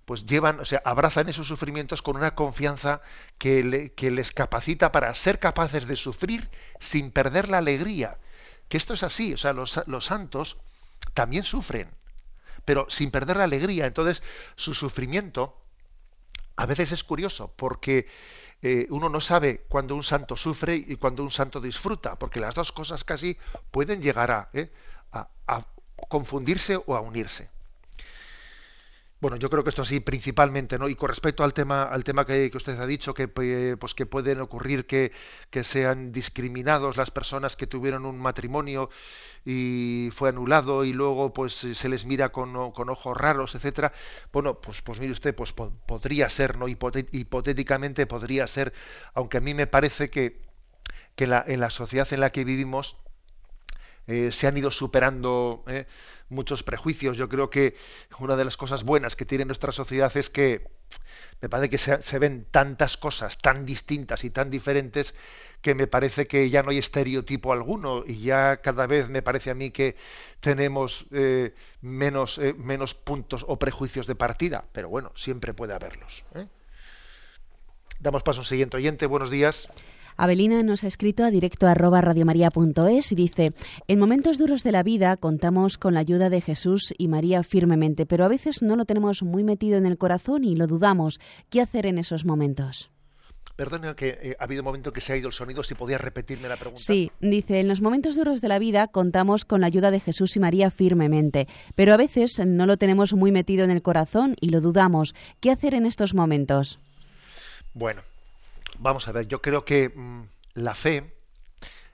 pues 0.07 0.25
llevan, 0.25 0.61
o 0.61 0.63
sea, 0.63 0.81
abrazan 0.85 1.27
esos 1.27 1.49
sufrimientos 1.49 2.01
con 2.01 2.15
una 2.15 2.33
confianza 2.33 3.01
que, 3.37 3.61
les 3.61 4.31
capacita 4.31 4.93
para 4.93 5.13
ser 5.13 5.37
capaces 5.37 5.85
de 5.85 5.97
sufrir 5.97 6.49
sin 6.79 7.11
perder 7.11 7.49
la 7.49 7.57
alegría. 7.57 8.17
Que 8.69 8.77
esto 8.77 8.93
es 8.93 9.03
así, 9.03 9.33
o 9.33 9.37
sea, 9.37 9.51
los, 9.51 9.73
santos 9.99 10.55
también 11.13 11.43
sufren, 11.43 11.89
pero 12.63 12.85
sin 12.89 13.11
perder 13.11 13.35
la 13.35 13.43
alegría. 13.43 13.85
Entonces, 13.85 14.23
su 14.55 14.73
sufrimiento 14.73 15.61
a 16.55 16.65
veces 16.65 16.93
es 16.93 17.03
curioso, 17.03 17.51
porque 17.57 18.07
eh, 18.61 18.87
uno 18.89 19.09
no 19.09 19.19
sabe 19.19 19.65
cuando 19.67 19.93
un 19.93 20.03
santo 20.03 20.37
sufre 20.37 20.75
y 20.77 20.95
cuando 20.95 21.21
un 21.21 21.31
santo 21.31 21.59
disfruta, 21.59 22.17
porque 22.17 22.39
las 22.39 22.55
dos 22.55 22.71
cosas 22.71 23.03
casi 23.03 23.37
pueden 23.71 24.01
llegar 24.01 24.31
a, 24.31 24.49
eh, 24.53 24.71
a 25.11 25.65
confundirse 26.07 26.77
o 26.77 26.95
a 26.95 27.01
unirse. 27.01 27.49
Bueno, 29.19 29.37
yo 29.37 29.49
creo 29.49 29.63
que 29.63 29.69
esto 29.69 29.83
sí, 29.83 29.99
principalmente, 29.99 30.77
¿no? 30.77 30.87
Y 30.89 30.95
con 30.95 31.09
respecto 31.09 31.43
al 31.43 31.53
tema, 31.53 31.83
al 31.83 32.03
tema 32.03 32.23
que, 32.23 32.51
usted 32.53 32.79
ha 32.79 32.85
dicho, 32.85 33.15
que 33.15 33.27
pues 33.27 33.95
que 33.95 34.05
pueden 34.05 34.39
ocurrir 34.41 34.85
que, 34.85 35.11
que, 35.49 35.63
sean 35.63 36.11
discriminados 36.11 36.97
las 36.97 37.09
personas 37.09 37.55
que 37.55 37.65
tuvieron 37.65 38.05
un 38.05 38.19
matrimonio 38.19 38.91
y 39.43 40.09
fue 40.13 40.29
anulado 40.29 40.85
y 40.85 40.93
luego 40.93 41.33
pues 41.33 41.53
se 41.53 41.89
les 41.89 42.05
mira 42.05 42.31
con, 42.31 42.71
con 42.73 42.89
ojos 42.89 43.17
raros, 43.17 43.55
etcétera. 43.55 43.91
Bueno, 44.31 44.61
pues, 44.61 44.83
pues 44.83 44.99
mire 44.99 45.13
usted, 45.13 45.33
pues 45.33 45.51
podría 45.51 46.29
ser, 46.29 46.57
¿no? 46.57 46.67
hipotéticamente 46.67 48.05
podría 48.05 48.45
ser, 48.45 48.73
aunque 49.15 49.37
a 49.37 49.41
mí 49.41 49.55
me 49.55 49.65
parece 49.65 50.11
que, 50.11 50.43
que 51.15 51.25
la, 51.25 51.43
en 51.47 51.59
la 51.59 51.71
sociedad 51.71 52.07
en 52.13 52.19
la 52.19 52.29
que 52.31 52.43
vivimos 52.45 52.97
eh, 54.07 54.31
se 54.31 54.47
han 54.47 54.57
ido 54.57 54.71
superando. 54.71 55.63
¿eh? 55.67 55.85
muchos 56.29 56.63
prejuicios. 56.63 57.17
Yo 57.17 57.29
creo 57.29 57.49
que 57.49 57.75
una 58.19 58.35
de 58.35 58.45
las 58.45 58.57
cosas 58.57 58.83
buenas 58.83 59.15
que 59.15 59.25
tiene 59.25 59.45
nuestra 59.45 59.71
sociedad 59.71 60.15
es 60.15 60.29
que 60.29 60.67
me 61.41 61.49
parece 61.49 61.69
que 61.69 61.77
se, 61.77 62.19
ven 62.19 62.47
tantas 62.49 62.97
cosas 62.97 63.37
tan 63.37 63.65
distintas 63.65 64.23
y 64.23 64.29
tan 64.29 64.49
diferentes 64.49 65.13
que 65.61 65.75
me 65.75 65.87
parece 65.87 66.27
que 66.27 66.49
ya 66.49 66.63
no 66.63 66.71
hay 66.71 66.79
estereotipo 66.79 67.53
alguno 67.53 68.03
y 68.05 68.21
ya 68.21 68.57
cada 68.57 68.87
vez 68.87 69.09
me 69.09 69.21
parece 69.21 69.51
a 69.51 69.53
mí 69.53 69.71
que 69.71 69.95
tenemos 70.39 71.05
eh, 71.11 71.53
menos, 71.81 72.39
menos 72.57 72.93
puntos 72.93 73.45
o 73.47 73.57
prejuicios 73.59 74.07
de 74.07 74.15
partida, 74.15 74.65
pero 74.71 74.89
bueno, 74.89 75.11
siempre 75.15 75.53
puede 75.53 75.73
haberlos. 75.73 76.23
Damos 77.99 78.23
paso 78.23 78.39
a 78.39 78.41
un 78.41 78.45
siguiente 78.45 78.77
oyente. 78.77 79.05
Buenos 79.05 79.31
días. 79.31 79.69
Abelina 80.17 80.63
nos 80.63 80.83
ha 80.83 80.87
escrito 80.87 81.23
a 81.23 81.31
directo 81.31 81.67
arroba 81.67 82.01
radiomaria.es 82.01 83.11
y 83.11 83.15
dice, 83.15 83.53
en 83.87 83.99
momentos 83.99 84.37
duros 84.37 84.63
de 84.63 84.71
la 84.71 84.83
vida 84.83 85.15
contamos 85.17 85.77
con 85.77 85.93
la 85.93 85.99
ayuda 85.99 86.29
de 86.29 86.41
Jesús 86.41 86.93
y 86.97 87.07
María 87.07 87.43
firmemente, 87.43 88.05
pero 88.05 88.25
a 88.25 88.27
veces 88.27 88.63
no 88.63 88.75
lo 88.75 88.85
tenemos 88.85 89.21
muy 89.21 89.43
metido 89.43 89.77
en 89.77 89.85
el 89.85 89.97
corazón 89.97 90.43
y 90.43 90.55
lo 90.55 90.65
dudamos. 90.65 91.19
¿Qué 91.49 91.61
hacer 91.61 91.85
en 91.85 91.99
esos 91.99 92.25
momentos? 92.25 92.89
Perdone 93.55 93.95
que 93.95 94.19
eh, 94.21 94.35
ha 94.39 94.43
habido 94.43 94.61
un 94.61 94.65
momento 94.65 94.93
que 94.93 95.01
se 95.01 95.13
ha 95.13 95.17
ido 95.17 95.29
el 95.29 95.33
sonido, 95.33 95.63
si 95.63 95.73
podía 95.73 95.97
repetirme 95.97 96.47
la 96.47 96.57
pregunta. 96.57 96.81
Sí, 96.81 97.11
dice, 97.21 97.59
en 97.59 97.67
los 97.67 97.81
momentos 97.81 98.15
duros 98.15 98.39
de 98.39 98.47
la 98.47 98.59
vida 98.59 98.87
contamos 98.87 99.45
con 99.45 99.61
la 99.61 99.67
ayuda 99.67 99.89
de 99.89 99.99
Jesús 99.99 100.35
y 100.35 100.39
María 100.39 100.69
firmemente, 100.69 101.47
pero 101.73 101.93
a 101.93 101.97
veces 101.97 102.39
no 102.45 102.67
lo 102.67 102.77
tenemos 102.77 103.13
muy 103.13 103.31
metido 103.31 103.63
en 103.63 103.71
el 103.71 103.81
corazón 103.81 104.35
y 104.41 104.49
lo 104.49 104.61
dudamos. 104.61 105.15
¿Qué 105.39 105.49
hacer 105.49 105.73
en 105.73 105.87
estos 105.87 106.13
momentos? 106.13 106.79
Bueno, 107.73 108.01
Vamos 108.79 109.07
a 109.07 109.11
ver, 109.11 109.27
yo 109.27 109.41
creo 109.41 109.65
que 109.65 109.89
mm, 109.89 110.23
la 110.53 110.75
fe, 110.75 111.13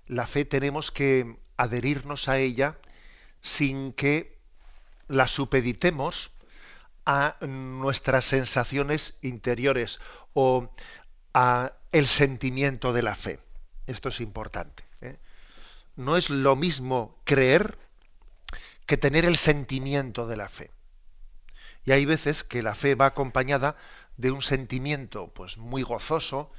la 0.07 0.27
fe 0.27 0.45
tenemos 0.45 0.91
que 0.91 1.37
adherirnos 1.55 2.27
a 2.27 2.39
ella 2.39 2.77
sin 3.41 3.93
que 3.93 4.37
la 5.07 5.27
supeditemos 5.27 6.31
a 7.05 7.37
nuestras 7.41 8.25
sensaciones 8.25 9.15
interiores 9.21 9.99
o 10.33 10.69
a 11.33 11.73
el 11.91 12.07
sentimiento 12.07 12.91
de 12.93 13.03
la 13.03 13.15
fe. 13.15 13.39
Esto 13.87 14.09
es 14.09 14.19
importante. 14.19 14.83
¿eh? 15.01 15.17
No 15.95 16.17
es 16.17 16.29
lo 16.29 16.55
mismo 16.55 17.17
creer 17.23 17.77
que 18.85 18.97
tener 18.97 19.25
el 19.25 19.37
sentimiento 19.37 20.27
de 20.27 20.37
la 20.37 20.49
fe. 20.49 20.71
Y 21.85 21.91
hay 21.91 22.05
veces 22.05 22.43
que 22.43 22.63
la 22.63 22.75
fe 22.75 22.95
va 22.95 23.07
acompañada 23.07 23.75
de 24.17 24.31
un 24.31 24.41
sentimiento 24.41 25.27
pues 25.33 25.57
muy 25.57 25.83
gozoso, 25.83 26.51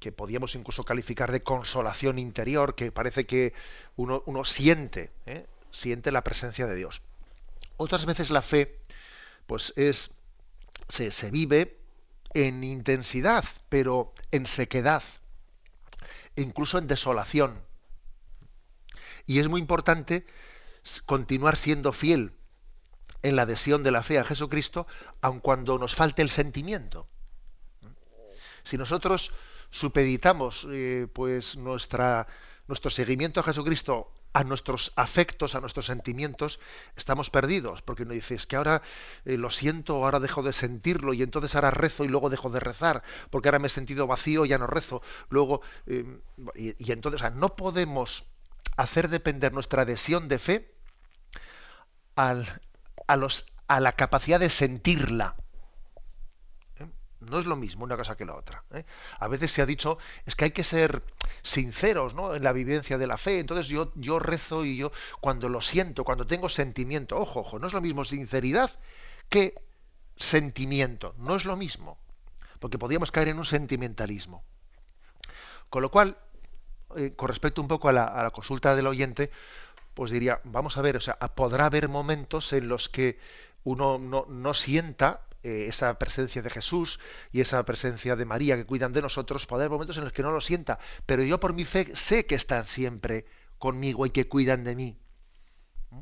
que 0.00 0.12
podíamos 0.12 0.54
incluso 0.54 0.84
calificar 0.84 1.30
de 1.30 1.42
consolación 1.42 2.18
interior, 2.18 2.74
que 2.74 2.90
parece 2.90 3.26
que 3.26 3.54
uno, 3.96 4.22
siente, 4.44 5.10
¿eh? 5.26 5.46
siente 5.70 6.10
la 6.10 6.24
presencia 6.24 6.66
de 6.66 6.74
Dios. 6.74 7.02
Otras 7.76 8.04
veces 8.04 8.30
la 8.30 8.42
fe, 8.42 8.80
pues 9.46 9.72
es, 9.76 10.10
se, 10.88 11.10
se 11.10 11.30
vive 11.30 11.78
en 12.34 12.64
intensidad, 12.64 13.44
pero 13.68 14.12
en 14.30 14.46
sequedad, 14.46 15.02
incluso 16.36 16.78
en 16.78 16.86
desolación. 16.86 17.62
Y 19.26 19.38
es 19.38 19.48
muy 19.48 19.60
importante 19.60 20.26
continuar 21.06 21.56
siendo 21.56 21.92
fiel 21.92 22.32
en 23.22 23.36
la 23.36 23.42
adhesión 23.42 23.82
de 23.84 23.92
la 23.92 24.02
fe 24.02 24.18
a 24.18 24.24
Jesucristo, 24.24 24.86
aun 25.20 25.40
cuando 25.40 25.78
nos 25.78 25.94
falte 25.94 26.22
el 26.22 26.30
sentimiento. 26.30 27.08
Si 28.62 28.78
nosotros 28.78 29.32
supeditamos 29.70 30.66
eh, 30.70 31.06
pues 31.12 31.56
nuestra, 31.56 32.26
nuestro 32.68 32.90
seguimiento 32.90 33.40
a 33.40 33.44
Jesucristo 33.44 34.12
a 34.32 34.44
nuestros 34.44 34.92
afectos, 34.96 35.54
a 35.54 35.60
nuestros 35.60 35.86
sentimientos, 35.86 36.58
estamos 36.96 37.30
perdidos, 37.30 37.82
porque 37.82 38.04
uno 38.04 38.14
dice, 38.14 38.34
es 38.34 38.46
que 38.46 38.56
ahora 38.56 38.82
eh, 39.24 39.36
lo 39.36 39.50
siento, 39.50 39.96
ahora 39.96 40.20
dejo 40.20 40.42
de 40.42 40.52
sentirlo, 40.52 41.12
y 41.12 41.22
entonces 41.22 41.54
ahora 41.54 41.70
rezo 41.70 42.04
y 42.04 42.08
luego 42.08 42.30
dejo 42.30 42.50
de 42.50 42.60
rezar, 42.60 43.02
porque 43.30 43.48
ahora 43.48 43.58
me 43.58 43.66
he 43.66 43.70
sentido 43.70 44.06
vacío, 44.06 44.44
ya 44.44 44.58
no 44.58 44.66
rezo, 44.66 45.02
luego, 45.28 45.60
eh, 45.86 46.20
y, 46.54 46.92
entonces, 46.92 47.22
no 47.34 47.56
podemos 47.56 48.24
hacer 48.76 49.08
depender 49.10 49.52
nuestra 49.52 49.82
adhesión 49.82 50.28
de 50.28 50.38
fe 50.38 50.74
a 52.16 53.80
la 53.80 53.92
capacidad 53.92 54.40
de 54.40 54.50
sentirla. 54.50 55.36
No 57.28 57.38
es 57.38 57.46
lo 57.46 57.56
mismo 57.56 57.84
una 57.84 57.96
cosa 57.96 58.16
que 58.16 58.24
la 58.24 58.34
otra. 58.34 58.64
¿eh? 58.72 58.84
A 59.18 59.28
veces 59.28 59.52
se 59.52 59.62
ha 59.62 59.66
dicho, 59.66 59.98
es 60.26 60.36
que 60.36 60.44
hay 60.44 60.50
que 60.50 60.64
ser 60.64 61.02
sinceros 61.42 62.14
¿no? 62.14 62.34
en 62.34 62.42
la 62.42 62.52
vivencia 62.52 62.98
de 62.98 63.06
la 63.06 63.16
fe. 63.16 63.38
Entonces 63.38 63.68
yo, 63.68 63.92
yo 63.94 64.18
rezo 64.18 64.64
y 64.64 64.76
yo 64.76 64.92
cuando 65.20 65.48
lo 65.48 65.60
siento, 65.60 66.04
cuando 66.04 66.26
tengo 66.26 66.48
sentimiento, 66.48 67.16
ojo, 67.16 67.40
ojo, 67.40 67.58
no 67.58 67.66
es 67.66 67.72
lo 67.72 67.80
mismo 67.80 68.04
sinceridad 68.04 68.70
que 69.28 69.54
sentimiento. 70.16 71.14
No 71.18 71.36
es 71.36 71.44
lo 71.44 71.56
mismo. 71.56 71.98
Porque 72.58 72.78
podríamos 72.78 73.10
caer 73.10 73.28
en 73.28 73.38
un 73.38 73.44
sentimentalismo. 73.44 74.44
Con 75.68 75.82
lo 75.82 75.90
cual, 75.90 76.18
eh, 76.96 77.14
con 77.16 77.28
respecto 77.28 77.60
un 77.60 77.68
poco 77.68 77.88
a 77.88 77.92
la, 77.92 78.30
consulta 78.30 78.76
del 78.76 78.86
oyente, 78.86 79.30
pues 79.94 80.10
diría, 80.10 80.40
vamos 80.44 80.76
a 80.76 80.82
ver, 80.82 80.96
o 80.96 81.00
sea, 81.00 81.14
podrá 81.14 81.66
haber 81.66 81.88
momentos 81.88 82.52
en 82.52 82.68
los 82.68 82.88
que 82.88 83.18
uno 83.64 83.98
no, 83.98 84.26
no 84.28 84.54
sienta 84.54 85.22
eh, 85.44 85.66
esa 85.68 85.98
presencia 85.98 86.40
de 86.40 86.50
Jesús 86.50 87.00
y 87.32 87.40
esa 87.40 87.64
presencia 87.64 88.14
de 88.14 88.24
María 88.24 88.56
que 88.56 88.64
cuidan 88.64 88.92
de 88.92 89.02
nosotros, 89.02 89.44
puede 89.44 89.62
haber 89.62 89.72
momentos 89.72 89.96
en 89.96 90.04
los 90.04 90.12
que 90.12 90.22
no 90.22 90.30
lo 90.30 90.40
sienta, 90.40 90.78
pero 91.04 91.24
yo 91.24 91.40
por 91.40 91.52
mi 91.52 91.64
fe 91.64 91.96
sé 91.96 92.26
que 92.26 92.36
están 92.36 92.64
siempre 92.64 93.26
conmigo 93.58 94.06
y 94.06 94.10
que 94.10 94.28
cuidan 94.28 94.62
de 94.62 94.76
mí. 94.76 94.96
¿Mm? 95.90 95.98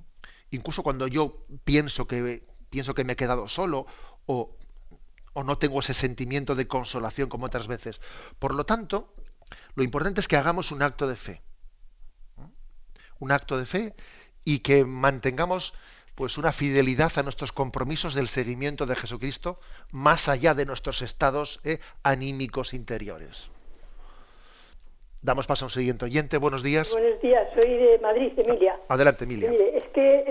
Incluso 0.51 0.83
cuando 0.83 1.07
yo 1.07 1.47
pienso 1.65 2.07
que, 2.07 2.47
pienso 2.69 2.95
que 2.95 3.05
me 3.05 3.15
he 3.15 3.17
quedado 3.17 3.49
solo 3.49 3.87
o, 4.27 4.59
o 5.33 5.43
no 5.43 5.57
tengo 5.57 5.81
ese 5.81 5.95
sentimiento 5.95 6.55
de 6.55 6.69
consolación 6.69 7.31
como 7.31 7.47
otras 7.47 7.67
veces. 7.67 8.03
Por 8.39 8.55
lo 8.55 8.67
tanto, 8.67 9.15
lo 9.75 9.85
importante 9.85 10.21
es 10.21 10.29
que 10.29 10.37
hagamos 10.37 10.71
un 10.71 10.83
acto 10.83 11.09
de 11.09 11.17
fe. 11.17 11.43
¿Mm? 12.37 12.45
Un 13.21 13.33
acto 13.33 13.57
de 13.57 13.65
fe 13.65 13.95
y 14.45 14.59
que 14.59 14.85
mantengamos 14.85 15.73
pues 16.21 16.37
una 16.37 16.53
fidelidad 16.53 17.11
a 17.17 17.23
nuestros 17.23 17.51
compromisos 17.51 18.15
del 18.15 18.29
seguimiento 18.29 18.85
de 18.85 18.95
Jesucristo 18.95 19.57
más 19.91 20.29
allá 20.29 20.53
de 20.53 20.67
nuestros 20.67 21.01
estados 21.01 21.63
eh, 21.65 21.79
anímicos 22.03 22.75
interiores. 22.75 23.51
Damos 25.23 25.47
paso 25.47 25.65
a 25.65 25.69
un 25.69 25.71
siguiente 25.71 26.05
oyente. 26.05 26.37
Buenos 26.37 26.63
días. 26.63 26.93
Buenos 26.93 27.19
días, 27.23 27.49
soy 27.55 27.75
de 27.75 27.99
Madrid, 28.01 28.33
Emilia. 28.37 28.77
Adelante, 28.89 29.25
Emilia. 29.25 29.51
es 29.51 29.85
que 29.95 30.31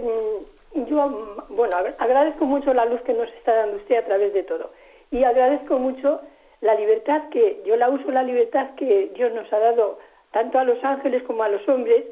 mm, 0.75 0.85
yo, 0.91 1.47
bueno, 1.49 1.75
agradezco 1.97 2.45
mucho 2.45 2.71
la 2.71 2.85
luz 2.85 3.01
que 3.01 3.13
nos 3.13 3.27
está 3.29 3.55
dando 3.55 3.77
usted 3.77 3.97
a 3.97 4.05
través 4.05 4.31
de 4.35 4.43
todo. 4.43 4.71
Y 5.09 5.23
agradezco 5.23 5.79
mucho 5.79 6.21
la 6.61 6.75
libertad 6.75 7.29
que, 7.31 7.63
yo 7.65 7.75
la 7.77 7.89
uso, 7.89 8.11
la 8.11 8.21
libertad 8.21 8.75
que 8.75 9.09
Dios 9.15 9.33
nos 9.33 9.51
ha 9.51 9.57
dado 9.57 9.97
tanto 10.33 10.59
a 10.59 10.65
los 10.65 10.83
ángeles 10.83 11.23
como 11.23 11.41
a 11.41 11.49
los 11.49 11.67
hombres, 11.67 12.05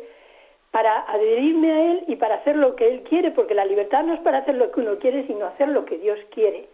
para 0.71 1.01
adherirme 1.11 1.71
a 1.71 1.91
Él 1.91 2.03
y 2.07 2.15
para 2.17 2.35
hacer 2.35 2.55
lo 2.55 2.75
que 2.75 2.87
Él 2.87 3.03
quiere, 3.03 3.31
porque 3.31 3.53
la 3.53 3.65
libertad 3.65 4.03
no 4.03 4.13
es 4.13 4.19
para 4.21 4.39
hacer 4.39 4.55
lo 4.55 4.71
que 4.71 4.81
uno 4.81 4.97
quiere, 4.99 5.25
sino 5.27 5.45
hacer 5.45 5.69
lo 5.69 5.85
que 5.85 5.97
Dios 5.97 6.19
quiere. 6.31 6.67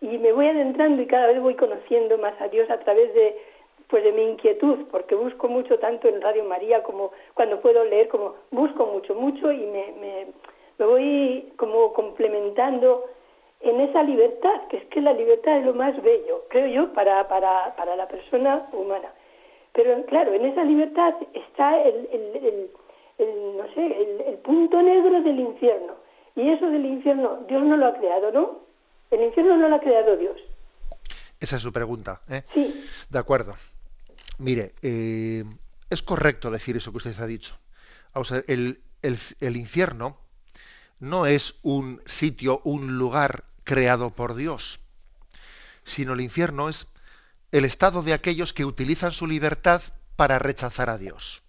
Y 0.00 0.18
me 0.18 0.32
voy 0.32 0.48
adentrando 0.48 1.00
y 1.02 1.06
cada 1.06 1.28
vez 1.28 1.40
voy 1.40 1.54
conociendo 1.54 2.18
más 2.18 2.38
a 2.40 2.48
Dios 2.48 2.68
a 2.70 2.78
través 2.78 3.12
de 3.14 3.36
pues 3.88 4.02
de 4.02 4.12
mi 4.12 4.22
inquietud, 4.22 4.86
porque 4.90 5.14
busco 5.14 5.48
mucho 5.48 5.78
tanto 5.78 6.08
en 6.08 6.20
Radio 6.20 6.44
María 6.44 6.82
como 6.82 7.12
cuando 7.34 7.60
puedo 7.60 7.84
leer, 7.84 8.08
como 8.08 8.34
busco 8.50 8.84
mucho, 8.86 9.14
mucho 9.14 9.52
y 9.52 9.58
me, 9.58 9.92
me, 10.00 10.26
me 10.78 10.86
voy 10.86 11.52
como 11.56 11.92
complementando 11.92 13.04
en 13.60 13.80
esa 13.80 14.02
libertad, 14.02 14.62
que 14.68 14.78
es 14.78 14.84
que 14.86 15.00
la 15.00 15.12
libertad 15.12 15.58
es 15.58 15.66
lo 15.66 15.74
más 15.74 16.00
bello, 16.02 16.44
creo 16.48 16.66
yo, 16.66 16.92
para, 16.92 17.26
para, 17.28 17.74
para 17.76 17.96
la 17.96 18.06
persona 18.08 18.68
humana. 18.72 19.12
Pero 19.72 20.04
claro, 20.06 20.32
en 20.32 20.46
esa 20.46 20.64
libertad 20.64 21.14
está 21.32 21.80
el, 21.82 22.08
el 22.12 22.44
el, 22.44 22.70
no 23.18 23.74
sé, 23.74 24.28
el, 24.28 24.38
punto 24.38 24.80
negro 24.82 25.22
del 25.22 25.40
infierno. 25.40 25.94
Y 26.36 26.48
eso 26.50 26.66
del 26.66 26.84
infierno, 26.84 27.44
Dios 27.48 27.62
no 27.64 27.76
lo 27.76 27.86
ha 27.86 27.94
creado, 27.96 28.30
¿no? 28.30 28.60
El 29.10 29.22
infierno 29.22 29.56
no 29.56 29.68
lo 29.68 29.76
ha 29.76 29.80
creado 29.80 30.16
Dios. 30.16 30.38
Esa 31.40 31.56
es 31.56 31.62
su 31.62 31.72
pregunta. 31.72 32.20
¿eh? 32.28 32.42
Sí. 32.54 32.84
De 33.08 33.18
acuerdo. 33.18 33.54
Mire, 34.38 34.74
eh, 34.82 35.44
es 35.90 36.02
correcto 36.02 36.50
decir 36.50 36.76
eso 36.76 36.90
que 36.90 36.98
usted 36.98 37.18
ha 37.18 37.26
dicho. 37.26 37.56
Vamos 38.12 38.32
el, 38.32 38.80
el, 39.02 39.16
el 39.40 39.56
infierno 39.56 40.18
no 40.98 41.26
es 41.26 41.56
un 41.62 42.02
sitio, 42.06 42.60
un 42.64 42.98
lugar 42.98 43.44
creado 43.64 44.10
por 44.10 44.34
Dios, 44.34 44.80
sino 45.84 46.14
el 46.14 46.20
infierno 46.20 46.68
es 46.68 46.86
el 47.52 47.64
estado 47.64 48.02
de 48.02 48.14
aquellos 48.14 48.52
que 48.52 48.64
utilizan 48.64 49.12
su 49.12 49.26
libertad 49.26 49.82
para 50.16 50.38
rechazar 50.38 50.90
a 50.90 50.98
Dios. 50.98 51.42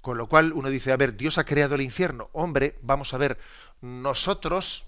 Con 0.00 0.16
lo 0.16 0.28
cual 0.28 0.52
uno 0.54 0.70
dice, 0.70 0.92
a 0.92 0.96
ver, 0.96 1.16
Dios 1.16 1.38
ha 1.38 1.44
creado 1.44 1.74
el 1.74 1.82
infierno. 1.82 2.30
Hombre, 2.32 2.78
vamos 2.82 3.12
a 3.12 3.18
ver, 3.18 3.38
nosotros, 3.80 4.86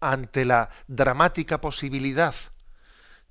ante 0.00 0.44
la 0.44 0.70
dramática 0.88 1.60
posibilidad 1.60 2.34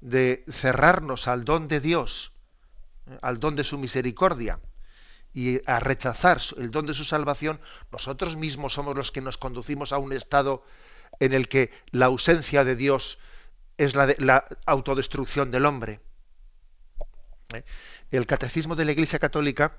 de 0.02 0.44
cerrarnos 0.50 1.28
al 1.28 1.46
don 1.46 1.68
de 1.68 1.80
Dios, 1.80 2.34
al 3.22 3.40
don 3.40 3.56
de 3.56 3.64
su 3.64 3.78
misericordia, 3.78 4.60
y 5.34 5.62
a 5.70 5.80
rechazar 5.80 6.40
el 6.58 6.70
don 6.70 6.86
de 6.86 6.94
su 6.94 7.04
salvación, 7.04 7.60
nosotros 7.92 8.38
mismos 8.38 8.74
somos 8.74 8.96
los 8.96 9.12
que 9.12 9.22
nos 9.22 9.38
conducimos 9.38 9.92
a 9.92 9.98
un 9.98 10.14
estado 10.14 10.64
en 11.20 11.34
el 11.34 11.48
que 11.48 11.72
la 11.90 12.06
ausencia 12.06 12.64
de 12.64 12.76
Dios 12.76 13.18
es 13.78 13.96
la 13.96 14.46
autodestrucción 14.68 15.50
del 15.50 15.66
hombre. 15.66 16.02
¿Eh? 17.54 17.64
El 18.12 18.28
catecismo 18.28 18.76
de 18.76 18.86
la 18.86 18.92
Iglesia 18.92 19.20
Católica, 19.20 19.78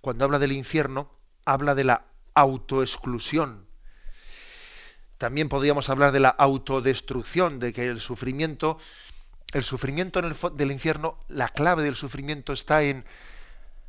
cuando 0.00 0.24
habla 0.24 0.38
del 0.38 0.52
infierno, 0.52 1.10
habla 1.44 1.74
de 1.74 1.84
la 1.84 2.06
autoexclusión. 2.34 3.66
También 5.18 5.48
podríamos 5.48 5.90
hablar 5.90 6.12
de 6.12 6.20
la 6.20 6.30
autodestrucción, 6.30 7.58
de 7.58 7.72
que 7.72 7.86
el 7.86 8.00
sufrimiento, 8.00 8.78
el 9.52 9.64
sufrimiento 9.64 10.18
en 10.18 10.24
el, 10.26 10.36
del 10.54 10.72
infierno, 10.72 11.18
la 11.28 11.48
clave 11.48 11.82
del 11.82 11.96
sufrimiento 11.96 12.52
está 12.52 12.82
en 12.82 13.04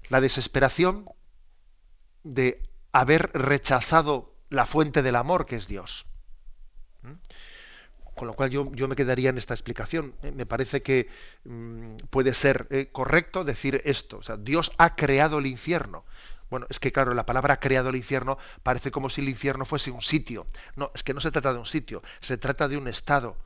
la 0.09 0.19
desesperación 0.19 1.05
de 2.23 2.61
haber 2.91 3.31
rechazado 3.33 4.35
la 4.49 4.65
fuente 4.65 5.01
del 5.01 5.15
amor 5.15 5.45
que 5.45 5.55
es 5.55 5.67
Dios. 5.67 6.05
¿Mm? 7.03 7.13
Con 8.15 8.27
lo 8.27 8.33
cual 8.33 8.49
yo, 8.49 8.69
yo, 8.73 8.87
me 8.87 8.95
quedaría 8.95 9.29
en 9.29 9.37
esta 9.37 9.53
explicación. 9.53 10.13
¿eh? 10.21 10.31
Me 10.31 10.45
parece 10.45 10.81
que 10.81 11.09
mmm, 11.45 11.95
puede 12.09 12.33
ser 12.33 12.67
eh, 12.69 12.89
correcto 12.91 13.43
decir 13.43 13.81
esto. 13.85 14.17
O 14.17 14.23
sea, 14.23 14.37
Dios 14.37 14.71
ha 14.77 14.95
creado 14.95 15.39
el 15.39 15.45
infierno. 15.45 16.03
Bueno, 16.49 16.67
es 16.69 16.79
que 16.79 16.91
claro, 16.91 17.13
la 17.13 17.25
palabra 17.25 17.55
ha 17.55 17.59
creado 17.61 17.89
el 17.89 17.95
infierno 17.95 18.37
parece 18.61 18.91
como 18.91 19.09
si 19.09 19.21
el 19.21 19.29
infierno 19.29 19.63
fuese 19.63 19.89
un 19.89 20.01
sitio. 20.01 20.45
No, 20.75 20.91
es 20.93 21.01
que 21.01 21.13
no 21.13 21.21
se 21.21 21.31
trata 21.31 21.53
de 21.53 21.59
un 21.59 21.65
sitio, 21.65 22.03
se 22.19 22.37
trata 22.37 22.67
de 22.67 22.75
un 22.75 22.89
estado. 22.89 23.37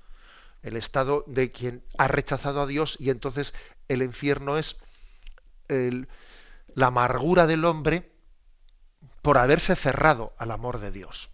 El 0.63 0.75
estado 0.75 1.23
de 1.27 1.51
quien 1.51 1.83
ha 1.99 2.07
rechazado 2.07 2.63
a 2.63 2.67
Dios 2.67 2.97
y 2.99 3.11
entonces 3.11 3.53
el 3.87 4.01
infierno 4.01 4.57
es 4.57 4.77
el, 5.67 6.07
la 6.73 6.87
amargura 6.87 7.45
del 7.45 7.65
hombre 7.65 8.11
por 9.21 9.37
haberse 9.37 9.75
cerrado 9.75 10.33
al 10.39 10.49
amor 10.49 10.79
de 10.79 10.91
Dios. 10.91 11.29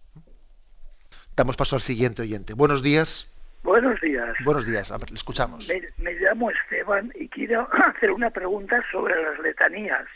Damos 1.36 1.56
paso 1.56 1.76
al 1.76 1.82
siguiente 1.82 2.22
oyente. 2.22 2.52
Buenos 2.52 2.82
días. 2.82 3.28
Buenos 3.62 4.00
días. 4.00 4.36
Buenos 4.44 4.66
días, 4.66 4.90
a 4.90 4.98
ver, 4.98 5.10
le 5.10 5.16
escuchamos. 5.16 5.68
Me, 5.68 5.82
me, 5.98 6.12
llamo 6.14 6.50
Esteban 6.50 7.12
y 7.14 7.28
quiero 7.28 7.68
hacer 7.86 8.10
una 8.10 8.30
pregunta 8.30 8.82
sobre 8.90 9.22
las 9.22 9.38
letanías. 9.38 10.06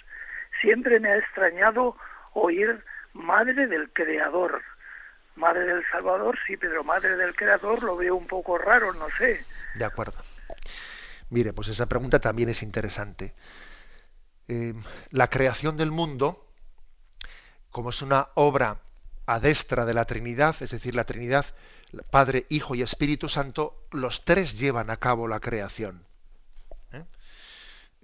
Siempre 0.61 1.01
me 1.01 1.11
ha 1.11 1.17
extrañado 1.19 1.97
oír 2.35 2.85
Madre 3.15 3.67
del 3.67 3.91
Creador. 3.93 4.63
Madre 5.37 5.65
del 5.67 5.85
Salvador, 5.91 6.39
sí, 6.47 6.57
pero 6.57 6.83
Madre 6.83 7.17
del 7.17 7.35
Creador 7.35 7.83
lo 7.83 7.97
veo 7.97 8.17
un 8.17 8.27
poco 8.27 8.59
raro, 8.59 8.93
no 8.95 9.09
sé. 9.11 9.41
De 9.75 9.85
acuerdo. 9.85 10.19
Mire, 11.31 11.53
pues 11.53 11.69
esa 11.69 11.87
pregunta 11.87 12.21
también 12.21 12.49
es 12.49 12.63
interesante. 12.63 13.35
Eh, 14.49 14.75
la 15.11 15.29
creación 15.29 15.77
del 15.77 15.91
mundo, 15.91 16.47
como 17.71 17.91
es 17.91 18.01
una 18.01 18.29
obra 18.35 18.81
adestra 19.27 19.85
de 19.85 19.95
la 19.95 20.05
Trinidad, 20.05 20.57
es 20.61 20.71
decir, 20.71 20.95
la 20.95 21.05
Trinidad, 21.05 21.47
Padre, 22.11 22.47
Hijo 22.49 22.75
y 22.75 22.83
Espíritu 22.83 23.29
Santo, 23.29 23.77
los 23.91 24.25
tres 24.25 24.59
llevan 24.59 24.91
a 24.91 24.97
cabo 24.97 25.29
la 25.29 25.41
creación. 25.41 26.05
¿Eh? 26.93 27.05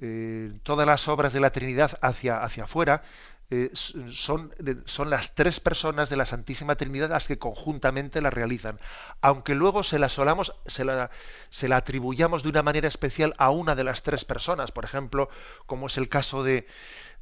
Eh, 0.01 0.53
todas 0.63 0.87
las 0.87 1.09
obras 1.09 1.33
de 1.33 1.41
la 1.41 1.51
Trinidad 1.51 1.99
hacia, 2.03 2.43
hacia 2.43 2.65
afuera 2.65 3.03
eh, 3.51 3.71
son, 3.75 4.55
son, 4.87 5.11
las 5.11 5.35
tres 5.35 5.61
personas 5.61 6.09
de 6.09 6.17
la 6.17 6.25
Santísima 6.25 6.75
Trinidad 6.77 7.11
las 7.11 7.27
que 7.27 7.39
conjuntamente 7.39 8.23
la 8.23 8.31
realizan. 8.31 8.81
Aunque 9.21 9.55
luego 9.55 9.83
se 9.83 9.99
la 9.99 10.09
solamos, 10.09 10.55
se 10.67 10.85
la, 10.85 11.11
se 11.51 11.69
la 11.69 11.77
atribuyamos 11.77 12.43
de 12.43 12.49
una 12.49 12.63
manera 12.63 12.89
especial 12.89 13.35
a 13.37 13.51
una 13.51 13.75
de 13.75 13.85
las 13.85 14.03
tres 14.03 14.25
personas, 14.25 14.73
por 14.73 14.85
ejemplo, 14.87 15.29
como 15.67 15.89
es 15.89 15.99
el 15.99 16.09
caso 16.09 16.43
de, 16.43 16.67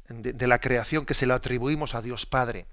de, 0.07 0.31
de 0.31 0.47
la 0.47 0.59
creación 0.59 1.05
que 1.05 1.13
se 1.13 1.25
la 1.25 1.35
atribuimos 1.35 1.95
a 1.95 2.01
Dios 2.01 2.25
Padre. 2.25 2.65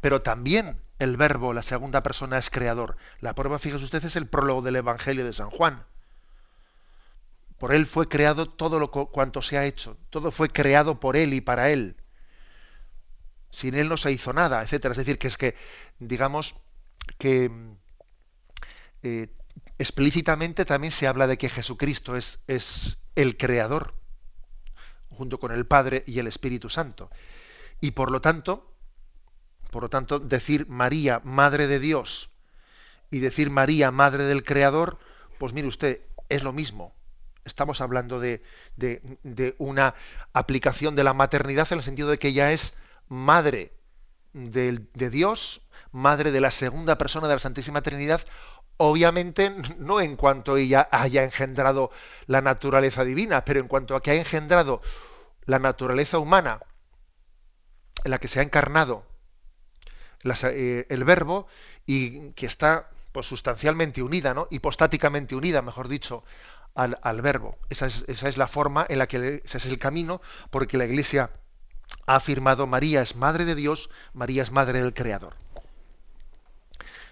Pero 0.00 0.22
también 0.22 0.80
el 0.98 1.16
verbo, 1.16 1.52
la 1.52 1.62
segunda 1.62 2.02
persona, 2.02 2.38
es 2.38 2.50
creador. 2.50 2.96
La 3.20 3.34
prueba, 3.34 3.58
fíjese 3.58 3.84
usted, 3.84 4.04
es 4.04 4.16
el 4.16 4.28
prólogo 4.28 4.62
del 4.62 4.76
Evangelio 4.76 5.24
de 5.24 5.32
San 5.32 5.50
Juan. 5.50 5.84
Por 7.58 7.74
él 7.74 7.86
fue 7.86 8.08
creado 8.08 8.48
todo 8.48 8.78
lo 8.78 8.90
cuanto 8.90 9.42
se 9.42 9.58
ha 9.58 9.64
hecho. 9.64 9.96
Todo 10.10 10.30
fue 10.30 10.50
creado 10.50 11.00
por 11.00 11.16
él 11.16 11.34
y 11.34 11.40
para 11.40 11.70
él. 11.70 11.96
Sin 13.50 13.74
él 13.74 13.88
no 13.88 13.96
se 13.96 14.12
hizo 14.12 14.32
nada, 14.32 14.62
etcétera. 14.62 14.92
Es 14.92 14.98
decir, 14.98 15.18
que 15.18 15.28
es 15.28 15.36
que, 15.36 15.54
digamos, 15.98 16.56
que 17.18 17.50
eh, 19.02 19.28
explícitamente 19.78 20.64
también 20.64 20.92
se 20.92 21.06
habla 21.06 21.26
de 21.26 21.38
que 21.38 21.48
Jesucristo 21.48 22.16
es, 22.16 22.40
es 22.48 22.98
el 23.14 23.36
creador, 23.36 23.94
junto 25.10 25.38
con 25.38 25.52
el 25.52 25.66
Padre 25.66 26.02
y 26.06 26.18
el 26.18 26.26
Espíritu 26.26 26.68
Santo. 26.68 27.10
Y 27.80 27.92
por 27.92 28.10
lo 28.10 28.20
tanto, 28.20 28.73
por 29.74 29.82
lo 29.82 29.88
tanto, 29.88 30.20
decir 30.20 30.68
María, 30.68 31.20
Madre 31.24 31.66
de 31.66 31.80
Dios, 31.80 32.30
y 33.10 33.18
decir 33.18 33.50
María, 33.50 33.90
Madre 33.90 34.22
del 34.22 34.44
Creador, 34.44 35.00
pues 35.36 35.52
mire 35.52 35.66
usted, 35.66 36.00
es 36.28 36.44
lo 36.44 36.52
mismo. 36.52 36.94
Estamos 37.44 37.80
hablando 37.80 38.20
de, 38.20 38.40
una 39.58 39.96
aplicación 40.32 40.94
de 40.94 41.02
la 41.02 41.12
maternidad 41.12 41.66
en 41.72 41.78
el 41.78 41.84
sentido 41.84 42.08
de 42.08 42.20
que 42.20 42.28
ella 42.28 42.52
es 42.52 42.74
madre 43.08 43.72
de, 44.32 44.80
de, 44.94 45.10
Dios, 45.10 45.60
madre 45.90 46.30
de 46.30 46.40
la 46.40 46.52
segunda 46.52 46.96
persona 46.96 47.26
de 47.26 47.34
la 47.34 47.40
Santísima 47.40 47.82
Trinidad, 47.82 48.20
obviamente 48.76 49.52
no 49.80 50.00
en 50.00 50.14
cuanto 50.14 50.56
ella 50.56 50.88
haya 50.92 51.24
engendrado 51.24 51.90
la 52.26 52.42
naturaleza 52.42 53.02
divina, 53.02 53.44
pero 53.44 53.58
en 53.58 53.66
cuanto 53.66 53.96
a 53.96 54.02
que 54.04 54.12
ha 54.12 54.14
engendrado 54.14 54.82
la 55.46 55.58
naturaleza 55.58 56.20
humana, 56.20 56.60
en 58.04 58.12
la 58.12 58.20
que 58.20 58.28
se 58.28 58.38
ha 58.38 58.44
encarnado 58.44 59.12
eh, 60.44 60.86
el 60.88 61.04
verbo 61.04 61.46
y 61.86 62.30
que 62.30 62.46
está 62.46 62.90
pues, 63.12 63.26
sustancialmente 63.26 64.02
unida, 64.02 64.34
¿no? 64.34 64.48
hipostáticamente 64.50 65.34
unida, 65.34 65.62
mejor 65.62 65.88
dicho, 65.88 66.24
al, 66.74 66.98
al 67.02 67.22
verbo. 67.22 67.58
Esa 67.70 67.86
es, 67.86 68.04
esa 68.08 68.28
es, 68.28 68.36
la 68.36 68.48
forma 68.48 68.86
en 68.88 68.98
la 68.98 69.06
que 69.06 69.42
ese 69.44 69.58
es 69.58 69.66
el 69.66 69.78
camino 69.78 70.20
porque 70.50 70.76
la 70.76 70.86
Iglesia 70.86 71.30
ha 72.06 72.16
afirmado 72.16 72.66
María 72.66 73.02
es 73.02 73.16
madre 73.16 73.44
de 73.44 73.54
Dios, 73.54 73.90
María 74.12 74.42
es 74.42 74.50
madre 74.50 74.82
del 74.82 74.94
Creador. 74.94 75.34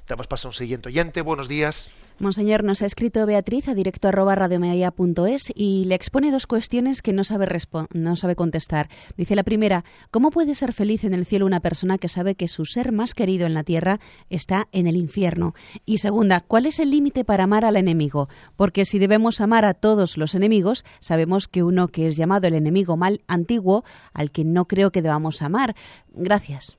Damos 0.09 0.27
paso 0.27 0.49
a 0.49 0.51
un 0.51 0.55
siguiente 0.55 0.89
oyente. 0.89 1.21
Buenos 1.21 1.49
días. 1.49 1.91
Monseñor, 2.19 2.63
nos 2.63 2.83
ha 2.83 2.87
escrito 2.87 3.25
Beatriz 3.27 3.69
a 3.69 3.75
directo 3.75 4.09
arroba 4.09 4.35
radiomedia.es 4.35 5.53
y 5.55 5.85
le 5.87 5.95
expone 5.95 6.31
dos 6.31 6.47
cuestiones 6.47 7.03
que 7.03 7.13
no 7.13 7.25
sabe, 7.25 7.49
no 7.93 8.17
sabe 8.17 8.37
contestar. 8.37 8.89
Dice 9.17 9.35
la 9.35 9.43
primera, 9.43 9.85
¿cómo 10.11 10.31
puede 10.31 10.55
ser 10.55 10.73
feliz 10.73 11.05
en 11.05 11.15
el 11.15 11.27
cielo 11.27 11.47
una 11.47 11.61
persona 11.61 11.99
que 11.99 12.09
sabe 12.09 12.35
que 12.35 12.49
su 12.49 12.65
ser 12.65 12.93
más 12.93 13.15
querido 13.15 13.47
en 13.47 13.55
la 13.55 13.65
tierra 13.65 13.99
está 14.31 14.69
en 14.73 14.87
el 14.87 14.97
infierno? 14.97 15.55
Y 15.85 15.99
segunda, 15.99 16.41
¿cuál 16.41 16.67
es 16.67 16.79
el 16.79 16.91
límite 16.91 17.25
para 17.25 17.45
amar 17.45 17.65
al 17.65 17.77
enemigo? 17.77 18.29
Porque 18.57 18.85
si 18.85 18.99
debemos 18.99 19.41
amar 19.41 19.65
a 19.65 19.75
todos 19.75 20.17
los 20.17 20.35
enemigos, 20.35 20.85
sabemos 21.01 21.49
que 21.49 21.63
uno 21.63 21.89
que 21.89 22.07
es 22.07 22.17
llamado 22.17 22.47
el 22.47 22.55
enemigo 22.55 22.97
mal 22.97 23.23
antiguo, 23.27 23.85
al 24.13 24.31
que 24.31 24.45
no 24.45 24.67
creo 24.67 24.93
que 24.93 25.03
debamos 25.03 25.43
amar. 25.43 25.75
Gracias. 26.11 26.77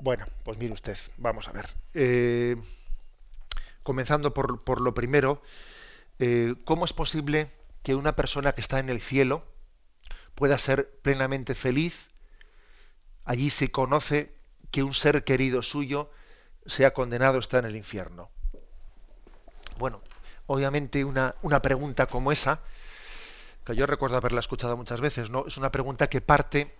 Bueno, 0.00 0.24
pues 0.42 0.58
mire 0.58 0.72
usted, 0.72 0.96
vamos 1.18 1.48
a 1.48 1.52
ver. 1.52 1.66
Eh 1.94 2.56
comenzando 3.82 4.34
por, 4.34 4.62
por 4.62 4.80
lo 4.80 4.94
primero, 4.94 5.42
eh, 6.18 6.54
¿cómo 6.64 6.84
es 6.84 6.92
posible 6.92 7.48
que 7.82 7.94
una 7.94 8.14
persona 8.14 8.52
que 8.52 8.60
está 8.60 8.78
en 8.78 8.90
el 8.90 9.00
cielo 9.00 9.44
pueda 10.34 10.58
ser 10.58 10.90
plenamente 11.02 11.54
feliz? 11.54 12.08
Allí 13.24 13.50
se 13.50 13.70
conoce 13.70 14.34
que 14.70 14.82
un 14.82 14.94
ser 14.94 15.24
querido 15.24 15.62
suyo 15.62 16.10
sea 16.66 16.94
condenado 16.94 17.38
está 17.38 17.58
en 17.58 17.66
el 17.66 17.76
infierno. 17.76 18.30
Bueno, 19.78 20.00
obviamente 20.46 21.04
una, 21.04 21.34
una 21.42 21.60
pregunta 21.60 22.06
como 22.06 22.32
esa, 22.32 22.60
que 23.64 23.74
yo 23.74 23.86
recuerdo 23.86 24.16
haberla 24.16 24.40
escuchado 24.40 24.76
muchas 24.76 25.00
veces, 25.00 25.30
¿no? 25.30 25.46
Es 25.46 25.56
una 25.56 25.70
pregunta 25.70 26.08
que 26.08 26.20
parte 26.20 26.74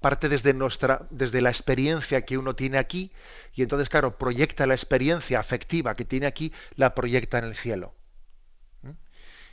parte 0.00 0.28
desde 0.28 0.54
nuestra 0.54 1.06
desde 1.10 1.42
la 1.42 1.50
experiencia 1.50 2.24
que 2.24 2.38
uno 2.38 2.56
tiene 2.56 2.78
aquí 2.78 3.12
y 3.54 3.62
entonces 3.62 3.88
claro 3.88 4.18
proyecta 4.18 4.66
la 4.66 4.74
experiencia 4.74 5.38
afectiva 5.38 5.94
que 5.94 6.04
tiene 6.04 6.26
aquí 6.26 6.52
la 6.74 6.94
proyecta 6.94 7.38
en 7.38 7.44
el 7.44 7.54
cielo. 7.54 7.94
¿Mm? 8.82 8.90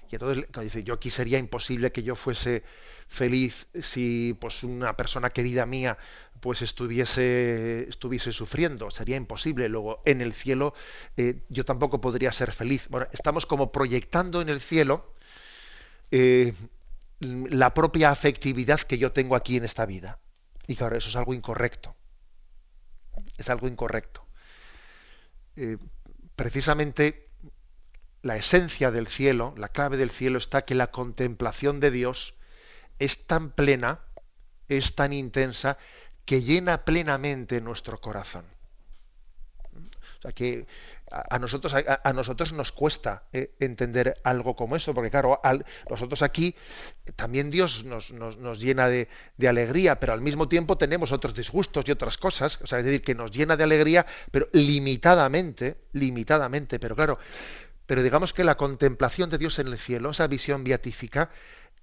Y 0.09 0.15
entonces 0.15 0.45
dice, 0.61 0.83
yo 0.83 0.93
aquí 0.93 1.09
sería 1.09 1.37
imposible 1.37 1.91
que 1.91 2.01
yo 2.01 2.15
fuese 2.15 2.63
feliz 3.09 3.67
si 3.81 4.37
pues 4.39 4.63
una 4.63 4.95
persona 4.95 5.29
querida 5.31 5.65
mía 5.65 5.97
pues 6.39 6.61
estuviese 6.61 7.87
estuviese 7.89 8.31
sufriendo. 8.31 8.89
Sería 8.89 9.17
imposible. 9.17 9.67
Luego 9.67 10.01
en 10.05 10.21
el 10.21 10.33
cielo 10.33 10.73
eh, 11.17 11.41
yo 11.49 11.65
tampoco 11.65 11.99
podría 11.99 12.31
ser 12.31 12.53
feliz. 12.53 12.87
Bueno 12.89 13.07
estamos 13.11 13.45
como 13.45 13.73
proyectando 13.73 14.41
en 14.41 14.47
el 14.47 14.61
cielo 14.61 15.13
eh, 16.11 16.53
la 17.19 17.73
propia 17.73 18.11
afectividad 18.11 18.79
que 18.79 18.97
yo 18.97 19.11
tengo 19.11 19.35
aquí 19.35 19.57
en 19.57 19.65
esta 19.65 19.85
vida 19.85 20.19
y 20.67 20.75
claro 20.75 20.95
eso 20.97 21.09
es 21.09 21.15
algo 21.15 21.33
incorrecto 21.33 21.95
es 23.37 23.49
algo 23.49 23.67
incorrecto 23.67 24.27
eh, 25.55 25.77
precisamente 26.35 27.29
la 28.21 28.35
esencia 28.35 28.91
del 28.91 29.07
cielo 29.07 29.53
la 29.57 29.69
clave 29.69 29.97
del 29.97 30.11
cielo 30.11 30.37
está 30.37 30.63
que 30.63 30.75
la 30.75 30.91
contemplación 30.91 31.79
de 31.79 31.91
Dios 31.91 32.37
es 32.99 33.25
tan 33.25 33.51
plena, 33.51 33.99
es 34.67 34.95
tan 34.95 35.13
intensa, 35.13 35.77
que 36.25 36.41
llena 36.41 36.83
plenamente 36.83 37.61
nuestro 37.61 37.99
corazón. 37.99 38.45
O 39.73 40.21
sea 40.21 40.31
que 40.31 40.67
a, 41.11 41.39
nosotros, 41.39 41.73
a, 41.73 42.13
nosotros 42.13 42.53
nos 42.53 42.71
cuesta 42.71 43.23
eh, 43.31 43.55
entender 43.59 44.19
algo 44.23 44.55
como 44.55 44.75
eso, 44.75 44.93
porque 44.93 45.09
claro, 45.09 45.39
nosotros 45.89 46.21
aquí 46.21 46.55
también 47.15 47.49
Dios 47.49 47.85
nos, 47.85 48.09
llena 48.59 48.87
de, 48.87 49.07
alegría, 49.47 49.99
pero 49.99 50.13
al 50.13 50.21
mismo 50.21 50.47
tiempo 50.47 50.77
tenemos 50.77 51.11
otros 51.11 51.33
disgustos 51.33 51.85
y 51.87 51.91
otras 51.91 52.17
cosas, 52.17 52.59
es 52.61 52.69
decir, 52.69 53.01
que 53.01 53.15
nos 53.15 53.31
llena 53.31 53.55
de 53.55 53.63
alegría, 53.63 54.05
pero 54.31 54.47
limitadamente, 54.53 55.77
limitadamente, 55.93 56.79
pero 56.79 56.95
claro, 56.95 57.19
pero 57.85 58.03
digamos 58.03 58.33
que 58.33 58.43
la 58.43 58.57
contemplación 58.57 59.29
de 59.29 59.37
Dios 59.37 59.59
en 59.59 59.67
el 59.67 59.77
cielo, 59.77 60.11
esa 60.11 60.27
visión 60.27 60.63
beatífica, 60.63 61.29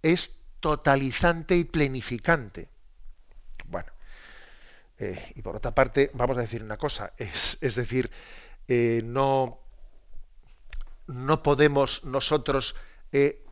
es 0.03 0.37
totalizante 0.61 1.57
y 1.57 1.64
plenificante. 1.64 2.68
Bueno, 3.66 3.91
eh, 4.99 5.33
y 5.35 5.43
por 5.43 5.57
otra 5.57 5.75
parte, 5.75 6.11
vamos 6.14 6.37
a 6.37 6.43
decir 6.43 6.62
una 6.62 6.77
cosa, 6.77 7.12
es, 7.16 7.59
decir, 7.61 8.11
eh, 8.69 9.03
no, 9.05 9.59
no 11.07 11.43
podemos 11.43 12.05
nosotros 12.05 12.75
eh, 13.12 13.45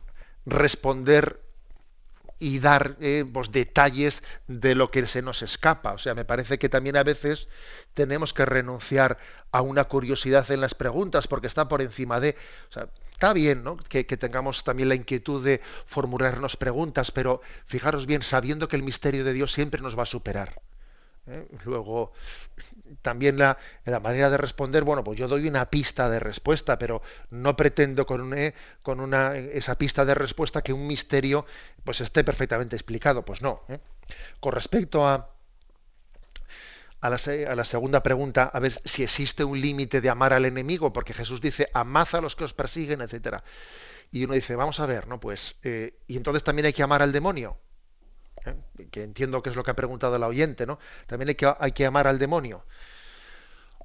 responder 0.45 1.43
y 2.39 2.59
dar 2.59 2.97
eh, 2.99 3.23
detalles 3.51 4.21
de 4.47 4.75
lo 4.75 4.91
que 4.91 5.07
se 5.07 5.21
nos 5.21 5.41
escapa. 5.41 5.93
O 5.93 5.97
sea, 5.97 6.13
me 6.13 6.25
parece 6.25 6.59
que 6.59 6.67
también 6.67 6.97
a 6.97 7.03
veces 7.03 7.47
tenemos 7.93 8.33
que 8.33 8.45
renunciar 8.45 9.17
a 9.53 9.61
una 9.61 9.85
curiosidad 9.85 10.51
en 10.51 10.59
las 10.59 10.75
preguntas 10.75 11.27
porque 11.27 11.47
está 11.47 11.69
por 11.69 11.81
encima 11.81 12.19
de... 12.19 12.35
O 12.69 12.73
sea, 12.73 12.89
está 13.13 13.31
bien 13.31 13.63
¿no? 13.63 13.77
que, 13.77 14.03
tengamos 14.03 14.65
también 14.65 14.89
la 14.89 14.95
inquietud 14.95 15.41
de 15.41 15.61
formularnos 15.85 16.57
preguntas, 16.57 17.11
pero 17.11 17.39
fijaros 17.65 18.07
bien, 18.07 18.23
sabiendo 18.23 18.67
que 18.67 18.75
el 18.75 18.83
misterio 18.83 19.23
de 19.23 19.31
Dios 19.31 19.53
siempre 19.53 19.81
nos 19.81 19.97
va 19.97 20.03
a 20.03 20.07
superar. 20.07 20.62
¿Eh? 21.27 21.47
Luego, 21.65 22.11
también 23.01 23.37
la, 23.37 23.57
la, 23.85 23.99
manera 23.99 24.29
de 24.29 24.37
responder, 24.37 24.83
bueno, 24.83 25.03
pues 25.03 25.17
yo 25.17 25.27
doy 25.27 25.47
una 25.47 25.69
pista 25.69 26.09
de 26.09 26.19
respuesta, 26.19 26.77
pero 26.77 27.01
no 27.29 27.55
pretendo 27.55 28.05
con, 28.05 28.37
eh, 28.37 28.53
con 28.81 28.99
una, 28.99 29.35
esa 29.35 29.77
pista 29.77 30.05
de 30.05 30.15
respuesta 30.15 30.61
que 30.61 30.73
un 30.73 30.87
misterio 30.87 31.45
pues 31.83 32.01
esté 32.01 32.23
perfectamente 32.23 32.75
explicado. 32.75 33.23
Pues 33.23 33.41
no. 33.41 33.61
¿eh? 33.69 33.79
Con 34.39 34.53
respecto 34.53 35.07
a, 35.07 35.29
a 37.01 37.09
la, 37.09 37.17
a 37.17 37.55
la, 37.55 37.65
segunda 37.65 38.03
pregunta, 38.03 38.43
a 38.53 38.59
ver 38.59 38.81
si 38.85 39.03
existe 39.03 39.43
un 39.43 39.59
límite 39.59 40.01
de 40.01 40.09
amar 40.09 40.33
al 40.33 40.45
enemigo, 40.45 40.93
porque 40.93 41.13
Jesús 41.13 41.41
dice, 41.41 41.69
amad 41.73 42.07
a 42.13 42.21
los 42.21 42.35
que 42.35 42.43
os 42.43 42.53
persiguen, 42.53 43.01
etcétera. 43.01 43.43
Y 44.11 44.25
uno 44.25 44.35
dice, 44.35 44.55
vamos 44.55 44.79
a 44.79 44.85
ver, 44.85 45.07
¿no? 45.07 45.19
Pues, 45.19 45.55
y 45.63 46.17
entonces 46.17 46.43
también 46.43 46.67
hay 46.67 46.73
que 46.73 46.83
amar 46.83 47.01
al 47.01 47.11
demonio. 47.11 47.57
¿Eh? 48.45 48.55
que 48.91 49.03
entiendo 49.03 49.41
que 49.41 49.49
es 49.49 49.55
lo 49.55 49.63
que 49.63 49.71
ha 49.71 49.75
preguntado 49.75 50.15
el 50.15 50.23
oyente, 50.23 50.65
¿no? 50.65 50.79
También 51.07 51.29
hay 51.29 51.35
que, 51.35 51.73
que 51.73 51.85
amar 51.85 52.07
al 52.07 52.19
demonio. 52.19 52.65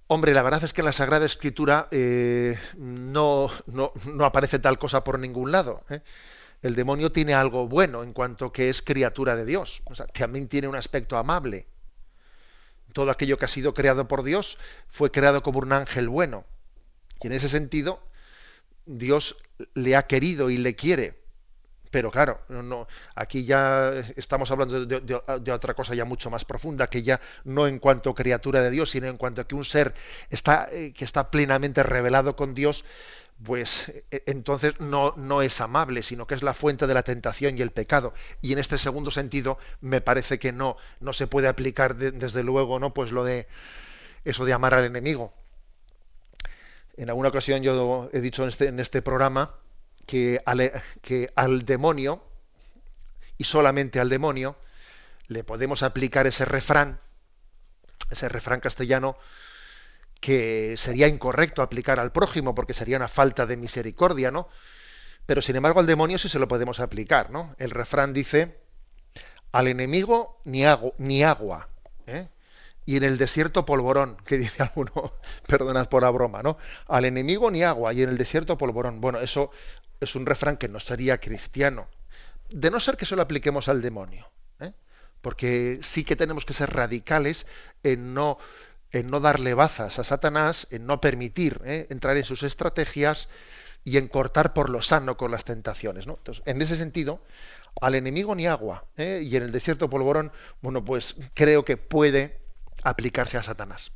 Hombre, 0.06 0.32
la 0.32 0.42
verdad 0.42 0.64
es 0.64 0.72
que 0.72 0.80
en 0.80 0.86
la 0.86 0.92
Sagrada 0.92 1.26
Escritura 1.26 1.88
eh, 1.90 2.58
no, 2.76 3.50
no, 3.66 3.92
no, 4.06 4.24
aparece 4.24 4.58
tal 4.58 4.78
cosa 4.78 5.04
por 5.04 5.18
ningún 5.18 5.52
lado. 5.52 5.84
¿eh? 5.90 6.00
El 6.62 6.74
demonio 6.74 7.12
tiene 7.12 7.34
algo 7.34 7.68
bueno 7.68 8.02
en 8.02 8.12
cuanto 8.14 8.50
que 8.50 8.70
es 8.70 8.80
criatura 8.82 9.36
de 9.36 9.44
Dios. 9.44 9.82
O 9.84 9.94
sea, 9.94 10.06
también 10.06 10.48
tiene 10.48 10.66
un 10.66 10.76
aspecto 10.76 11.18
amable. 11.18 11.66
Todo 12.94 13.10
aquello 13.10 13.36
que 13.36 13.44
ha 13.44 13.48
sido 13.48 13.74
creado 13.74 14.08
por 14.08 14.22
Dios 14.22 14.58
fue 14.88 15.10
creado 15.10 15.42
como 15.42 15.58
un 15.58 15.72
ángel 15.72 16.08
bueno. 16.08 16.46
Y 17.20 17.26
en 17.26 17.34
ese 17.34 17.50
sentido, 17.50 18.00
Dios 18.86 19.36
le 19.74 19.94
ha 19.94 20.06
querido 20.06 20.48
y 20.50 20.56
le 20.56 20.74
quiere. 20.74 21.17
Pero 21.90 22.10
claro, 22.10 22.40
no, 22.48 22.86
aquí 23.14 23.44
ya 23.44 23.92
estamos 24.16 24.50
hablando 24.50 24.84
de, 24.84 25.52
otra 25.52 25.74
cosa 25.74 25.94
ya 25.94 26.04
mucho 26.04 26.30
más 26.30 26.44
profunda, 26.44 26.88
que 26.88 27.02
ya 27.02 27.20
no 27.44 27.66
en 27.66 27.78
cuanto 27.78 28.14
criatura 28.14 28.62
de 28.62 28.70
Dios, 28.70 28.90
sino 28.90 29.06
en 29.06 29.16
cuanto 29.16 29.40
a 29.40 29.46
que 29.46 29.54
un 29.54 29.64
ser 29.64 29.94
está, 30.28 30.68
eh, 30.70 30.92
que 30.92 31.04
está 31.04 31.30
plenamente 31.30 31.82
revelado 31.82 32.36
con 32.36 32.54
Dios, 32.54 32.84
pues 33.42 33.88
e, 34.10 34.22
entonces 34.26 34.78
no, 34.80 35.14
no 35.16 35.42
es 35.42 35.60
amable, 35.60 36.02
sino 36.02 36.26
que 36.26 36.34
es 36.34 36.42
la 36.42 36.54
fuente 36.54 36.86
de 36.86 36.94
la 36.94 37.02
tentación 37.02 37.56
y 37.56 37.62
el 37.62 37.70
pecado. 37.70 38.12
Y 38.42 38.52
en 38.52 38.58
este 38.58 38.76
segundo 38.76 39.10
sentido, 39.10 39.58
me 39.80 40.00
parece 40.00 40.38
que 40.38 40.52
no, 40.52 40.76
no 41.00 41.12
se 41.12 41.26
puede 41.26 41.48
aplicar 41.48 41.96
desde 41.96 42.42
luego, 42.42 42.78
¿no? 42.78 42.92
Pues 42.92 43.12
lo 43.12 43.24
de 43.24 43.46
eso 44.24 44.44
de 44.44 44.52
amar 44.52 44.74
al 44.74 44.84
enemigo. 44.84 45.32
En 46.96 47.08
alguna 47.08 47.28
ocasión 47.28 47.62
yo 47.62 48.10
he 48.12 48.20
dicho 48.20 48.42
en 48.42 48.48
este, 48.48 48.66
en 48.66 48.80
este 48.80 49.02
programa 49.02 49.54
que 50.08 50.40
al, 50.46 51.66
demonio, 51.66 52.24
y 53.36 53.44
solamente 53.44 54.00
al 54.00 54.08
demonio, 54.08 54.56
le 55.26 55.44
podemos 55.44 55.82
aplicar 55.82 56.26
ese 56.26 56.46
refrán, 56.46 56.98
ese 58.10 58.30
refrán 58.30 58.60
castellano, 58.60 59.18
que 60.18 60.76
sería 60.78 61.08
incorrecto 61.08 61.60
aplicar 61.60 62.00
al 62.00 62.10
prójimo 62.10 62.54
porque 62.54 62.72
sería 62.72 62.96
una 62.96 63.06
falta 63.06 63.44
de 63.44 63.58
misericordia, 63.58 64.30
¿no? 64.30 64.48
Pero 65.26 65.42
sin 65.42 65.56
embargo 65.56 65.80
al 65.80 65.86
demonio 65.86 66.16
sí 66.16 66.30
se 66.30 66.38
lo 66.38 66.48
podemos 66.48 66.80
aplicar, 66.80 67.30
¿no? 67.30 67.54
El 67.58 67.70
refrán 67.70 68.14
dice, 68.14 68.58
al 69.52 69.68
enemigo 69.68 70.40
ni, 70.44 70.64
ni 70.96 71.22
agua, 71.22 71.68
¿eh? 72.06 72.28
y 72.88 72.96
en 72.96 73.04
el 73.04 73.18
desierto 73.18 73.66
polvorón, 73.66 74.16
que 74.24 74.38
dice 74.38 74.62
alguno, 74.62 75.12
perdonad 75.46 75.90
por 75.90 76.04
la 76.04 76.08
broma, 76.08 76.42
¿no? 76.42 76.56
Al 76.86 77.04
enemigo 77.04 77.50
ni 77.50 77.62
agua 77.62 77.92
y 77.92 78.02
en 78.02 78.08
el 78.08 78.16
desierto 78.16 78.56
polvorón. 78.56 79.02
Bueno, 79.02 79.20
eso 79.20 79.50
es 80.00 80.14
un 80.14 80.26
refrán 80.26 80.56
que 80.56 80.68
no 80.68 80.80
sería 80.80 81.18
cristiano, 81.18 81.88
de 82.50 82.70
no 82.70 82.80
ser 82.80 82.96
que 82.96 83.06
solo 83.06 83.22
apliquemos 83.22 83.68
al 83.68 83.82
demonio, 83.82 84.30
¿eh? 84.60 84.72
porque 85.20 85.80
sí 85.82 86.04
que 86.04 86.16
tenemos 86.16 86.44
que 86.44 86.54
ser 86.54 86.70
radicales 86.70 87.46
en 87.82 88.14
no, 88.14 88.38
en 88.90 89.10
no 89.10 89.20
darle 89.20 89.54
bazas 89.54 89.98
a 89.98 90.04
Satanás, 90.04 90.66
en 90.70 90.86
no 90.86 91.00
permitir 91.00 91.60
¿eh? 91.64 91.86
entrar 91.90 92.16
en 92.16 92.24
sus 92.24 92.42
estrategias 92.42 93.28
y 93.84 93.96
en 93.96 94.08
cortar 94.08 94.52
por 94.54 94.70
lo 94.70 94.82
sano 94.82 95.16
con 95.16 95.30
las 95.30 95.44
tentaciones. 95.44 96.06
Entonces, 96.06 96.42
en 96.46 96.60
ese 96.62 96.76
sentido, 96.76 97.22
al 97.80 97.94
enemigo 97.94 98.34
ni 98.34 98.46
agua, 98.46 98.84
¿eh? 98.96 99.22
y 99.24 99.36
en 99.36 99.42
el 99.42 99.52
desierto 99.52 99.88
polvorón, 99.88 100.32
bueno, 100.60 100.84
pues 100.84 101.16
creo 101.34 101.64
que 101.64 101.76
puede 101.76 102.38
aplicarse 102.82 103.36
a 103.36 103.42
Satanás. 103.42 103.92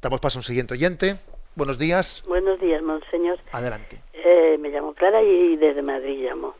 Damos 0.00 0.20
paso 0.20 0.38
a 0.38 0.40
un 0.40 0.44
siguiente 0.44 0.74
oyente. 0.74 1.18
Buenos 1.56 1.78
días. 1.78 2.24
Buenos 2.26 2.58
días, 2.58 2.82
monseñor. 2.82 3.38
Adelante. 3.52 4.00
Eh, 4.12 4.58
me 4.58 4.70
llamo 4.70 4.92
Clara 4.92 5.22
y 5.22 5.56
desde 5.56 5.82
Madrid 5.82 6.26
llamo. 6.26 6.54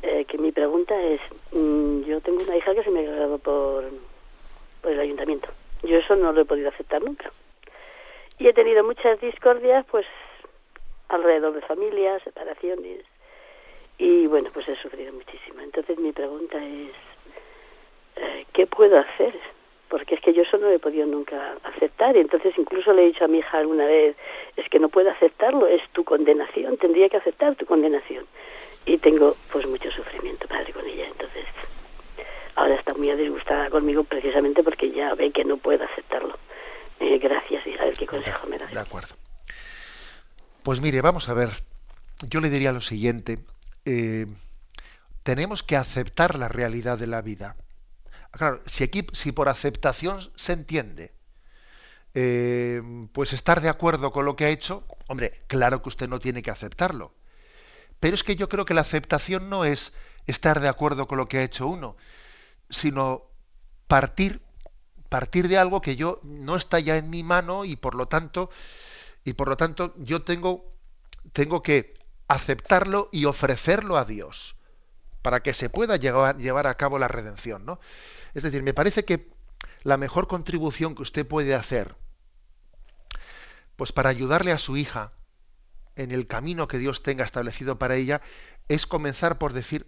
Eh, 0.00 0.24
que 0.24 0.38
mi 0.38 0.50
pregunta 0.50 0.98
es, 1.02 1.20
mm, 1.52 2.04
yo 2.04 2.22
tengo 2.22 2.42
una 2.42 2.56
hija 2.56 2.74
que 2.74 2.82
se 2.84 2.90
me 2.90 3.00
ha 3.00 3.02
graduado 3.02 3.36
por, 3.38 3.84
por 4.80 4.92
el 4.92 5.00
ayuntamiento. 5.00 5.48
Yo 5.82 5.98
eso 5.98 6.16
no 6.16 6.32
lo 6.32 6.40
he 6.40 6.44
podido 6.46 6.70
aceptar 6.70 7.02
nunca. 7.02 7.30
Y 8.38 8.48
he 8.48 8.54
tenido 8.54 8.82
muchas 8.82 9.20
discordias, 9.20 9.84
pues, 9.90 10.06
alrededor 11.08 11.52
de 11.52 11.60
familias, 11.60 12.22
separaciones. 12.22 13.04
Y 13.98 14.26
bueno, 14.26 14.50
pues 14.54 14.66
he 14.68 14.76
sufrido 14.76 15.12
muchísimo. 15.12 15.60
Entonces 15.60 15.98
mi 15.98 16.12
pregunta 16.12 16.56
es, 16.64 16.92
eh, 18.16 18.46
¿qué 18.54 18.66
puedo 18.66 18.98
hacer? 18.98 19.34
Porque 19.94 20.16
es 20.16 20.20
que 20.22 20.34
yo 20.34 20.42
eso 20.42 20.58
no 20.58 20.68
he 20.70 20.80
podido 20.80 21.06
nunca 21.06 21.56
aceptar 21.62 22.16
y 22.16 22.18
entonces 22.18 22.52
incluso 22.58 22.92
le 22.92 23.02
he 23.02 23.06
dicho 23.06 23.26
a 23.26 23.28
mi 23.28 23.38
hija 23.38 23.58
alguna 23.58 23.86
vez, 23.86 24.16
es 24.56 24.68
que 24.68 24.80
no 24.80 24.88
puedo 24.88 25.08
aceptarlo, 25.08 25.68
es 25.68 25.88
tu 25.92 26.02
condenación, 26.02 26.76
tendría 26.78 27.08
que 27.08 27.18
aceptar 27.18 27.54
tu 27.54 27.64
condenación. 27.64 28.26
Y 28.86 28.98
tengo 28.98 29.36
pues 29.52 29.68
mucho 29.68 29.88
sufrimiento, 29.92 30.48
padre, 30.48 30.72
con 30.72 30.84
ella, 30.84 31.06
entonces 31.06 31.44
ahora 32.56 32.74
está 32.74 32.92
muy 32.94 33.08
disgustada 33.12 33.70
conmigo 33.70 34.02
precisamente 34.02 34.64
porque 34.64 34.90
ya 34.90 35.14
ve 35.14 35.30
que 35.30 35.44
no 35.44 35.58
puedo 35.58 35.84
aceptarlo. 35.84 36.36
Eh, 36.98 37.18
gracias 37.18 37.64
y 37.64 37.78
a 37.78 37.84
ver 37.84 37.94
qué 37.94 38.06
consejo 38.06 38.48
me 38.48 38.58
da. 38.58 38.66
De 38.66 38.80
acuerdo. 38.80 39.14
Pues 40.64 40.80
mire, 40.80 41.02
vamos 41.02 41.28
a 41.28 41.34
ver, 41.34 41.50
yo 42.28 42.40
le 42.40 42.50
diría 42.50 42.72
lo 42.72 42.80
siguiente, 42.80 43.38
eh, 43.84 44.26
tenemos 45.22 45.62
que 45.62 45.76
aceptar 45.76 46.34
la 46.34 46.48
realidad 46.48 46.98
de 46.98 47.06
la 47.06 47.22
vida 47.22 47.54
Claro, 48.38 48.62
si, 48.66 49.32
por 49.32 49.48
aceptación 49.48 50.18
se 50.34 50.52
entiende, 50.54 51.14
eh, 52.14 52.82
pues 53.12 53.32
estar 53.32 53.60
de 53.60 53.68
acuerdo 53.68 54.12
con 54.12 54.24
lo 54.24 54.36
que 54.36 54.44
ha 54.46 54.48
hecho, 54.50 54.84
hombre, 55.08 55.42
claro 55.46 55.82
que 55.82 55.88
usted 55.88 56.08
no 56.08 56.18
tiene 56.20 56.42
que 56.42 56.50
aceptarlo. 56.50 57.14
Pero 58.00 58.14
es 58.14 58.24
que 58.24 58.36
yo 58.36 58.48
creo 58.48 58.64
que 58.66 58.74
la 58.74 58.82
aceptación 58.82 59.50
no 59.50 59.64
es 59.64 59.92
estar 60.26 60.60
de 60.60 60.68
acuerdo 60.68 61.08
con 61.08 61.18
lo 61.18 61.28
que 61.28 61.38
ha 61.38 61.42
hecho 61.44 61.66
uno, 61.68 61.96
sino 62.70 63.24
partir 63.88 64.42
partir 65.08 65.48
de 65.48 65.58
algo 65.58 65.80
que 65.80 65.96
yo 65.96 66.20
no 66.24 66.56
está 66.56 66.80
ya 66.80 66.96
en 66.96 67.10
mi 67.10 67.22
mano 67.22 67.64
y 67.64 67.76
por 67.76 67.94
lo 67.94 68.08
tanto 68.08 68.50
y 69.24 69.34
por 69.34 69.48
lo 69.48 69.56
tanto 69.56 69.94
yo 69.98 70.22
tengo 70.22 70.74
tengo 71.32 71.62
que 71.62 71.94
aceptarlo 72.28 73.08
y 73.12 73.26
ofrecerlo 73.26 73.96
a 73.96 74.04
Dios 74.04 74.56
para 75.22 75.42
que 75.42 75.54
se 75.54 75.70
pueda 75.70 75.96
llevar, 75.96 76.38
llevar 76.38 76.66
a 76.66 76.76
cabo 76.76 76.98
la 76.98 77.08
redención, 77.08 77.64
¿no? 77.64 77.80
Es 78.34 78.42
decir, 78.42 78.62
me 78.62 78.74
parece 78.74 79.04
que 79.04 79.30
la 79.82 79.96
mejor 79.96 80.26
contribución 80.26 80.94
que 80.94 81.02
usted 81.02 81.26
puede 81.26 81.54
hacer 81.54 81.96
pues 83.76 83.92
para 83.92 84.10
ayudarle 84.10 84.52
a 84.52 84.58
su 84.58 84.76
hija 84.76 85.12
en 85.96 86.12
el 86.12 86.26
camino 86.26 86.68
que 86.68 86.78
Dios 86.78 87.02
tenga 87.02 87.24
establecido 87.24 87.78
para 87.78 87.96
ella 87.96 88.20
es 88.68 88.86
comenzar 88.86 89.38
por 89.38 89.52
decir 89.52 89.86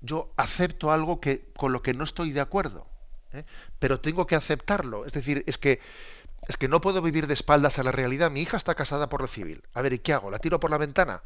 yo 0.00 0.32
acepto 0.36 0.92
algo 0.92 1.20
que 1.20 1.50
con 1.56 1.72
lo 1.72 1.82
que 1.82 1.94
no 1.94 2.04
estoy 2.04 2.30
de 2.32 2.40
acuerdo 2.40 2.86
¿eh? 3.32 3.44
pero 3.78 4.00
tengo 4.00 4.26
que 4.26 4.36
aceptarlo. 4.36 5.04
Es 5.06 5.12
decir 5.12 5.44
es 5.46 5.58
que 5.58 5.80
es 6.46 6.56
que 6.56 6.68
no 6.68 6.80
puedo 6.80 7.02
vivir 7.02 7.26
de 7.26 7.34
espaldas 7.34 7.78
a 7.78 7.82
la 7.82 7.92
realidad. 7.92 8.30
Mi 8.30 8.40
hija 8.40 8.56
está 8.56 8.74
casada 8.74 9.08
por 9.10 9.20
lo 9.20 9.26
civil. 9.26 9.62
A 9.74 9.82
ver 9.82 9.92
y 9.92 9.98
qué 9.98 10.14
hago 10.14 10.30
la 10.30 10.38
tiro 10.38 10.60
por 10.60 10.70
la 10.70 10.78
ventana 10.78 11.22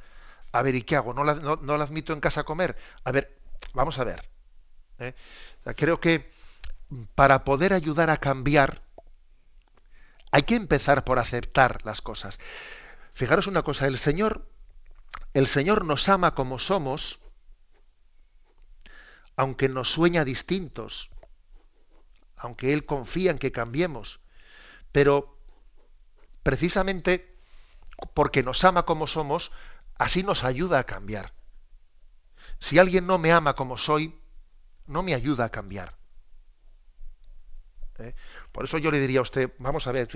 a 0.53 0.62
ver 0.62 0.74
y 0.74 0.82
qué 0.82 0.96
hago 0.96 1.14
no 1.14 1.24
la, 1.24 1.34
no, 1.34 1.57
la 1.57 1.84
admito 1.84 2.12
en 2.12 2.20
casa 2.20 2.42
a 2.42 2.44
comer 2.44 2.76
a 3.05 3.12
ver 3.12 3.36
vamos 3.72 3.98
a 3.98 4.05
ver 4.05 4.22
¿eh? 4.98 5.14
creo 5.74 5.98
que 5.98 6.30
para 7.14 7.45
poder 7.45 7.72
ayudar 7.72 8.11
a 8.11 8.18
cambiar 8.18 8.82
hay 10.30 10.43
que 10.45 10.55
empezar 10.55 11.05
por 11.05 11.18
aceptar 11.18 11.84
las 11.84 12.01
cosas 12.01 12.38
Fijaros 13.14 13.47
una 13.47 13.62
cosa, 13.62 13.86
el 13.86 13.99
Señor, 13.99 14.49
el 15.34 15.47
Señor 15.47 15.84
nos 15.84 16.09
ama 16.09 16.34
como 16.34 16.59
somos, 16.59 17.20
aunque 19.36 19.68
nos 19.68 19.90
sueña 19.90 20.24
distintos, 20.24 21.11
aunque 22.36 22.72
Él 22.72 22.86
confía 22.86 23.30
en 23.30 23.38
que 23.38 23.53
cambiemos, 23.53 24.20
pero 24.93 25.38
precisamente 26.43 27.36
porque 28.14 28.43
nos 28.43 28.64
ama 28.64 28.84
como 28.84 29.07
somos, 29.07 29.53
así 29.99 30.22
nos 30.22 30.43
ayuda 30.43 30.78
a 30.78 30.84
cambiar. 30.84 31.34
Si 32.59 32.78
alguien 32.78 33.07
no 33.07 33.18
me 33.18 33.32
ama 33.32 33.55
como 33.55 33.76
soy, 33.76 34.18
no 34.86 35.03
me 35.03 35.14
ayuda 35.14 35.45
a 35.45 35.51
cambiar. 35.51 35.97
¿Eh? 38.03 38.14
Por 38.53 38.64
eso 38.64 38.78
yo 38.78 38.90
le 38.90 39.00
diría 39.00 39.20
a 39.20 39.22
usted, 39.22 39.50
vamos 39.59 39.86
a 39.86 39.92
ver, 39.92 40.09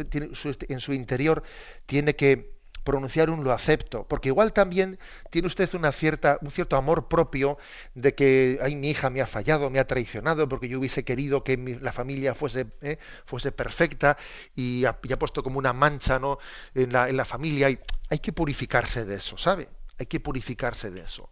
en 0.69 0.81
su 0.81 0.93
interior 0.93 1.43
tiene 1.87 2.17
que 2.17 2.57
pronunciar 2.87 3.31
un 3.31 3.43
lo 3.43 3.53
acepto, 3.53 4.07
porque 4.07 4.29
igual 4.29 4.53
también 4.53 4.99
tiene 5.31 5.47
usted 5.49 5.69
una 5.75 5.91
cierta, 5.91 6.39
un 6.41 6.53
cierto 6.53 6.77
amor 6.77 7.09
propio 7.09 7.59
de 7.95 8.15
que, 8.15 8.61
ay, 8.63 8.77
mi 8.77 8.91
hija 8.91 9.11
me 9.11 9.21
ha 9.21 9.27
fallado, 9.27 9.71
me 9.71 9.81
ha 9.81 9.87
traicionado, 9.89 10.49
porque 10.49 10.69
yo 10.69 10.79
hubiese 10.79 11.05
querido 11.05 11.43
que 11.43 11.57
la 11.81 11.93
familia 11.93 12.37
fuese, 12.37 12.69
eh, 12.83 12.99
fuese 13.25 13.51
perfecta 13.51 14.17
y 14.55 14.85
ha, 14.85 15.01
puesto 15.01 15.43
como 15.43 15.59
una 15.59 15.73
mancha 15.73 16.21
¿no? 16.21 16.39
en, 16.75 16.93
la, 16.93 17.09
en 17.09 17.17
la 17.17 17.25
familia. 17.25 17.69
Y 17.71 17.81
hay 18.09 18.19
que 18.21 18.33
purificarse 18.33 19.05
de 19.05 19.17
eso, 19.17 19.37
¿sabe? 19.37 19.69
Hay 19.99 20.07
que 20.07 20.21
purificarse 20.21 20.93
de 20.93 21.01
eso. 21.01 21.29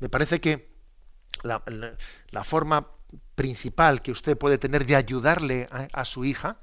Me 0.00 0.10
parece 0.10 0.40
que 0.40 0.68
la, 1.42 2.44
forma 2.44 2.88
principal 3.34 4.02
que 4.02 4.12
usted 4.12 4.36
puede 4.36 4.58
tener 4.58 4.86
de 4.86 4.96
ayudarle 4.96 5.68
a 5.70 6.04
su 6.04 6.24
hija, 6.24 6.58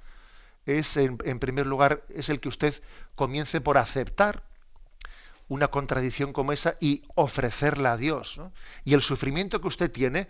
es, 0.65 0.97
en, 0.97 1.39
primer 1.39 1.67
lugar, 1.67 2.03
es 2.09 2.29
el 2.29 2.39
que 2.39 2.49
usted 2.49 2.81
comience 3.15 3.61
por 3.61 3.77
aceptar 3.77 4.43
una 5.49 5.67
contradicción 5.67 6.31
como 6.31 6.53
esa 6.53 6.77
y 6.79 7.03
ofrecerla 7.15 7.93
a 7.93 7.97
Dios. 7.97 8.39
Y 8.85 8.93
el 8.93 9.01
sufrimiento 9.01 9.59
que 9.59 9.67
usted 9.67 9.91
tiene, 9.91 10.29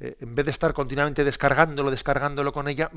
eh, 0.00 0.16
en 0.20 0.34
vez 0.34 0.44
de 0.46 0.50
estar 0.50 0.74
continuamente 0.74 1.22
descargándolo, 1.24 1.90
descargándolo 1.90 2.52
con 2.52 2.68
ella, 2.68 2.90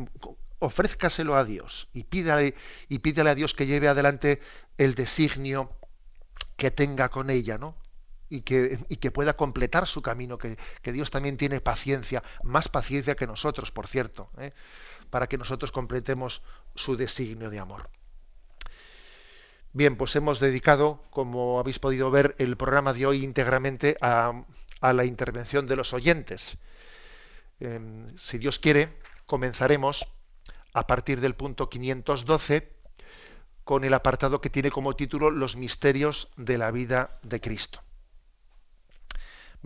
ofrézcaselo 0.59 1.35
a 1.35 1.45
Dios 1.45 1.89
y 1.93 2.03
pídale, 2.03 2.55
y 2.89 2.99
pídale 2.99 3.29
a 3.29 3.35
Dios 3.35 3.53
que 3.53 3.67
lleve 3.67 3.87
adelante 3.87 4.41
el 4.77 4.95
designio 4.95 5.71
que 6.55 6.71
tenga 6.71 7.09
con 7.09 7.29
ella, 7.29 7.59
¿no? 7.59 7.75
Y 8.29 8.41
que, 8.41 9.11
pueda 9.11 9.37
completar 9.37 9.87
su 9.87 10.01
camino, 10.01 10.37
que, 10.37 10.57
que, 10.81 10.91
Dios 10.91 11.11
también 11.11 11.37
tiene 11.37 11.61
paciencia, 11.61 12.23
más 12.43 12.67
paciencia 12.67 13.15
que 13.15 13.25
nosotros, 13.25 13.71
por 13.71 13.87
cierto. 13.87 14.29
¿eh? 14.37 14.51
para 15.09 15.27
que 15.27 15.37
nosotros 15.37 15.71
completemos 15.71 16.41
su 16.75 16.95
designio 16.95 17.49
de 17.49 17.59
amor. 17.59 17.89
Bien, 19.73 19.95
pues 19.95 20.15
hemos 20.15 20.39
dedicado, 20.39 21.03
como 21.09 21.59
habéis 21.59 21.79
podido 21.79 22.09
ver, 22.09 22.35
el 22.39 22.57
programa 22.57 22.93
de 22.93 23.05
hoy 23.05 23.23
íntegramente 23.23 23.97
a, 24.01 24.43
la 24.81 25.05
intervención 25.05 25.67
de 25.67 25.75
los 25.75 25.93
oyentes. 25.93 26.57
Em, 27.59 28.15
si 28.17 28.37
Dios 28.37 28.59
quiere, 28.59 28.97
comenzaremos 29.25 30.07
a 30.73 30.87
partir 30.87 31.19
del 31.21 31.35
punto 31.35 31.69
512 31.69 32.71
con 33.63 33.83
el 33.83 33.93
apartado 33.93 34.39
que 34.39 34.49
tiene 34.49 34.71
como 34.71 34.95
título 34.95 35.29
Los 35.29 35.55
misterios 35.55 36.29
de 36.37 36.57
la 36.57 36.71
vida 36.71 37.19
de 37.23 37.41
Cristo. 37.41 37.81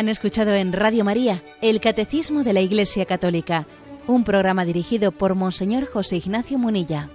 Han 0.00 0.08
escuchado 0.08 0.54
en 0.54 0.72
Radio 0.72 1.04
María 1.04 1.42
el 1.60 1.78
Catecismo 1.78 2.42
de 2.42 2.54
la 2.54 2.62
Iglesia 2.62 3.04
Católica 3.04 3.66
un 4.06 4.24
programa 4.24 4.64
dirigido 4.64 5.12
por 5.12 5.34
Monseñor 5.34 5.84
José 5.84 6.16
Ignacio 6.16 6.56
Munilla. 6.56 7.10